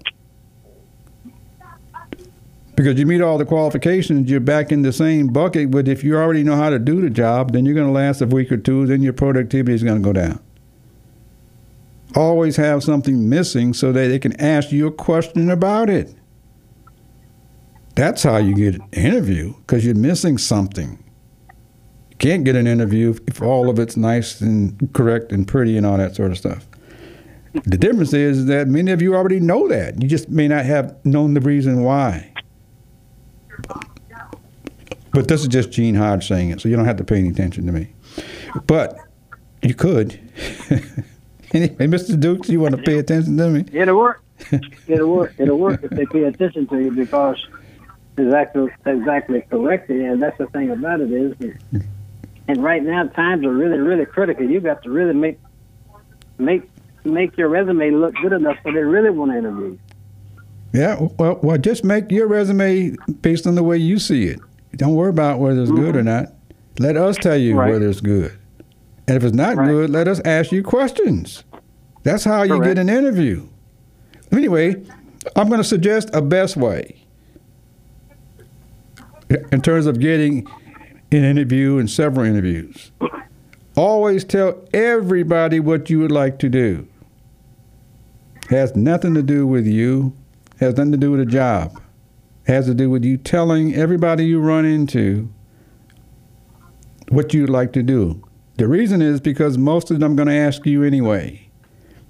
Because 2.75 2.99
you 2.99 3.05
meet 3.05 3.21
all 3.21 3.37
the 3.37 3.45
qualifications, 3.45 4.29
you're 4.29 4.41
back 4.41 4.71
in 4.71 4.81
the 4.81 4.91
same 4.91 5.27
bucket. 5.27 5.71
But 5.71 5.87
if 5.87 6.03
you 6.03 6.17
already 6.17 6.43
know 6.43 6.57
how 6.57 6.69
to 6.69 6.77
do 6.77 6.99
the 6.99 7.09
job, 7.09 7.53
then 7.53 7.65
you're 7.65 7.75
going 7.75 7.87
to 7.87 7.93
last 7.93 8.21
a 8.21 8.25
week 8.25 8.51
or 8.51 8.57
two, 8.57 8.85
then 8.85 9.01
your 9.01 9.13
productivity 9.13 9.73
is 9.73 9.83
going 9.83 10.01
to 10.01 10.03
go 10.03 10.11
down. 10.11 10.41
Always 12.15 12.57
have 12.57 12.83
something 12.83 13.29
missing 13.29 13.73
so 13.73 13.91
that 13.91 14.07
they 14.07 14.19
can 14.19 14.39
ask 14.41 14.71
you 14.71 14.87
a 14.87 14.91
question 14.91 15.49
about 15.49 15.89
it. 15.89 16.13
That's 17.95 18.23
how 18.23 18.37
you 18.37 18.53
get 18.53 18.75
an 18.75 18.89
interview, 18.91 19.53
because 19.59 19.85
you're 19.85 19.95
missing 19.95 20.37
something. 20.37 21.01
You 22.09 22.17
can't 22.17 22.43
get 22.43 22.57
an 22.57 22.67
interview 22.67 23.15
if 23.25 23.41
all 23.41 23.69
of 23.69 23.79
it's 23.79 23.95
nice 23.95 24.41
and 24.41 24.89
correct 24.93 25.31
and 25.31 25.47
pretty 25.47 25.77
and 25.77 25.85
all 25.85 25.97
that 25.97 26.15
sort 26.15 26.31
of 26.31 26.37
stuff. 26.37 26.67
The 27.53 27.77
difference 27.77 28.13
is 28.13 28.47
that 28.47 28.67
many 28.67 28.91
of 28.91 29.01
you 29.01 29.15
already 29.15 29.39
know 29.39 29.69
that. 29.69 30.01
You 30.01 30.09
just 30.09 30.27
may 30.27 30.49
not 30.49 30.65
have 30.65 30.93
known 31.05 31.35
the 31.35 31.41
reason 31.41 31.83
why. 31.83 32.33
But 35.11 35.29
this 35.29 35.41
is 35.41 35.47
just 35.47 35.71
Gene 35.71 35.95
Hodge 35.95 36.27
saying 36.27 36.49
it, 36.49 36.59
so 36.59 36.67
you 36.67 36.75
don't 36.75 36.85
have 36.85 36.97
to 36.97 37.03
pay 37.03 37.19
any 37.19 37.29
attention 37.29 37.65
to 37.67 37.71
me. 37.71 37.93
But 38.67 38.97
you 39.61 39.73
could. 39.73 40.19
anyway, 41.53 41.87
Mr. 41.87 42.19
Dukes, 42.19 42.49
you 42.49 42.59
want 42.59 42.75
to 42.75 42.81
pay 42.81 42.99
attention 42.99 43.37
to 43.37 43.49
me? 43.49 43.65
It'll 43.71 43.97
work. 43.97 44.21
It'll 44.87 45.09
work. 45.09 45.33
It'll 45.37 45.57
work 45.57 45.83
if 45.83 45.91
they 45.91 46.05
pay 46.05 46.23
attention 46.23 46.67
to 46.67 46.77
you 46.77 46.91
because 46.91 47.37
exactly 48.17 48.69
exactly 48.85 49.41
correct. 49.49 49.89
And 49.89 50.21
that's 50.21 50.37
the 50.37 50.47
thing 50.47 50.71
about 50.71 51.01
it 51.01 51.11
is, 51.11 51.55
and 52.47 52.63
right 52.63 52.83
now 52.83 53.07
times 53.07 53.45
are 53.45 53.53
really 53.53 53.79
really 53.79 54.05
critical. 54.05 54.45
You've 54.45 54.63
got 54.63 54.83
to 54.83 54.89
really 54.89 55.13
make 55.13 55.39
make 56.37 56.69
make 57.05 57.37
your 57.37 57.49
resume 57.49 57.91
look 57.91 58.15
good 58.15 58.33
enough 58.33 58.57
so 58.63 58.71
they 58.71 58.79
really 58.79 59.09
want 59.09 59.31
to 59.31 59.37
interview. 59.37 59.77
Yeah, 60.75 61.07
well, 61.17 61.39
well, 61.41 61.57
just 61.57 61.85
make 61.85 62.11
your 62.11 62.27
resume 62.27 62.95
based 63.21 63.47
on 63.47 63.55
the 63.55 63.63
way 63.63 63.77
you 63.77 63.97
see 63.97 64.25
it. 64.25 64.39
Don't 64.75 64.93
worry 64.95 65.09
about 65.09 65.39
whether 65.39 65.61
it's 65.61 65.71
good 65.71 65.95
or 65.95 65.99
mm-hmm. 65.99 66.25
not. 66.25 66.33
Let 66.79 66.97
us 66.97 67.15
tell 67.15 67.37
you 67.37 67.55
Right. 67.55 67.71
whether 67.71 67.87
it's 67.87 68.01
good. 68.01 68.33
And 69.07 69.15
if 69.15 69.23
it's 69.23 69.35
not 69.35 69.55
Right. 69.55 69.67
good, 69.69 69.89
let 69.89 70.09
us 70.09 70.19
ask 70.25 70.51
you 70.51 70.63
questions. 70.63 71.45
That's 72.03 72.25
how 72.25 72.43
you 72.43 72.57
Correct. 72.57 72.75
get 72.75 72.77
an 72.77 72.89
interview. 72.89 73.43
Anyway, 74.33 74.75
I'm 75.35 75.47
going 75.47 75.61
to 75.61 75.63
suggest 75.67 76.09
a 76.13 76.21
best 76.21 76.57
way 76.57 76.95
in 79.51 79.61
terms 79.61 79.85
of 79.85 79.99
getting 79.99 80.45
an 81.11 81.23
interview 81.23 81.77
and 81.77 81.89
several 81.89 82.25
interviews. 82.25 82.91
Always 83.77 84.25
tell 84.25 84.61
everybody 84.73 85.59
what 85.61 85.89
you 85.89 85.99
would 85.99 86.11
like 86.11 86.37
to 86.39 86.49
do. 86.49 86.85
It 88.43 88.51
Has 88.51 88.75
nothing 88.75 89.13
to 89.13 89.23
do 89.23 89.47
with 89.47 89.65
you, 89.65 90.13
has 90.59 90.75
nothing 90.75 90.91
to 90.91 90.97
do 90.97 91.11
with 91.11 91.21
a 91.21 91.25
job. 91.25 91.81
It 92.45 92.53
Has 92.53 92.65
to 92.67 92.73
do 92.73 92.89
with 92.89 93.03
you 93.03 93.17
telling 93.17 93.73
everybody 93.73 94.25
you 94.25 94.39
run 94.39 94.65
into 94.65 95.29
what 97.09 97.33
you'd 97.33 97.49
like 97.49 97.73
to 97.73 97.83
do. 97.83 98.23
The 98.57 98.67
reason 98.67 99.01
is 99.01 99.19
because 99.19 99.57
most 99.57 99.91
of 99.91 99.99
them 99.99 100.13
are 100.13 100.15
going 100.15 100.27
to 100.27 100.33
ask 100.33 100.65
you 100.65 100.83
anyway. 100.83 101.49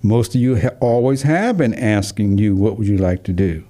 Most 0.04 0.36
of 0.36 0.42
you 0.42 0.60
ha- 0.60 0.70
always 0.80 1.24
have 1.24 1.58
been 1.58 1.74
asking 1.74 2.38
you 2.38 2.56
what 2.56 2.78
would 2.78 2.88
you 2.88 2.98
like 2.98 3.24
to 3.24 3.34
do. 3.34 3.66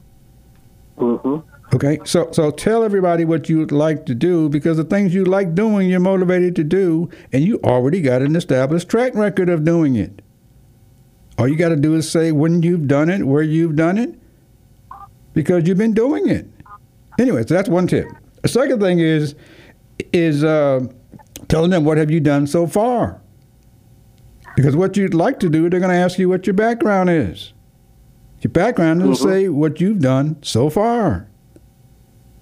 Mm-hmm. 0.97 1.37
Okay, 1.73 1.99
so 2.05 2.31
so 2.31 2.51
tell 2.51 2.83
everybody 2.83 3.25
what 3.25 3.49
you'd 3.49 3.71
like 3.71 4.05
to 4.05 4.13
do 4.13 4.49
because 4.49 4.77
the 4.77 4.83
things 4.83 5.13
you 5.13 5.25
like 5.25 5.55
doing, 5.55 5.89
you're 5.89 5.99
motivated 5.99 6.55
to 6.57 6.63
do, 6.63 7.09
and 7.33 7.43
you 7.43 7.59
already 7.63 8.01
got 8.01 8.21
an 8.21 8.35
established 8.35 8.87
track 8.87 9.15
record 9.15 9.49
of 9.49 9.63
doing 9.63 9.95
it. 9.95 10.21
All 11.37 11.47
you 11.47 11.55
got 11.55 11.69
to 11.69 11.75
do 11.75 11.95
is 11.95 12.09
say 12.09 12.31
when 12.31 12.61
you've 12.61 12.87
done 12.87 13.09
it, 13.09 13.25
where 13.25 13.41
you've 13.41 13.75
done 13.75 13.97
it, 13.97 14.17
because 15.35 15.67
you've 15.67 15.77
been 15.77 15.93
doing 15.93 16.27
it. 16.27 16.47
Anyway, 17.19 17.45
so 17.45 17.53
that's 17.53 17.69
one 17.69 17.85
tip. 17.85 18.07
The 18.41 18.47
second 18.47 18.79
thing 18.79 18.99
is 18.99 19.35
is 20.11 20.43
uh, 20.43 20.87
telling 21.47 21.69
them 21.69 21.85
what 21.85 21.97
have 21.97 22.09
you 22.09 22.19
done 22.19 22.47
so 22.47 22.65
far. 22.65 23.21
Because 24.55 24.75
what 24.75 24.97
you'd 24.97 25.13
like 25.13 25.39
to 25.41 25.49
do, 25.49 25.69
they're 25.69 25.79
going 25.79 25.91
to 25.91 25.97
ask 25.97 26.17
you 26.17 26.29
what 26.29 26.47
your 26.47 26.53
background 26.53 27.09
is. 27.09 27.53
Your 28.41 28.51
background 28.51 29.01
is 29.01 29.19
to 29.19 29.23
say 29.23 29.49
what 29.49 29.81
you've 29.81 29.99
done 29.99 30.41
so 30.41 30.69
far 30.69 31.27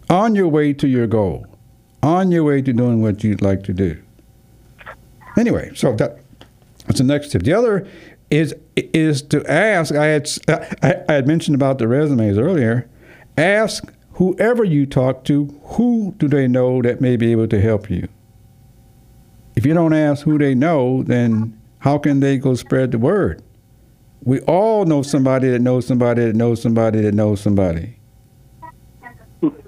on 0.10 0.36
your 0.36 0.48
way 0.48 0.74
to 0.74 0.88
your 0.88 1.08
goal, 1.08 1.48
on 2.04 2.32
your 2.32 2.44
way 2.44 2.62
to 2.62 2.74
doing 2.74 3.02
what 3.02 3.24
you'd 3.24 3.42
like 3.42 3.64
to 3.64 3.74
do. 3.74 4.02
Anyway, 5.38 5.72
so 5.74 5.96
that, 5.96 6.20
that's 6.86 7.00
the 7.00 7.04
next 7.04 7.32
tip. 7.32 7.44
The 7.44 7.54
other 7.54 7.88
is 8.34 8.56
is 8.76 9.22
to 9.22 9.46
ask. 9.50 9.94
I 9.94 10.08
had 10.08 10.30
I, 10.48 10.96
I 11.08 11.14
had 11.14 11.28
mentioned 11.28 11.56
about 11.56 11.78
the 11.78 11.88
resumes 11.88 12.38
earlier. 12.38 12.90
Ask 13.38 13.94
whoever 14.14 14.64
you 14.64 14.86
talk 14.86 15.24
to, 15.26 15.46
who 15.64 16.16
do 16.18 16.28
they 16.28 16.48
know 16.48 16.82
that 16.82 17.00
may 17.00 17.16
be 17.16 17.32
able 17.32 17.48
to 17.48 17.62
help 17.62 17.90
you. 17.90 18.08
If 19.56 19.66
you 19.66 19.74
don't 19.74 19.94
ask 19.94 20.24
who 20.24 20.38
they 20.38 20.56
know, 20.56 21.04
then 21.04 21.60
how 21.80 22.00
can 22.00 22.20
they 22.20 22.38
go 22.38 22.56
spread 22.56 22.92
the 22.92 22.98
word? 22.98 23.44
We 24.24 24.40
all 24.42 24.86
know 24.86 25.04
somebody 25.04 25.50
that 25.50 25.60
knows 25.60 25.86
somebody 25.86 26.26
that 26.26 26.36
knows 26.36 26.62
somebody 26.62 27.02
that 27.02 27.14
knows 27.14 27.42
somebody. 27.42 28.00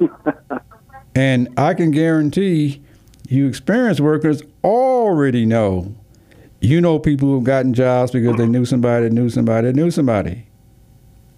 And 1.18 1.48
I 1.56 1.74
can 1.74 1.92
guarantee 1.92 2.82
You 3.30 3.48
experienced 3.48 4.02
workers 4.02 4.44
already 4.64 5.46
know. 5.46 5.96
You 6.66 6.82
know 6.82 6.98
people 6.98 7.30
who've 7.30 7.44
gotten 7.44 7.76
jobs 7.76 8.10
because 8.10 8.38
they 8.38 8.48
knew 8.48 8.66
somebody, 8.66 9.12
knew 9.12 9.30
somebody, 9.30 9.72
knew 9.72 9.92
somebody. 9.92 10.48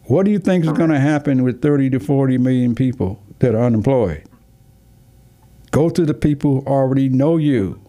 What 0.04 0.24
do 0.24 0.32
you 0.32 0.40
think 0.40 0.64
is 0.64 0.72
going 0.72 0.90
to 0.90 1.02
happen 1.02 1.44
with 1.44 1.62
30 1.62 1.90
to 1.90 2.00
40 2.00 2.38
million 2.38 2.76
people 2.76 3.22
that 3.40 3.54
are 3.54 3.62
unemployed? 3.62 4.24
Go 5.72 5.90
to 5.90 6.06
the 6.06 6.14
people 6.14 6.62
who 6.62 6.66
already 6.68 7.10
know 7.10 7.36
you 7.36 7.82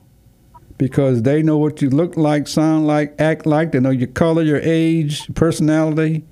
because 0.79 1.23
they 1.23 1.41
know 1.41 1.59
what 1.59 1.81
you 1.81 1.91
look 1.91 2.17
like, 2.17 2.49
sound 2.49 2.89
like, 2.89 3.15
act 3.21 3.47
like. 3.47 3.71
They 3.71 3.79
know 3.79 3.91
your 3.91 4.09
color, 4.09 4.43
your 4.43 4.61
age, 4.61 5.33
personality. 5.37 6.25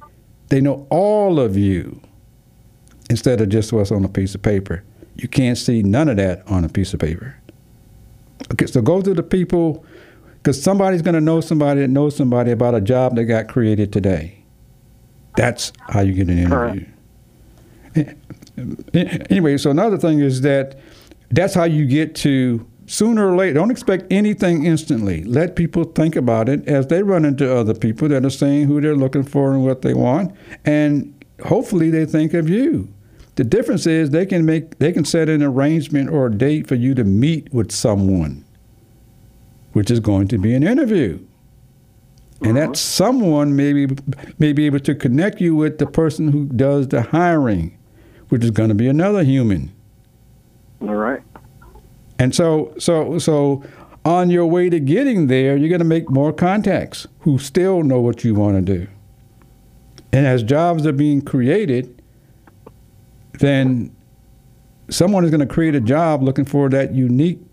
They 0.49 0.61
know 0.61 0.89
all 0.91 1.39
of 1.39 1.57
you 1.57 2.01
instead 3.11 3.41
of 3.41 3.49
just 3.49 3.73
what's 3.73 3.93
on 3.93 4.05
a 4.05 4.09
piece 4.09 4.35
of 4.35 4.43
paper. 4.43 4.83
You 5.15 5.29
can't 5.29 5.57
see 5.57 5.85
none 5.85 6.09
of 6.09 6.17
that 6.17 6.43
on 6.49 6.65
a 6.65 6.69
piece 6.69 6.93
of 6.95 6.99
paper. 6.99 7.37
Okay, 8.51 8.67
so 8.67 8.83
go 8.83 9.01
to 9.03 9.15
the 9.15 9.23
people 9.23 9.85
because 10.47 10.63
somebody's 10.63 11.03
going 11.03 11.17
to 11.17 11.21
know 11.21 11.41
somebody 11.41 11.81
that 11.81 11.89
knows 11.89 12.15
somebody 12.15 12.53
about 12.53 12.73
a 12.73 12.81
job 12.81 13.17
that 13.17 13.25
got 13.25 13.49
created 13.49 13.93
today. 13.93 14.45
That's 15.37 15.73
how 15.89 16.03
you 16.03 16.13
get 16.13 16.29
an 16.29 16.39
interview. 16.39 16.87
Correct. 17.95 18.17
Eh, 18.57 18.63
eh, 18.95 19.01
eh, 19.01 19.19
anyway, 19.29 19.57
so 19.59 19.73
another 19.73 19.99
thing 19.99 20.21
is 20.21 20.43
that 20.43 20.79
that's 21.33 21.53
how 21.53 21.65
you 21.65 21.85
get 21.85 22.15
to 22.17 22.65
sooner 22.87 23.29
or 23.29 23.35
later. 23.35 23.55
Don't 23.55 23.73
expect 23.73 24.07
anything 24.09 24.65
instantly. 24.65 25.25
Let 25.25 25.57
people 25.57 25.83
think 25.83 26.15
about 26.15 26.49
it 26.49 26.69
as 26.69 26.87
they 26.87 27.03
run 27.03 27.25
into 27.25 27.53
other 27.53 27.75
people 27.75 28.09
that 28.11 28.25
are 28.25 28.31
saying 28.31 28.69
who 28.69 28.81
they're 28.81 28.95
looking 28.95 29.25
for 29.25 29.53
and 29.53 29.65
what 29.65 29.83
they 29.83 29.95
want, 29.95 30.33
and 30.65 31.13
hopefully 31.45 31.91
they 31.91 32.07
think 32.07 32.35
of 32.35 32.49
you. 32.49 32.87
The 33.35 33.43
difference 33.43 33.85
is 33.85 34.11
they 34.11 34.27
can 34.27 34.47
make 34.47 34.79
they 34.79 34.93
can 34.93 35.05
set 35.05 35.29
an 35.29 35.43
arrangement 35.43 36.09
or 36.11 36.27
a 36.27 36.33
date 36.33 36.69
for 36.69 36.77
you 36.77 36.95
to 36.95 37.03
meet 37.03 37.53
with 37.53 37.73
someone, 37.73 38.46
which 39.77 39.91
is 39.91 40.01
going 40.01 40.27
to 40.27 40.39
be 40.39 40.55
an 40.55 40.63
interview. 40.63 41.23
And 42.41 42.57
that 42.57 42.65
uh-huh. 42.65 42.75
someone 42.77 43.57
may 43.57 43.75
be, 43.75 43.95
may 44.39 44.55
be 44.55 44.65
able 44.65 44.81
to 44.81 44.95
connect 44.95 45.39
you 45.39 45.55
with 45.55 45.77
the 45.77 45.87
person 45.87 46.33
who 46.33 46.47
does 46.47 46.89
the 46.89 47.03
hiring, 47.03 47.77
which 48.31 48.43
is 48.43 48.53
going 48.53 48.71
to 48.71 48.75
be 48.75 48.89
another 48.89 49.23
human. 49.23 49.71
All 50.81 50.95
right. 50.95 51.21
And 52.19 52.35
so, 52.35 52.73
so, 52.79 53.19
so, 53.19 53.65
on 54.07 54.31
your 54.31 54.47
way 54.47 54.71
to 54.71 54.81
getting 54.81 55.27
there, 55.27 55.59
you're 55.59 55.69
going 55.69 55.81
to 55.81 55.85
make 55.85 56.09
more 56.09 56.33
contacts 56.33 57.07
who 57.19 57.39
still 57.39 57.83
know 57.83 58.01
what 58.01 58.25
you 58.25 58.35
want 58.35 58.57
to 58.57 58.79
do. 58.79 58.89
And 60.11 60.27
as 60.27 60.43
jobs 60.43 60.87
are 60.87 60.93
being 60.93 61.21
created, 61.21 62.03
then 63.41 63.95
someone 64.89 65.23
is 65.23 65.31
going 65.31 65.47
to 65.47 65.55
create 65.55 65.75
a 65.75 65.83
job 65.83 66.23
looking 66.23 66.47
for 66.47 66.71
that 66.71 66.95
unique 66.95 67.46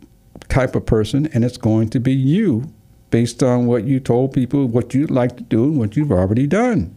type 0.54 0.76
of 0.76 0.86
person, 0.86 1.28
and 1.34 1.44
it's 1.44 1.58
going 1.58 1.90
to 1.90 2.00
be 2.00 2.14
you 2.14 2.72
based 3.10 3.42
on 3.42 3.66
what 3.66 3.86
you 3.86 4.00
told 4.00 4.34
people 4.34 4.66
what 4.68 4.94
you'd 4.94 5.12
like 5.12 5.36
to 5.38 5.44
do 5.44 5.64
and 5.66 5.80
what 5.80 5.98
you've 5.98 6.12
already 6.12 6.46
done. 6.46 6.96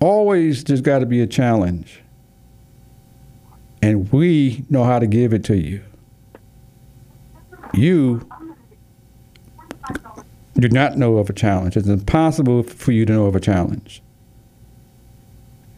Always 0.00 0.64
there's 0.64 0.80
got 0.80 1.00
to 1.00 1.06
be 1.06 1.20
a 1.20 1.26
challenge. 1.26 2.00
And 3.82 4.10
we 4.12 4.64
know 4.70 4.84
how 4.84 4.98
to 4.98 5.06
give 5.06 5.32
it 5.32 5.44
to 5.44 5.56
you. 5.56 5.82
You 7.74 8.26
do 10.54 10.68
not 10.68 10.96
know 10.96 11.18
of 11.18 11.28
a 11.28 11.32
challenge. 11.32 11.76
It's 11.76 11.88
impossible 11.88 12.62
for 12.62 12.92
you 12.92 13.04
to 13.06 13.12
know 13.12 13.26
of 13.26 13.36
a 13.36 13.40
challenge. 13.40 14.02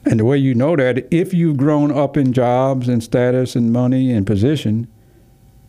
And 0.04 0.20
the 0.20 0.24
way 0.24 0.36
you 0.36 0.54
know 0.54 0.76
that, 0.76 1.06
if 1.10 1.32
you've 1.32 1.56
grown 1.56 1.90
up 1.90 2.16
in 2.16 2.32
jobs 2.32 2.88
and 2.88 3.02
status 3.02 3.56
and 3.56 3.72
money 3.72 4.12
and 4.12 4.26
position, 4.26 4.86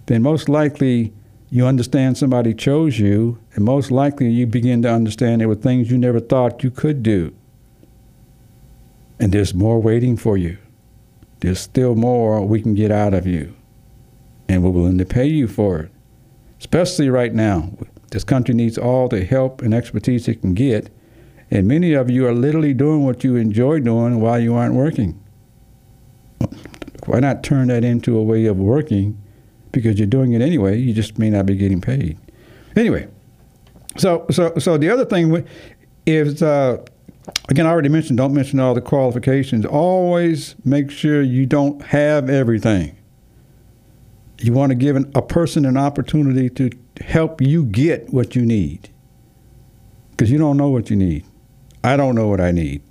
then 0.05 0.21
most 0.21 0.49
likely 0.49 1.13
you 1.49 1.65
understand 1.65 2.17
somebody 2.17 2.53
chose 2.53 2.99
you, 2.99 3.39
and 3.53 3.63
most 3.63 3.91
likely 3.91 4.29
you 4.29 4.45
begin 4.45 4.81
to 4.81 4.91
understand 4.91 5.41
there 5.41 5.47
were 5.47 5.55
things 5.55 5.89
you 5.89 5.97
never 5.97 6.19
thought 6.19 6.63
you 6.63 6.71
could 6.71 7.01
do. 7.01 7.33
And 9.19 9.31
there's 9.31 9.53
more 9.53 9.81
waiting 9.81 10.17
for 10.17 10.37
you. 10.37 10.57
There's 11.39 11.59
still 11.59 11.95
more 11.95 12.45
we 12.45 12.61
can 12.61 12.73
get 12.73 12.91
out 12.91 13.13
of 13.13 13.25
you. 13.25 13.55
And 14.49 14.63
we're 14.63 14.71
willing 14.71 14.97
to 14.97 15.05
pay 15.05 15.25
you 15.25 15.47
for 15.47 15.79
it. 15.79 15.91
Especially 16.59 17.09
right 17.09 17.33
now. 17.33 17.71
This 18.11 18.23
country 18.23 18.53
needs 18.53 18.77
all 18.77 19.07
the 19.07 19.23
help 19.23 19.61
and 19.61 19.73
expertise 19.73 20.27
it 20.27 20.41
can 20.41 20.53
get. 20.53 20.89
And 21.49 21.67
many 21.67 21.93
of 21.93 22.09
you 22.09 22.27
are 22.27 22.33
literally 22.33 22.73
doing 22.73 23.03
what 23.03 23.23
you 23.23 23.35
enjoy 23.35 23.79
doing 23.79 24.19
while 24.19 24.39
you 24.39 24.53
aren't 24.55 24.75
working. 24.75 25.21
Why 27.05 27.19
not 27.19 27.43
turn 27.43 27.67
that 27.67 27.83
into 27.83 28.17
a 28.17 28.23
way 28.23 28.45
of 28.45 28.57
working 28.57 29.21
because 29.75 29.99
you're 29.99 30.07
doing 30.07 30.31
it 30.31 30.41
anyway. 30.41 30.79
You 30.79 30.93
just 30.93 31.19
may 31.19 31.29
not 31.29 31.45
be 31.45 31.55
getting 31.57 31.81
paid. 31.81 32.17
Anyway, 32.77 33.07
so 33.97 34.25
so 34.31 34.53
so 34.57 34.77
the 34.77 34.89
other 34.89 35.05
thing 35.05 35.45
is 36.05 36.41
uh, 36.41 36.83
again 37.49 37.67
I 37.67 37.69
already 37.69 37.89
mentioned. 37.89 38.17
Don't 38.17 38.33
mention 38.33 38.59
all 38.59 38.73
the 38.73 38.81
qualifications. 38.81 39.65
Always 39.65 40.55
make 40.63 40.89
sure 40.89 41.21
you 41.21 41.45
don't 41.45 41.81
have 41.83 42.29
everything. 42.29 42.95
You 44.39 44.53
want 44.53 44.71
to 44.71 44.75
give 44.75 44.95
an, 44.95 45.11
a 45.13 45.21
person 45.21 45.65
an 45.65 45.77
opportunity 45.77 46.49
to 46.51 46.69
help 47.01 47.41
you 47.41 47.65
get 47.65 48.09
what 48.13 48.35
you 48.35 48.45
need 48.45 48.89
because 50.11 50.31
you 50.31 50.37
don't 50.37 50.55
know 50.55 50.69
what 50.69 50.89
you 50.89 50.95
need. 50.95 51.25
I 51.83 51.97
don't 51.97 52.15
know 52.15 52.27
what 52.27 52.39
I 52.39 52.51
need. 52.51 52.81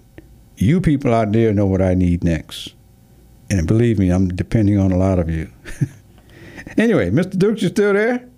You 0.56 0.80
people 0.82 1.14
out 1.14 1.32
there 1.32 1.52
know 1.54 1.66
what 1.66 1.80
I 1.80 1.94
need 1.94 2.22
next. 2.22 2.74
And 3.50 3.66
believe 3.66 3.98
me, 3.98 4.10
I'm 4.10 4.28
depending 4.28 4.78
on 4.78 4.92
a 4.92 4.96
lot 4.96 5.18
of 5.18 5.30
you. 5.30 5.50
Anyway, 6.76 7.10
Mr. 7.10 7.38
Dukes, 7.38 7.62
you 7.62 7.68
still 7.68 7.92
there? 7.92 8.28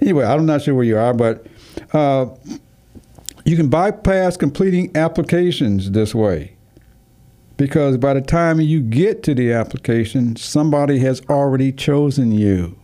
Anyway, 0.00 0.24
I'm 0.24 0.46
not 0.46 0.62
sure 0.62 0.74
where 0.74 0.84
you 0.84 0.96
are, 0.96 1.12
but 1.12 1.46
uh, 1.92 2.26
you 3.44 3.56
can 3.56 3.68
bypass 3.68 4.36
completing 4.36 4.96
applications 4.96 5.90
this 5.90 6.14
way 6.14 6.56
because 7.60 7.98
by 7.98 8.14
the 8.14 8.22
time 8.22 8.58
you 8.58 8.80
get 8.80 9.22
to 9.24 9.34
the 9.34 9.52
application, 9.52 10.34
somebody 10.36 10.98
has 11.00 11.20
already 11.28 11.70
chosen 11.70 12.32
you. 12.32 12.74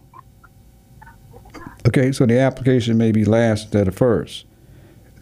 Okay, 1.87 2.13
so 2.13 2.27
the 2.27 2.39
application 2.39 2.99
may 2.99 3.11
be 3.11 3.25
last 3.25 3.63
instead 3.65 3.89
of 3.89 3.95
first. 3.95 4.45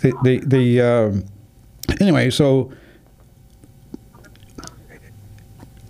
The 0.00 0.12
the, 0.24 0.38
the 0.44 0.80
um, 0.80 1.24
anyway, 2.00 2.30
so 2.30 2.72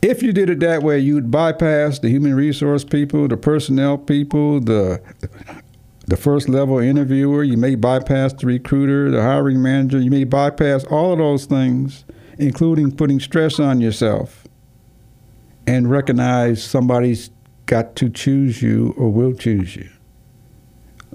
if 0.05 0.23
you 0.23 0.33
did 0.33 0.51
it 0.51 0.61
that 0.61 0.83
way, 0.83 0.99
you'd 0.99 1.31
bypass 1.31 1.99
the 1.99 2.11
human 2.11 2.35
resource 2.35 2.85
people, 2.85 3.27
the 3.27 3.39
personnel 3.39 3.97
people, 3.97 4.61
the 4.61 5.01
the 6.07 6.17
first 6.19 6.51
level 6.51 6.79
interviewer. 6.79 7.43
You 7.43 7.57
may 7.57 7.75
bypass 7.75 8.35
the 8.35 8.47
recruiter, 8.47 9.11
the 9.11 9.23
hiring 9.23 9.63
manager. 9.63 9.99
You 9.99 10.11
may 10.11 10.25
bypass 10.25 10.85
all 10.85 11.13
of 11.13 11.19
those 11.19 11.47
things, 11.47 12.05
including 12.39 12.95
putting 12.95 13.19
stress 13.19 13.59
on 13.59 13.81
yourself, 13.81 14.47
and 15.67 15.91
recognize 15.91 16.63
somebody's 16.63 17.31
got 17.65 17.97
to 17.97 18.11
choose 18.11 18.61
you 18.61 18.95
or 18.99 19.11
will 19.11 19.33
choose 19.33 19.75
you. 19.75 19.89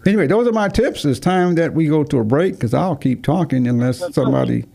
Anyway, 0.08 0.26
those 0.26 0.48
are 0.48 0.52
my 0.52 0.68
tips. 0.68 1.06
It's 1.06 1.20
time 1.20 1.54
that 1.56 1.76
we 1.76 1.86
go 1.86 2.04
to 2.06 2.20
a 2.20 2.24
break 2.24 2.54
because 2.54 2.74
I'll 2.74 2.96
keep 2.96 3.22
talking 3.22 3.68
unless 3.68 4.02
somebody, 4.16 4.66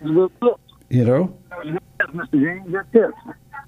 you 0.88 1.04
know. 1.04 1.36
Mr. 2.14 2.30
James, 2.32 2.70
your 2.70 2.86
tips. 2.92 3.16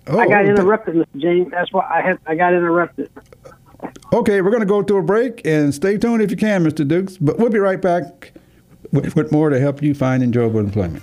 Oh, 0.09 0.19
I 0.19 0.29
got 0.29 0.45
interrupted, 0.45 0.95
Mr. 0.95 1.21
James. 1.21 1.51
That's 1.51 1.73
why 1.73 1.87
I 1.91 2.01
had 2.01 2.19
I 2.27 2.35
got 2.35 2.55
interrupted. 2.55 3.11
Okay, 4.13 4.41
we're 4.41 4.51
going 4.51 4.61
to 4.61 4.67
go 4.67 4.83
to 4.83 4.97
a 4.97 5.03
break 5.03 5.45
and 5.45 5.75
stay 5.75 5.99
tuned 5.99 6.23
if 6.23 6.31
you 6.31 6.37
can, 6.37 6.65
Mr. 6.65 6.87
Dukes. 6.87 7.17
But 7.19 7.39
we'll 7.39 7.51
be 7.51 7.59
right 7.59 7.81
back 7.81 8.33
with, 8.93 9.17
with 9.17 9.33
more 9.33 9.51
to 9.51 9.59
help 9.59 9.83
you 9.83 9.95
find 9.95 10.23
enjoyable 10.23 10.61
employment. 10.61 11.03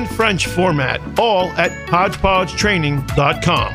French 0.05 0.47
format, 0.47 0.99
all 1.19 1.49
at 1.51 1.71
HodgepodgeTraining.com. 1.89 3.73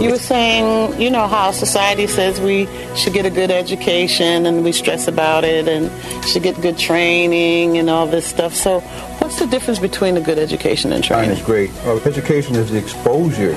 You 0.00 0.10
were 0.10 0.18
saying, 0.18 1.00
you 1.00 1.08
know, 1.10 1.26
how 1.26 1.52
society 1.52 2.06
says 2.06 2.38
we 2.38 2.68
should 2.94 3.14
get 3.14 3.24
a 3.24 3.30
good 3.30 3.50
education 3.50 4.44
and 4.44 4.62
we 4.62 4.72
stress 4.72 5.08
about 5.08 5.42
it 5.44 5.66
and 5.68 5.90
should 6.26 6.42
get 6.42 6.60
good 6.60 6.76
training 6.76 7.78
and 7.78 7.88
all 7.88 8.06
this 8.06 8.26
stuff. 8.26 8.54
So, 8.54 8.80
what's 9.20 9.38
the 9.38 9.46
difference 9.46 9.78
between 9.78 10.18
a 10.18 10.20
good 10.20 10.38
education 10.38 10.92
and 10.92 11.02
Training 11.02 11.36
training? 11.36 11.40
is 11.40 11.46
great. 11.46 11.70
Uh, 11.86 11.96
education 12.04 12.56
is 12.56 12.70
the 12.70 12.76
exposure 12.78 13.56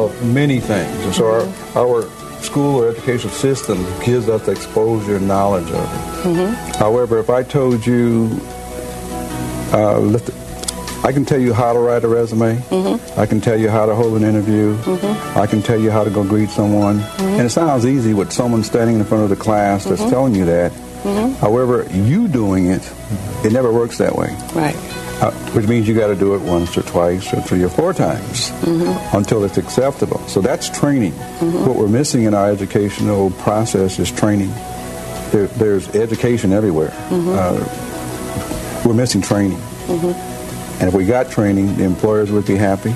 of 0.00 0.14
many 0.24 0.60
things. 0.60 1.04
And 1.04 1.12
so 1.14 1.26
our, 1.26 1.42
our 1.84 2.02
school 2.42 2.82
or 2.84 2.88
educational 2.90 3.32
system 3.34 3.84
gives 4.04 4.28
us 4.28 4.46
the 4.46 4.52
exposure 4.52 5.16
and 5.16 5.26
knowledge 5.26 5.68
of 5.70 5.82
it. 5.82 6.76
However, 6.76 7.18
if 7.18 7.28
I 7.28 7.42
told 7.42 7.84
you, 7.84 8.30
uh, 9.72 9.98
let 9.98 10.24
the- 10.26 10.45
I 11.04 11.12
can 11.12 11.24
tell 11.24 11.38
you 11.38 11.52
how 11.52 11.72
to 11.72 11.78
write 11.78 12.02
a 12.04 12.08
resume. 12.08 12.56
Mm-hmm. 12.56 13.20
I 13.20 13.26
can 13.26 13.40
tell 13.40 13.56
you 13.58 13.68
how 13.68 13.86
to 13.86 13.94
hold 13.94 14.16
an 14.16 14.24
interview. 14.24 14.74
Mm-hmm. 14.78 15.38
I 15.38 15.46
can 15.46 15.62
tell 15.62 15.78
you 15.80 15.90
how 15.90 16.02
to 16.04 16.10
go 16.10 16.24
greet 16.24 16.50
someone. 16.50 16.98
Mm-hmm. 17.00 17.22
And 17.22 17.42
it 17.46 17.50
sounds 17.50 17.86
easy 17.86 18.12
with 18.14 18.32
someone 18.32 18.64
standing 18.64 18.96
in 18.98 19.04
front 19.04 19.22
of 19.24 19.30
the 19.30 19.36
class 19.36 19.84
that's 19.84 20.02
telling 20.10 20.34
you 20.34 20.44
that. 20.46 20.72
However, 21.40 21.86
you 21.92 22.26
doing 22.26 22.66
it, 22.66 22.82
it 23.44 23.52
never 23.52 23.72
works 23.72 23.98
that 23.98 24.16
way 24.16 24.30
Right. 24.56 24.74
uh, 25.22 25.30
which 25.54 25.68
means 25.68 25.86
you 25.86 25.94
got 25.94 26.08
to 26.08 26.16
do 26.16 26.34
it 26.34 26.40
once 26.40 26.76
or 26.76 26.82
twice 26.82 27.32
or 27.32 27.40
three 27.42 27.62
or 27.62 27.68
four 27.68 27.92
times 27.92 28.50
until 29.14 29.44
it's 29.44 29.56
acceptable. 29.56 30.18
So 30.26 30.40
that's 30.40 30.68
training. 30.68 31.12
What 31.12 31.76
we're 31.76 31.86
missing 31.86 32.24
in 32.24 32.34
our 32.34 32.50
educational 32.50 33.30
process 33.30 34.00
is 34.00 34.10
training. 34.10 34.50
There, 35.30 35.46
there's 35.58 35.94
education 35.94 36.52
everywhere. 36.52 36.92
Uh, 37.10 38.82
we're 38.84 38.94
missing 38.94 39.22
training. 39.22 39.60
And 40.78 40.88
if 40.88 40.94
we 40.94 41.06
got 41.06 41.30
training, 41.30 41.76
the 41.76 41.84
employers 41.84 42.30
would 42.30 42.46
be 42.46 42.56
happy. 42.56 42.94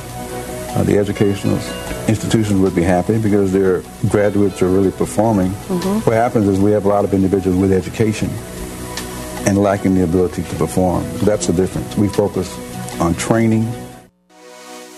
Uh, 0.75 0.83
the 0.85 0.99
educational 0.99 1.57
institutions 2.09 2.61
would 2.61 2.75
be 2.75 2.83
happy 2.83 3.19
because 3.19 3.53
their 3.53 3.83
graduates 4.09 4.63
are 4.63 4.69
really 4.69 4.91
performing. 4.91 5.51
What 6.05 6.15
happens 6.15 6.47
is 6.47 6.61
we 6.61 6.71
have 6.73 6.85
a 6.85 6.89
lot 6.89 7.05
of 7.05 7.13
individuals 7.15 7.59
with 7.59 7.73
education 7.73 8.29
and 9.49 9.59
lacking 9.59 9.95
the 9.95 10.05
ability 10.05 10.43
to 10.43 10.55
perform. 10.57 11.05
That's 11.21 11.47
the 11.47 11.53
difference. 11.53 11.97
We 11.97 12.09
focus 12.09 12.49
on 13.01 13.15
training. 13.15 13.65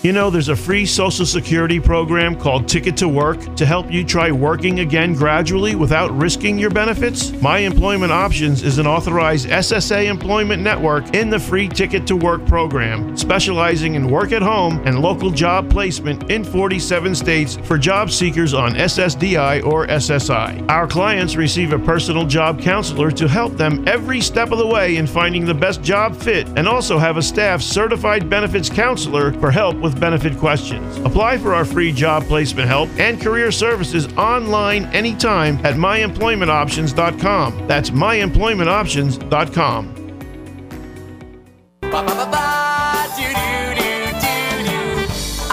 You 0.03 0.11
know, 0.11 0.29
there's 0.29 0.49
a 0.49 0.55
free 0.57 0.85
Social 0.85 1.25
Security 1.25 1.79
program 1.79 2.37
called 2.37 2.67
Ticket 2.67 2.97
to 2.97 3.07
Work 3.07 3.55
to 3.55 3.65
help 3.65 3.89
you 3.89 4.03
try 4.03 4.33
working 4.33 4.81
again 4.81 5.13
gradually 5.13 5.75
without 5.75 6.11
risking 6.11 6.59
your 6.59 6.71
benefits. 6.71 7.31
My 7.41 7.59
Employment 7.59 8.11
Options 8.11 8.63
is 8.63 8.79
an 8.79 8.85
authorized 8.85 9.47
SSA 9.47 10.07
employment 10.07 10.61
network 10.61 11.15
in 11.15 11.29
the 11.29 11.39
free 11.39 11.69
Ticket 11.69 12.05
to 12.07 12.17
Work 12.17 12.45
program, 12.45 13.15
specializing 13.15 13.95
in 13.95 14.09
work 14.09 14.33
at 14.33 14.41
home 14.41 14.85
and 14.85 14.99
local 14.99 15.31
job 15.31 15.71
placement 15.71 16.29
in 16.29 16.43
47 16.43 17.15
states 17.15 17.55
for 17.63 17.77
job 17.77 18.11
seekers 18.11 18.53
on 18.53 18.73
SSDI 18.73 19.63
or 19.65 19.87
SSI. 19.87 20.69
Our 20.69 20.85
clients 20.85 21.37
receive 21.37 21.71
a 21.71 21.79
personal 21.79 22.25
job 22.25 22.61
counselor 22.61 23.09
to 23.11 23.25
help 23.29 23.53
them 23.55 23.87
every 23.87 24.19
step 24.19 24.51
of 24.51 24.57
the 24.57 24.67
way 24.67 24.97
in 24.97 25.07
finding 25.07 25.45
the 25.45 25.53
best 25.53 25.81
job 25.81 26.13
fit 26.13 26.45
and 26.57 26.67
also 26.67 26.97
have 26.97 27.15
a 27.15 27.21
staff 27.21 27.61
certified 27.61 28.29
benefits 28.29 28.69
counselor 28.69 29.31
for 29.39 29.49
help 29.49 29.77
with 29.77 29.92
benefit 29.93 30.37
questions. 30.37 30.97
Apply 30.99 31.37
for 31.37 31.53
our 31.53 31.65
free 31.65 31.91
job 31.91 32.23
placement 32.23 32.67
help 32.67 32.89
and 32.97 33.21
career 33.21 33.51
services 33.51 34.07
online 34.13 34.85
anytime 34.87 35.57
at 35.65 35.75
myemploymentoptions.com. 35.75 37.67
That's 37.67 37.89
myemploymentoptions.com. 37.89 39.95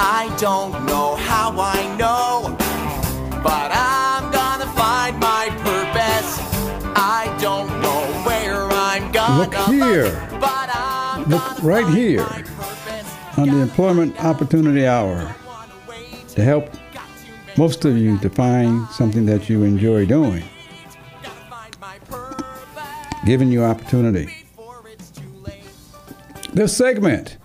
I 0.03 0.35
don't 0.39 0.87
know 0.87 1.15
how 1.17 1.53
I 1.59 1.97
know, 1.99 2.57
but 3.43 3.71
I'm 3.75 4.31
gonna 4.33 4.67
find 4.73 5.19
my 5.21 5.49
purpose. 5.59 6.39
I 6.97 7.37
don't 7.41 7.69
know 7.83 8.01
where 8.27 8.65
I'm 8.71 9.13
gonna 9.13 9.45
Look 9.45 9.55
here. 9.69 10.11
find, 10.11 10.41
but 10.41 10.71
I'm 10.73 11.25
Look 11.29 11.63
right 11.63 11.87
here 11.89 12.21
my 12.21 12.25
purpose. 12.25 12.50
On 13.41 13.49
the 13.49 13.63
Employment 13.63 14.23
Opportunity 14.23 14.87
Hour 14.87 15.35
to 16.29 16.45
help 16.45 16.69
most 17.57 17.87
of 17.87 17.97
you 17.97 18.19
to 18.19 18.29
find 18.29 18.87
something 18.89 19.25
that 19.25 19.49
you 19.49 19.65
enjoy 19.65 20.05
doing, 20.05 20.45
giving 23.25 23.51
you 23.51 23.65
opportunity. 23.65 24.45
This 26.53 26.77
segment 26.77 27.39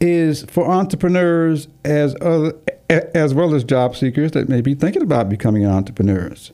is 0.00 0.42
for 0.46 0.68
entrepreneurs 0.68 1.68
as 1.84 2.16
other, 2.20 2.54
as 2.90 3.34
well 3.34 3.54
as 3.54 3.62
job 3.62 3.94
seekers 3.94 4.32
that 4.32 4.48
may 4.48 4.60
be 4.60 4.74
thinking 4.74 5.02
about 5.02 5.28
becoming 5.28 5.64
entrepreneurs. 5.64 6.50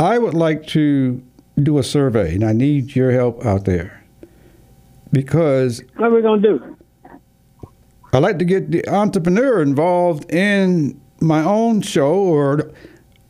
I 0.00 0.18
would 0.18 0.34
like 0.34 0.66
to 0.68 1.22
do 1.62 1.78
a 1.78 1.84
survey, 1.84 2.34
and 2.34 2.42
I 2.42 2.52
need 2.52 2.96
your 2.96 3.12
help 3.12 3.46
out 3.46 3.64
there 3.64 4.02
because 5.12 5.84
What 5.94 6.10
are 6.10 6.14
we 6.16 6.20
gonna 6.20 6.42
do? 6.42 6.76
I 8.14 8.18
like 8.18 8.38
to 8.38 8.44
get 8.44 8.70
the 8.70 8.88
entrepreneur 8.88 9.60
involved 9.60 10.32
in 10.32 11.00
my 11.20 11.42
own 11.42 11.80
show 11.80 12.14
or 12.14 12.70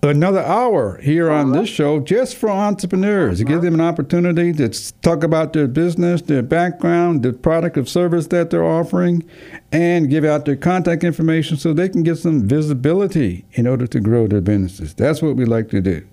another 0.02 0.40
hour 0.40 1.00
here 1.00 1.30
on 1.30 1.52
this 1.52 1.70
show 1.70 2.00
just 2.00 2.36
for 2.36 2.50
entrepreneurs 2.50 3.38
to 3.38 3.44
give 3.44 3.62
them 3.62 3.72
an 3.72 3.80
opportunity 3.80 4.52
to 4.52 4.68
talk 5.00 5.24
about 5.24 5.54
their 5.54 5.66
business, 5.66 6.20
their 6.20 6.42
background, 6.42 7.22
the 7.22 7.32
product 7.32 7.78
or 7.78 7.86
service 7.86 8.26
that 8.26 8.50
they're 8.50 8.64
offering, 8.64 9.26
and 9.72 10.10
give 10.10 10.22
out 10.22 10.44
their 10.44 10.56
contact 10.56 11.02
information 11.02 11.56
so 11.56 11.72
they 11.72 11.88
can 11.88 12.02
get 12.02 12.16
some 12.16 12.46
visibility 12.46 13.46
in 13.52 13.66
order 13.66 13.86
to 13.86 14.00
grow 14.00 14.26
their 14.26 14.42
businesses. 14.42 14.92
That's 14.92 15.22
what 15.22 15.36
we 15.36 15.46
like 15.46 15.70
to 15.70 15.80
do. 15.80 16.06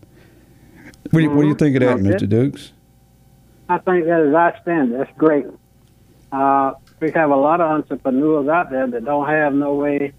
What 1.10 1.20
do 1.20 1.26
you, 1.26 1.30
what 1.32 1.42
do 1.42 1.48
you 1.50 1.56
think 1.56 1.76
of 1.76 1.82
that. 1.82 1.98
Mr. 1.98 2.30
Dukes? 2.30 2.72
I 3.68 3.80
think 3.80 4.06
that 4.06 4.22
is 4.22 4.34
outstanding. 4.34 4.98
That's 4.98 5.12
great. 5.18 5.46
Uh, 6.32 6.74
we 7.02 7.12
have 7.12 7.32
a 7.32 7.36
lot 7.36 7.60
of 7.60 7.70
entrepreneurs 7.70 8.48
out 8.48 8.70
there 8.70 8.88
that 8.88 9.04
don't 9.04 9.28
have 9.28 9.54
no 9.54 9.74
way 9.74 10.14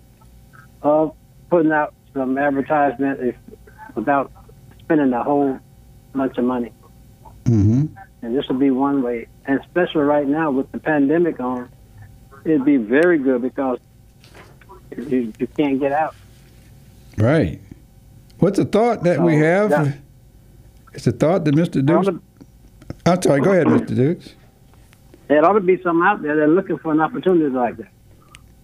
of 0.83 1.15
putting 1.49 1.73
out 1.73 1.95
some 2.13 2.37
advertisement 2.37 3.21
if, 3.21 3.37
without 3.95 4.31
spending 4.81 5.13
a 5.13 5.23
whole 5.23 5.59
bunch 6.13 6.37
of 6.37 6.45
money. 6.45 6.73
Mm-hmm. 7.45 7.87
And 8.23 8.37
this 8.37 8.49
would 8.49 8.59
be 8.59 8.71
one 8.71 9.03
way. 9.03 9.29
And 9.47 9.61
especially 9.61 10.03
right 10.03 10.27
now 10.27 10.51
with 10.51 10.71
the 10.73 10.79
pandemic 10.79 11.41
on, 11.41 11.71
it'd 12.45 12.65
be 12.65 12.77
very 12.77 13.19
good 13.19 13.43
because 13.43 13.79
you, 14.97 15.33
you 15.39 15.47
can't 15.47 15.79
get 15.81 15.93
out. 15.93 16.15
Right. 17.17 17.61
What's 18.41 18.59
the 18.59 18.65
thought 18.65 19.05
that 19.05 19.21
we 19.21 19.37
Oh, 19.37 19.39
have? 19.39 19.71
yeah. 19.71 19.93
It's 20.95 21.07
a 21.07 21.13
thought 21.13 21.45
that 21.45 21.55
Mr. 21.55 21.85
Dukes. 21.85 22.09
I'm 23.07 23.23
sorry. 23.23 23.41
Go 23.41 23.53
ahead, 23.53 23.67
Mr. 23.69 23.95
Dukes. 23.95 24.35
There 25.33 25.45
ought 25.45 25.55
to 25.55 25.61
be 25.61 25.81
some 25.83 26.03
out 26.03 26.23
there 26.23 26.37
that 26.37 26.43
are 26.43 26.49
looking 26.49 26.79
for 26.79 26.93
an 26.93 27.01
opportunity 27.01 27.49
like 27.49 27.77
that. 27.79 27.89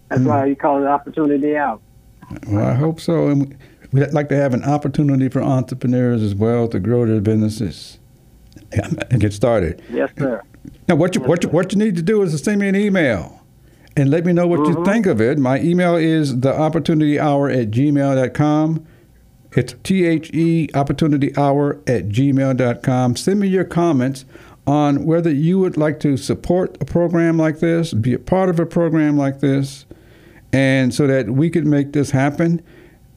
That's 0.09 0.23
mm. 0.23 0.27
why 0.27 0.47
you 0.47 0.57
call 0.57 0.83
it 0.83 0.87
opportunity 0.87 1.57
out. 1.57 1.81
Well, 2.47 2.67
I 2.67 2.75
hope 2.75 3.01
so. 3.01 3.29
And 3.29 3.57
we'd 3.93 4.13
like 4.13 4.29
to 4.29 4.37
have 4.37 4.55
an 4.55 4.65
opportunity 4.65 5.29
for 5.29 5.43
entrepreneurs 5.43 6.23
as 6.23 6.35
well 6.35 6.69
to 6.69 6.79
grow 6.79 7.07
their 7.07 7.21
businesses 7.21 7.99
and 8.73 9.21
get 9.21 9.33
started. 9.33 9.83
Yes, 9.91 10.11
sir. 10.19 10.43
Now, 10.89 10.97
what 10.97 11.15
you 11.15 11.23
what 11.23 11.43
you, 11.43 11.49
what 11.49 11.73
you 11.73 11.79
need 11.79 11.97
to 11.97 12.03
do 12.03 12.23
is 12.23 12.33
to 12.33 12.39
send 12.39 12.61
me 12.61 12.69
an 12.69 12.77
email 12.77 13.43
and 13.97 14.11
let 14.11 14.25
me 14.25 14.33
know 14.33 14.47
what 14.47 14.61
you 14.61 14.75
mm-hmm. 14.75 14.85
think 14.85 15.07
of 15.07 15.21
it. 15.21 15.39
My 15.39 15.61
email 15.61 15.97
is 15.97 16.41
the 16.41 16.55
opportunity 16.55 17.19
hour 17.19 17.49
at 17.51 17.71
gmail.com. 17.71 18.87
It's 19.53 19.75
T 19.83 20.05
H 20.05 20.31
E 20.35 20.69
opportunity 20.75 21.37
hour 21.37 21.81
at 21.87 22.09
gmail.com. 22.09 23.17
Send 23.17 23.41
me 23.41 23.49
your 23.49 23.65
comments 23.65 24.25
on 24.69 25.07
whether 25.07 25.31
you 25.31 25.59
would 25.59 25.79
like 25.79 25.99
to 25.99 26.19
support 26.19 26.77
a 26.79 26.85
program 26.85 27.39
like 27.39 27.59
this, 27.61 27.95
be 27.95 28.13
a 28.13 28.19
part 28.19 28.51
of 28.51 28.61
a 28.61 28.67
program 28.67 29.17
like 29.17 29.41
this, 29.41 29.87
and 30.53 30.95
so 30.95 31.07
that 31.07 31.31
we 31.31 31.49
could 31.49 31.67
make 31.67 31.93
this 31.95 32.11
happen. 32.11 32.63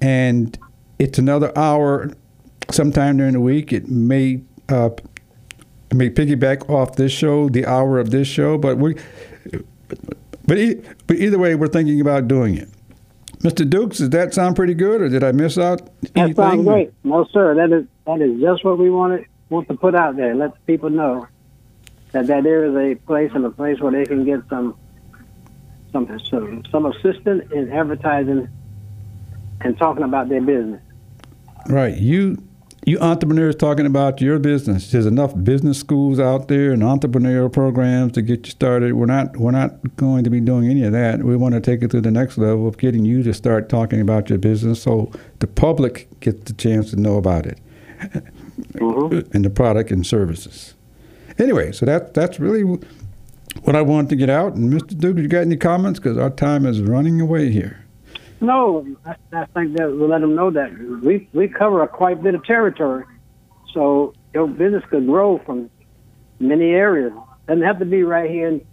and 0.02 0.58
it's 0.98 1.18
another 1.18 1.52
hour 1.58 2.12
sometime 2.70 3.18
during 3.18 3.34
the 3.34 3.40
week. 3.42 3.74
It 3.74 3.90
may 3.90 4.42
uh, 4.70 4.92
it 5.90 5.96
may 5.96 6.10
piggyback 6.10 6.70
off 6.70 6.96
this 6.96 7.12
show, 7.12 7.50
the 7.50 7.66
hour 7.66 8.00
of 8.00 8.12
this 8.12 8.28
show, 8.28 8.58
but 8.58 8.78
we 8.78 8.96
but 10.48 10.58
e- 10.58 10.80
but 11.08 11.18
either 11.18 11.38
way, 11.38 11.56
we're 11.56 11.68
thinking 11.68 12.00
about 12.00 12.28
doing 12.28 12.56
it. 12.56 12.70
Mr. 13.40 13.68
Dukes, 13.68 13.98
does 13.98 14.12
that 14.12 14.34
sound 14.34 14.56
pretty 14.56 14.76
good, 14.76 15.02
or 15.02 15.10
did 15.10 15.24
I 15.24 15.32
miss 15.32 15.58
out 15.58 15.90
That 16.14 16.36
sounds 16.36 16.64
great. 16.64 16.94
No, 17.04 17.26
sir. 17.34 17.56
That 17.56 17.76
is 17.76 17.88
that 18.06 18.22
is 18.22 18.40
just 18.40 18.64
what 18.64 18.78
we 18.78 18.90
wanted 18.90 19.26
want 19.50 19.68
to 19.68 19.74
put 19.76 19.96
out 19.96 20.16
there. 20.16 20.34
Let 20.36 20.54
the 20.54 20.60
people 20.68 20.90
know 20.92 21.28
that 22.12 22.28
that 22.28 22.44
there 22.44 22.66
is 22.66 22.76
a 22.76 23.00
place 23.06 23.32
and 23.34 23.46
a 23.46 23.50
place 23.50 23.80
where 23.80 23.92
they 23.92 24.06
can 24.06 24.26
get 24.26 24.42
some 24.50 24.78
some 25.92 26.20
some, 26.30 26.64
some 26.72 26.86
assistance 26.86 27.52
in 27.52 27.72
advertising 27.72 28.50
and 29.62 29.78
talking 29.78 30.04
about 30.04 30.30
their 30.30 30.42
business. 30.42 30.82
Right. 31.68 31.98
You 31.98 32.38
you 32.86 32.98
entrepreneurs 32.98 33.56
talking 33.56 33.86
about 33.86 34.22
your 34.22 34.40
business. 34.40 34.92
There's 34.92 35.06
enough 35.06 35.34
business 35.44 35.80
schools 35.80 36.20
out 36.20 36.48
there 36.48 36.72
and 36.72 36.82
entrepreneurial 36.82 37.52
programs 37.52 38.14
to 38.14 38.24
get 38.24 38.48
you 38.48 38.52
started. 38.52 38.94
We're 38.94 39.06
not 39.06 39.38
we're 39.38 39.52
not 39.52 39.96
going 39.98 40.24
to 40.24 40.30
be 40.30 40.40
doing 40.40 40.70
any 40.70 40.84
of 40.84 40.92
that. 40.94 41.24
We 41.24 41.36
want 41.36 41.54
to 41.54 41.62
take 41.62 41.84
it 41.84 41.92
to 41.92 42.02
the 42.02 42.12
next 42.12 42.38
level 42.38 42.68
of 42.68 42.78
getting 42.78 43.06
you 43.06 43.22
to 43.24 43.34
start 43.34 43.70
talking 43.70 44.02
about 44.02 44.30
your 44.30 44.40
business 44.40 44.82
so 44.82 45.12
the 45.40 45.48
public 45.48 46.08
gets 46.20 46.44
the 46.46 46.54
chance 46.54 46.90
to 46.92 46.96
know 46.96 47.18
about 47.18 47.46
it 47.46 47.60
mm-hmm. 48.74 49.36
and 49.36 49.46
the 49.46 49.50
product 49.50 49.92
and 49.92 50.06
services. 50.06 50.74
Anyway, 51.42 51.72
so 51.72 51.88
that 51.88 52.14
that's 52.14 52.40
really 52.40 52.62
what 52.62 53.76
I 53.76 53.82
wanted 53.82 54.10
to 54.10 54.16
get 54.16 54.30
out. 54.30 54.54
And 54.54 54.72
Mr. 54.72 54.98
Duke, 54.98 55.18
you 55.18 55.28
got 55.28 55.42
any 55.42 55.58
comments? 55.58 56.00
Because 56.00 56.18
our 56.18 56.30
time 56.30 56.68
is 56.68 56.82
running 56.82 57.20
away 57.20 57.52
here. 57.52 57.84
No, 58.42 58.86
I, 59.06 59.16
I 59.34 59.46
think 59.46 59.76
that 59.78 59.92
we'll 59.92 60.10
let 60.10 60.22
them 60.22 60.36
know 60.36 60.52
that 60.52 60.72
we 61.04 61.28
we 61.34 61.48
cover 61.48 61.82
a 61.82 61.88
quite 61.88 62.22
bit 62.22 62.36
of 62.36 62.44
territory, 62.46 63.06
so 63.74 64.14
your 64.34 64.48
business 64.48 64.84
could 64.90 65.08
grow 65.08 65.40
from 65.40 65.70
many 66.40 66.72
areas. 66.72 67.12
Doesn't 67.48 67.64
have 67.64 67.80
to 67.80 67.86
be 67.86 68.04
right 68.04 68.30
here 68.30 68.48
in 68.48 68.66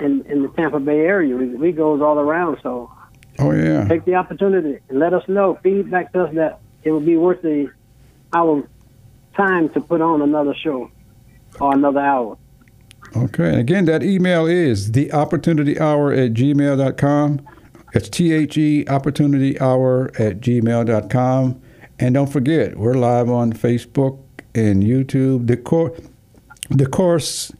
in, 0.00 0.26
in 0.26 0.42
the 0.42 0.48
Tampa 0.48 0.80
Bay 0.80 1.00
area. 1.00 1.34
We, 1.34 1.46
we 1.46 1.72
goes 1.72 2.02
all 2.02 2.18
around. 2.18 2.58
So 2.62 2.92
Oh 3.38 3.52
yeah. 3.52 3.88
take 3.88 4.04
the 4.04 4.16
opportunity 4.16 4.80
and 4.90 4.98
let 4.98 5.14
us 5.14 5.26
know. 5.28 5.58
Feedback 5.62 6.12
to 6.12 6.24
us 6.24 6.34
that 6.34 6.60
it 6.82 6.90
would 6.90 7.06
be 7.06 7.16
worth 7.16 7.40
the 7.40 7.70
our 8.34 8.68
time 9.34 9.70
to 9.70 9.80
put 9.80 10.00
on 10.02 10.20
another 10.20 10.54
show 10.54 10.90
or 11.60 11.74
another 11.74 12.00
hour. 12.00 12.38
Okay. 13.16 13.48
And 13.48 13.58
again, 13.58 13.84
that 13.84 14.02
email 14.02 14.46
is 14.46 14.92
the 14.92 15.12
opportunity 15.12 15.78
hour 15.78 16.12
at 16.12 16.32
gmail.com. 16.32 17.46
It's 17.92 18.08
T 18.08 18.32
H 18.32 18.58
E 18.58 18.86
opportunity 18.88 19.60
hour 19.60 20.10
at 20.18 20.40
gmail.com. 20.40 21.62
And 22.00 22.14
don't 22.14 22.32
forget, 22.32 22.76
we're 22.76 22.94
live 22.94 23.30
on 23.30 23.52
Facebook 23.52 24.18
and 24.54 24.82
YouTube. 24.82 25.46
The, 25.46 25.56
cor- 25.56 25.96
the 26.70 26.86
course, 26.86 27.52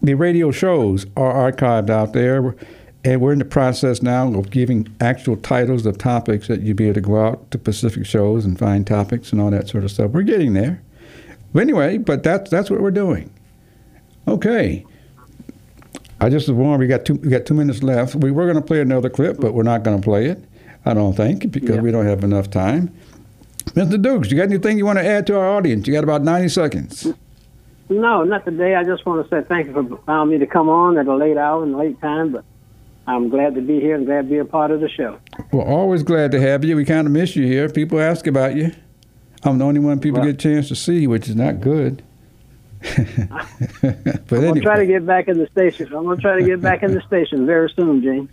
the 0.00 0.14
radio 0.14 0.52
shows 0.52 1.04
are 1.16 1.50
archived 1.50 1.90
out 1.90 2.12
there. 2.12 2.54
And 3.02 3.20
we're 3.20 3.32
in 3.32 3.38
the 3.38 3.44
process 3.46 4.02
now 4.02 4.32
of 4.34 4.50
giving 4.50 4.94
actual 5.00 5.36
titles 5.36 5.86
of 5.86 5.96
topics 5.96 6.48
that 6.48 6.60
you'd 6.60 6.76
be 6.76 6.84
able 6.84 6.94
to 6.94 7.00
go 7.00 7.26
out 7.26 7.50
to 7.50 7.58
Pacific 7.58 8.04
shows 8.04 8.44
and 8.44 8.58
find 8.58 8.86
topics 8.86 9.32
and 9.32 9.40
all 9.40 9.50
that 9.50 9.68
sort 9.68 9.84
of 9.84 9.90
stuff. 9.90 10.10
We're 10.10 10.22
getting 10.22 10.52
there. 10.52 10.82
But 11.52 11.60
anyway, 11.60 11.98
but 11.98 12.22
that's 12.22 12.50
that's 12.50 12.70
what 12.70 12.80
we're 12.80 12.90
doing. 12.90 13.30
Okay. 14.28 14.84
I 16.20 16.28
just 16.28 16.48
was 16.48 16.54
warned 16.56 16.80
we 16.80 16.86
got 16.86 17.04
two 17.04 17.14
we 17.14 17.28
got 17.30 17.46
two 17.46 17.54
minutes 17.54 17.82
left. 17.82 18.14
We 18.14 18.30
were 18.30 18.44
going 18.44 18.56
to 18.56 18.62
play 18.62 18.80
another 18.80 19.08
clip, 19.10 19.38
but 19.40 19.54
we're 19.54 19.62
not 19.62 19.82
going 19.82 20.00
to 20.00 20.04
play 20.04 20.26
it. 20.26 20.42
I 20.84 20.94
don't 20.94 21.14
think 21.14 21.50
because 21.50 21.76
Yeah. 21.76 21.82
we 21.82 21.90
don't 21.90 22.06
have 22.06 22.22
enough 22.24 22.50
time. 22.50 22.92
Mr. 23.74 24.00
Dukes, 24.00 24.30
you 24.30 24.36
got 24.36 24.44
anything 24.44 24.78
you 24.78 24.86
want 24.86 24.98
to 24.98 25.06
add 25.06 25.26
to 25.28 25.38
our 25.38 25.48
audience? 25.56 25.86
You 25.86 25.92
got 25.92 26.04
about 26.04 26.22
ninety 26.22 26.48
seconds. 26.48 27.06
No, 27.88 28.22
not 28.22 28.44
today. 28.44 28.76
I 28.76 28.84
just 28.84 29.04
want 29.04 29.28
to 29.28 29.30
say 29.42 29.44
thank 29.48 29.66
you 29.66 29.72
for 29.72 30.00
allowing 30.06 30.30
me 30.30 30.38
to 30.38 30.46
come 30.46 30.68
on 30.68 30.96
at 30.98 31.06
a 31.08 31.14
late 31.14 31.36
hour 31.36 31.62
and 31.62 31.76
late 31.76 32.00
time, 32.00 32.32
but 32.32 32.44
I'm 33.06 33.28
glad 33.28 33.54
to 33.56 33.60
be 33.60 33.80
here 33.80 33.96
and 33.96 34.06
glad 34.06 34.22
to 34.22 34.28
be 34.28 34.38
a 34.38 34.44
part 34.44 34.70
of 34.70 34.80
the 34.80 34.88
show. 34.88 35.18
We're 35.52 35.64
always 35.64 36.02
glad 36.04 36.30
to 36.32 36.40
have 36.40 36.64
you. 36.64 36.76
We 36.76 36.84
kind 36.84 37.06
of 37.06 37.12
miss 37.12 37.34
you 37.34 37.46
here. 37.46 37.68
People 37.68 37.98
ask 38.00 38.26
about 38.28 38.54
you. 38.54 38.72
I'm 39.42 39.58
the 39.58 39.64
only 39.64 39.80
one 39.80 40.00
people 40.00 40.20
Well- 40.20 40.26
get 40.28 40.34
a 40.34 40.38
chance 40.38 40.68
to 40.68 40.76
see, 40.76 41.06
which 41.06 41.28
is 41.28 41.36
not 41.36 41.60
good. 41.60 42.02
but 42.96 43.06
I'm 43.06 44.08
gonna 44.30 44.46
anyway, 44.46 44.60
try 44.60 44.78
to 44.78 44.86
get 44.86 45.04
back 45.04 45.28
in 45.28 45.36
the 45.38 45.46
station. 45.48 45.86
I'm 45.88 46.04
gonna 46.04 46.16
try 46.16 46.40
to 46.40 46.46
get 46.46 46.62
back 46.62 46.82
in 46.82 46.94
the 46.94 47.02
station 47.02 47.44
very 47.44 47.68
soon, 47.76 48.00
Gene. 48.00 48.28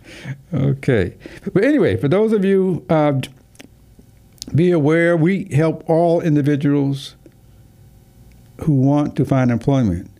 Okay. 0.54 1.14
But 1.52 1.64
anyway, 1.64 1.96
for 1.98 2.08
those 2.08 2.32
of 2.32 2.46
you, 2.46 2.82
uh, 2.88 3.20
be 4.54 4.70
aware 4.70 5.18
we 5.18 5.44
help 5.52 5.84
all 5.86 6.22
individuals 6.22 7.14
who 8.62 8.72
want 8.72 9.16
to 9.16 9.26
find 9.26 9.50
employment. 9.50 10.10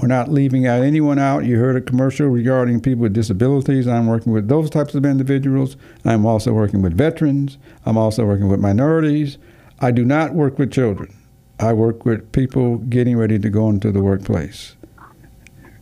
We're 0.00 0.08
not 0.08 0.30
leaving 0.30 0.66
out 0.66 0.82
anyone 0.82 1.18
out. 1.18 1.44
You 1.44 1.58
heard 1.58 1.76
a 1.76 1.80
commercial 1.80 2.28
regarding 2.28 2.80
people 2.80 3.02
with 3.02 3.12
disabilities. 3.12 3.86
I'm 3.86 4.06
working 4.06 4.32
with 4.32 4.48
those 4.48 4.70
types 4.70 4.94
of 4.94 5.04
individuals. 5.04 5.76
I'm 6.04 6.24
also 6.24 6.52
working 6.52 6.82
with 6.82 6.96
veterans. 6.96 7.58
I'm 7.84 7.98
also 7.98 8.24
working 8.24 8.48
with 8.48 8.60
minorities. 8.60 9.38
I 9.80 9.90
do 9.92 10.04
not 10.04 10.34
work 10.34 10.58
with 10.58 10.72
children. 10.72 11.14
I 11.60 11.72
work 11.72 12.04
with 12.04 12.32
people 12.32 12.78
getting 12.78 13.16
ready 13.16 13.38
to 13.38 13.50
go 13.50 13.68
into 13.68 13.92
the 13.92 14.02
workplace. 14.02 14.76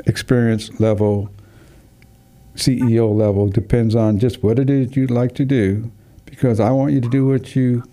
Experience 0.07 0.81
level, 0.81 1.31
CEO 2.55 3.15
level 3.15 3.49
depends 3.49 3.95
on 3.95 4.19
just 4.19 4.43
what 4.43 4.59
it 4.59 4.71
is 4.71 4.97
you'd 4.97 5.11
like 5.11 5.35
to 5.37 5.45
do 5.45 5.91
because 6.25 6.61
I 6.61 6.71
want 6.71 6.93
you 6.93 7.01
to 7.01 7.09
do 7.09 7.27
what 7.27 7.57
you 7.57 7.85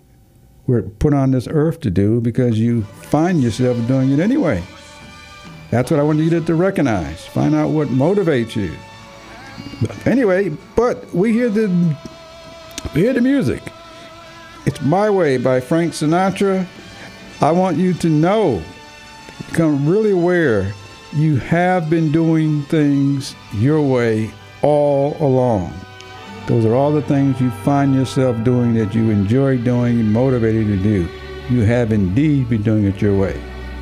were 0.67 0.83
put 0.83 1.13
on 1.13 1.31
this 1.31 1.47
earth 1.49 1.79
to 1.81 1.89
do 1.89 2.21
because 2.21 2.59
you 2.59 2.83
find 2.83 3.41
yourself 3.41 3.85
doing 3.87 4.11
it 4.11 4.19
anyway. 4.19 4.63
That's 5.71 5.89
what 5.89 5.99
I 5.99 6.03
want 6.03 6.19
you 6.19 6.29
to, 6.31 6.41
to 6.41 6.55
recognize. 6.55 7.25
Find 7.25 7.55
out 7.55 7.69
what 7.69 7.87
motivates 7.87 8.55
you. 8.55 8.75
Anyway, 10.05 10.49
but 10.75 11.13
we 11.13 11.31
hear 11.31 11.49
the 11.49 11.67
we 12.93 13.01
hear 13.01 13.13
the 13.13 13.21
music. 13.21 13.61
It's 14.66 14.82
My 14.82 15.09
Way 15.09 15.36
by 15.36 15.59
Frank 15.59 15.91
Sinatra. 15.91 16.66
I 17.41 17.51
want 17.51 17.76
you 17.76 17.93
to 17.95 18.09
know, 18.09 18.64
become 19.49 19.89
really 19.89 20.11
aware 20.11 20.74
you 21.11 21.36
have 21.36 21.89
been 21.89 22.14
doing 22.14 22.64
things 22.64 23.36
your 23.53 23.82
way 23.82 24.32
all 24.61 25.18
along. 25.20 25.74
Those 26.47 26.66
are 26.66 26.74
all 26.74 26.93
the 26.93 27.01
things 27.01 27.41
you 27.41 27.51
find 27.51 27.93
yourself 27.93 28.41
doing 28.45 28.74
that 28.76 28.95
you 28.95 29.09
enjoy 29.09 29.57
doing 29.57 29.99
and 29.99 30.14
motivated 30.14 30.68
to 30.68 30.78
do. 30.78 31.09
You 31.49 31.61
have 31.66 31.91
indeed 31.91 32.47
been 32.47 32.64
doing 32.64 32.86
it 32.86 33.01
your 33.01 33.20
way. 33.20 33.41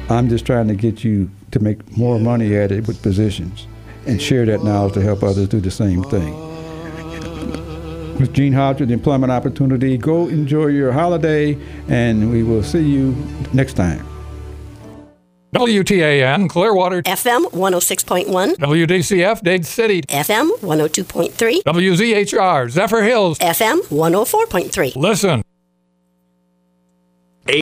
I'm 0.09 0.29
just 0.29 0.47
trying 0.47 0.67
to 0.67 0.75
get 0.75 1.03
you 1.03 1.29
to 1.51 1.59
make 1.59 1.95
more 1.95 2.19
money 2.19 2.55
at 2.55 2.71
it 2.71 2.87
with 2.87 3.03
positions 3.03 3.67
and 4.07 4.19
share 4.19 4.47
that 4.47 4.63
knowledge 4.63 4.95
to 4.95 5.01
help 5.01 5.21
others 5.21 5.47
do 5.47 5.59
the 5.59 5.69
same 5.69 6.03
thing. 6.05 6.50
With 8.21 8.33
Gene 8.33 8.53
Hodge 8.53 8.81
with 8.81 8.91
Employment 8.91 9.31
Opportunity, 9.31 9.97
go 9.97 10.27
enjoy 10.27 10.67
your 10.67 10.91
holiday 10.91 11.57
and 11.87 12.29
we 12.29 12.43
will 12.43 12.61
see 12.61 12.87
you 12.87 13.15
next 13.51 13.73
time. 13.73 14.05
WTAN 15.55 16.47
Clearwater, 16.47 17.01
FM 17.01 17.45
106.1, 17.45 18.53
WDCF 18.57 19.41
Dade 19.41 19.65
City, 19.65 20.03
FM 20.03 20.51
102.3, 20.59 21.63
WZHR 21.63 22.69
Zephyr 22.69 23.01
Hills. 23.01 23.39
FM 23.39 23.81
104.3. 23.87 24.95
Listen. 24.95 25.41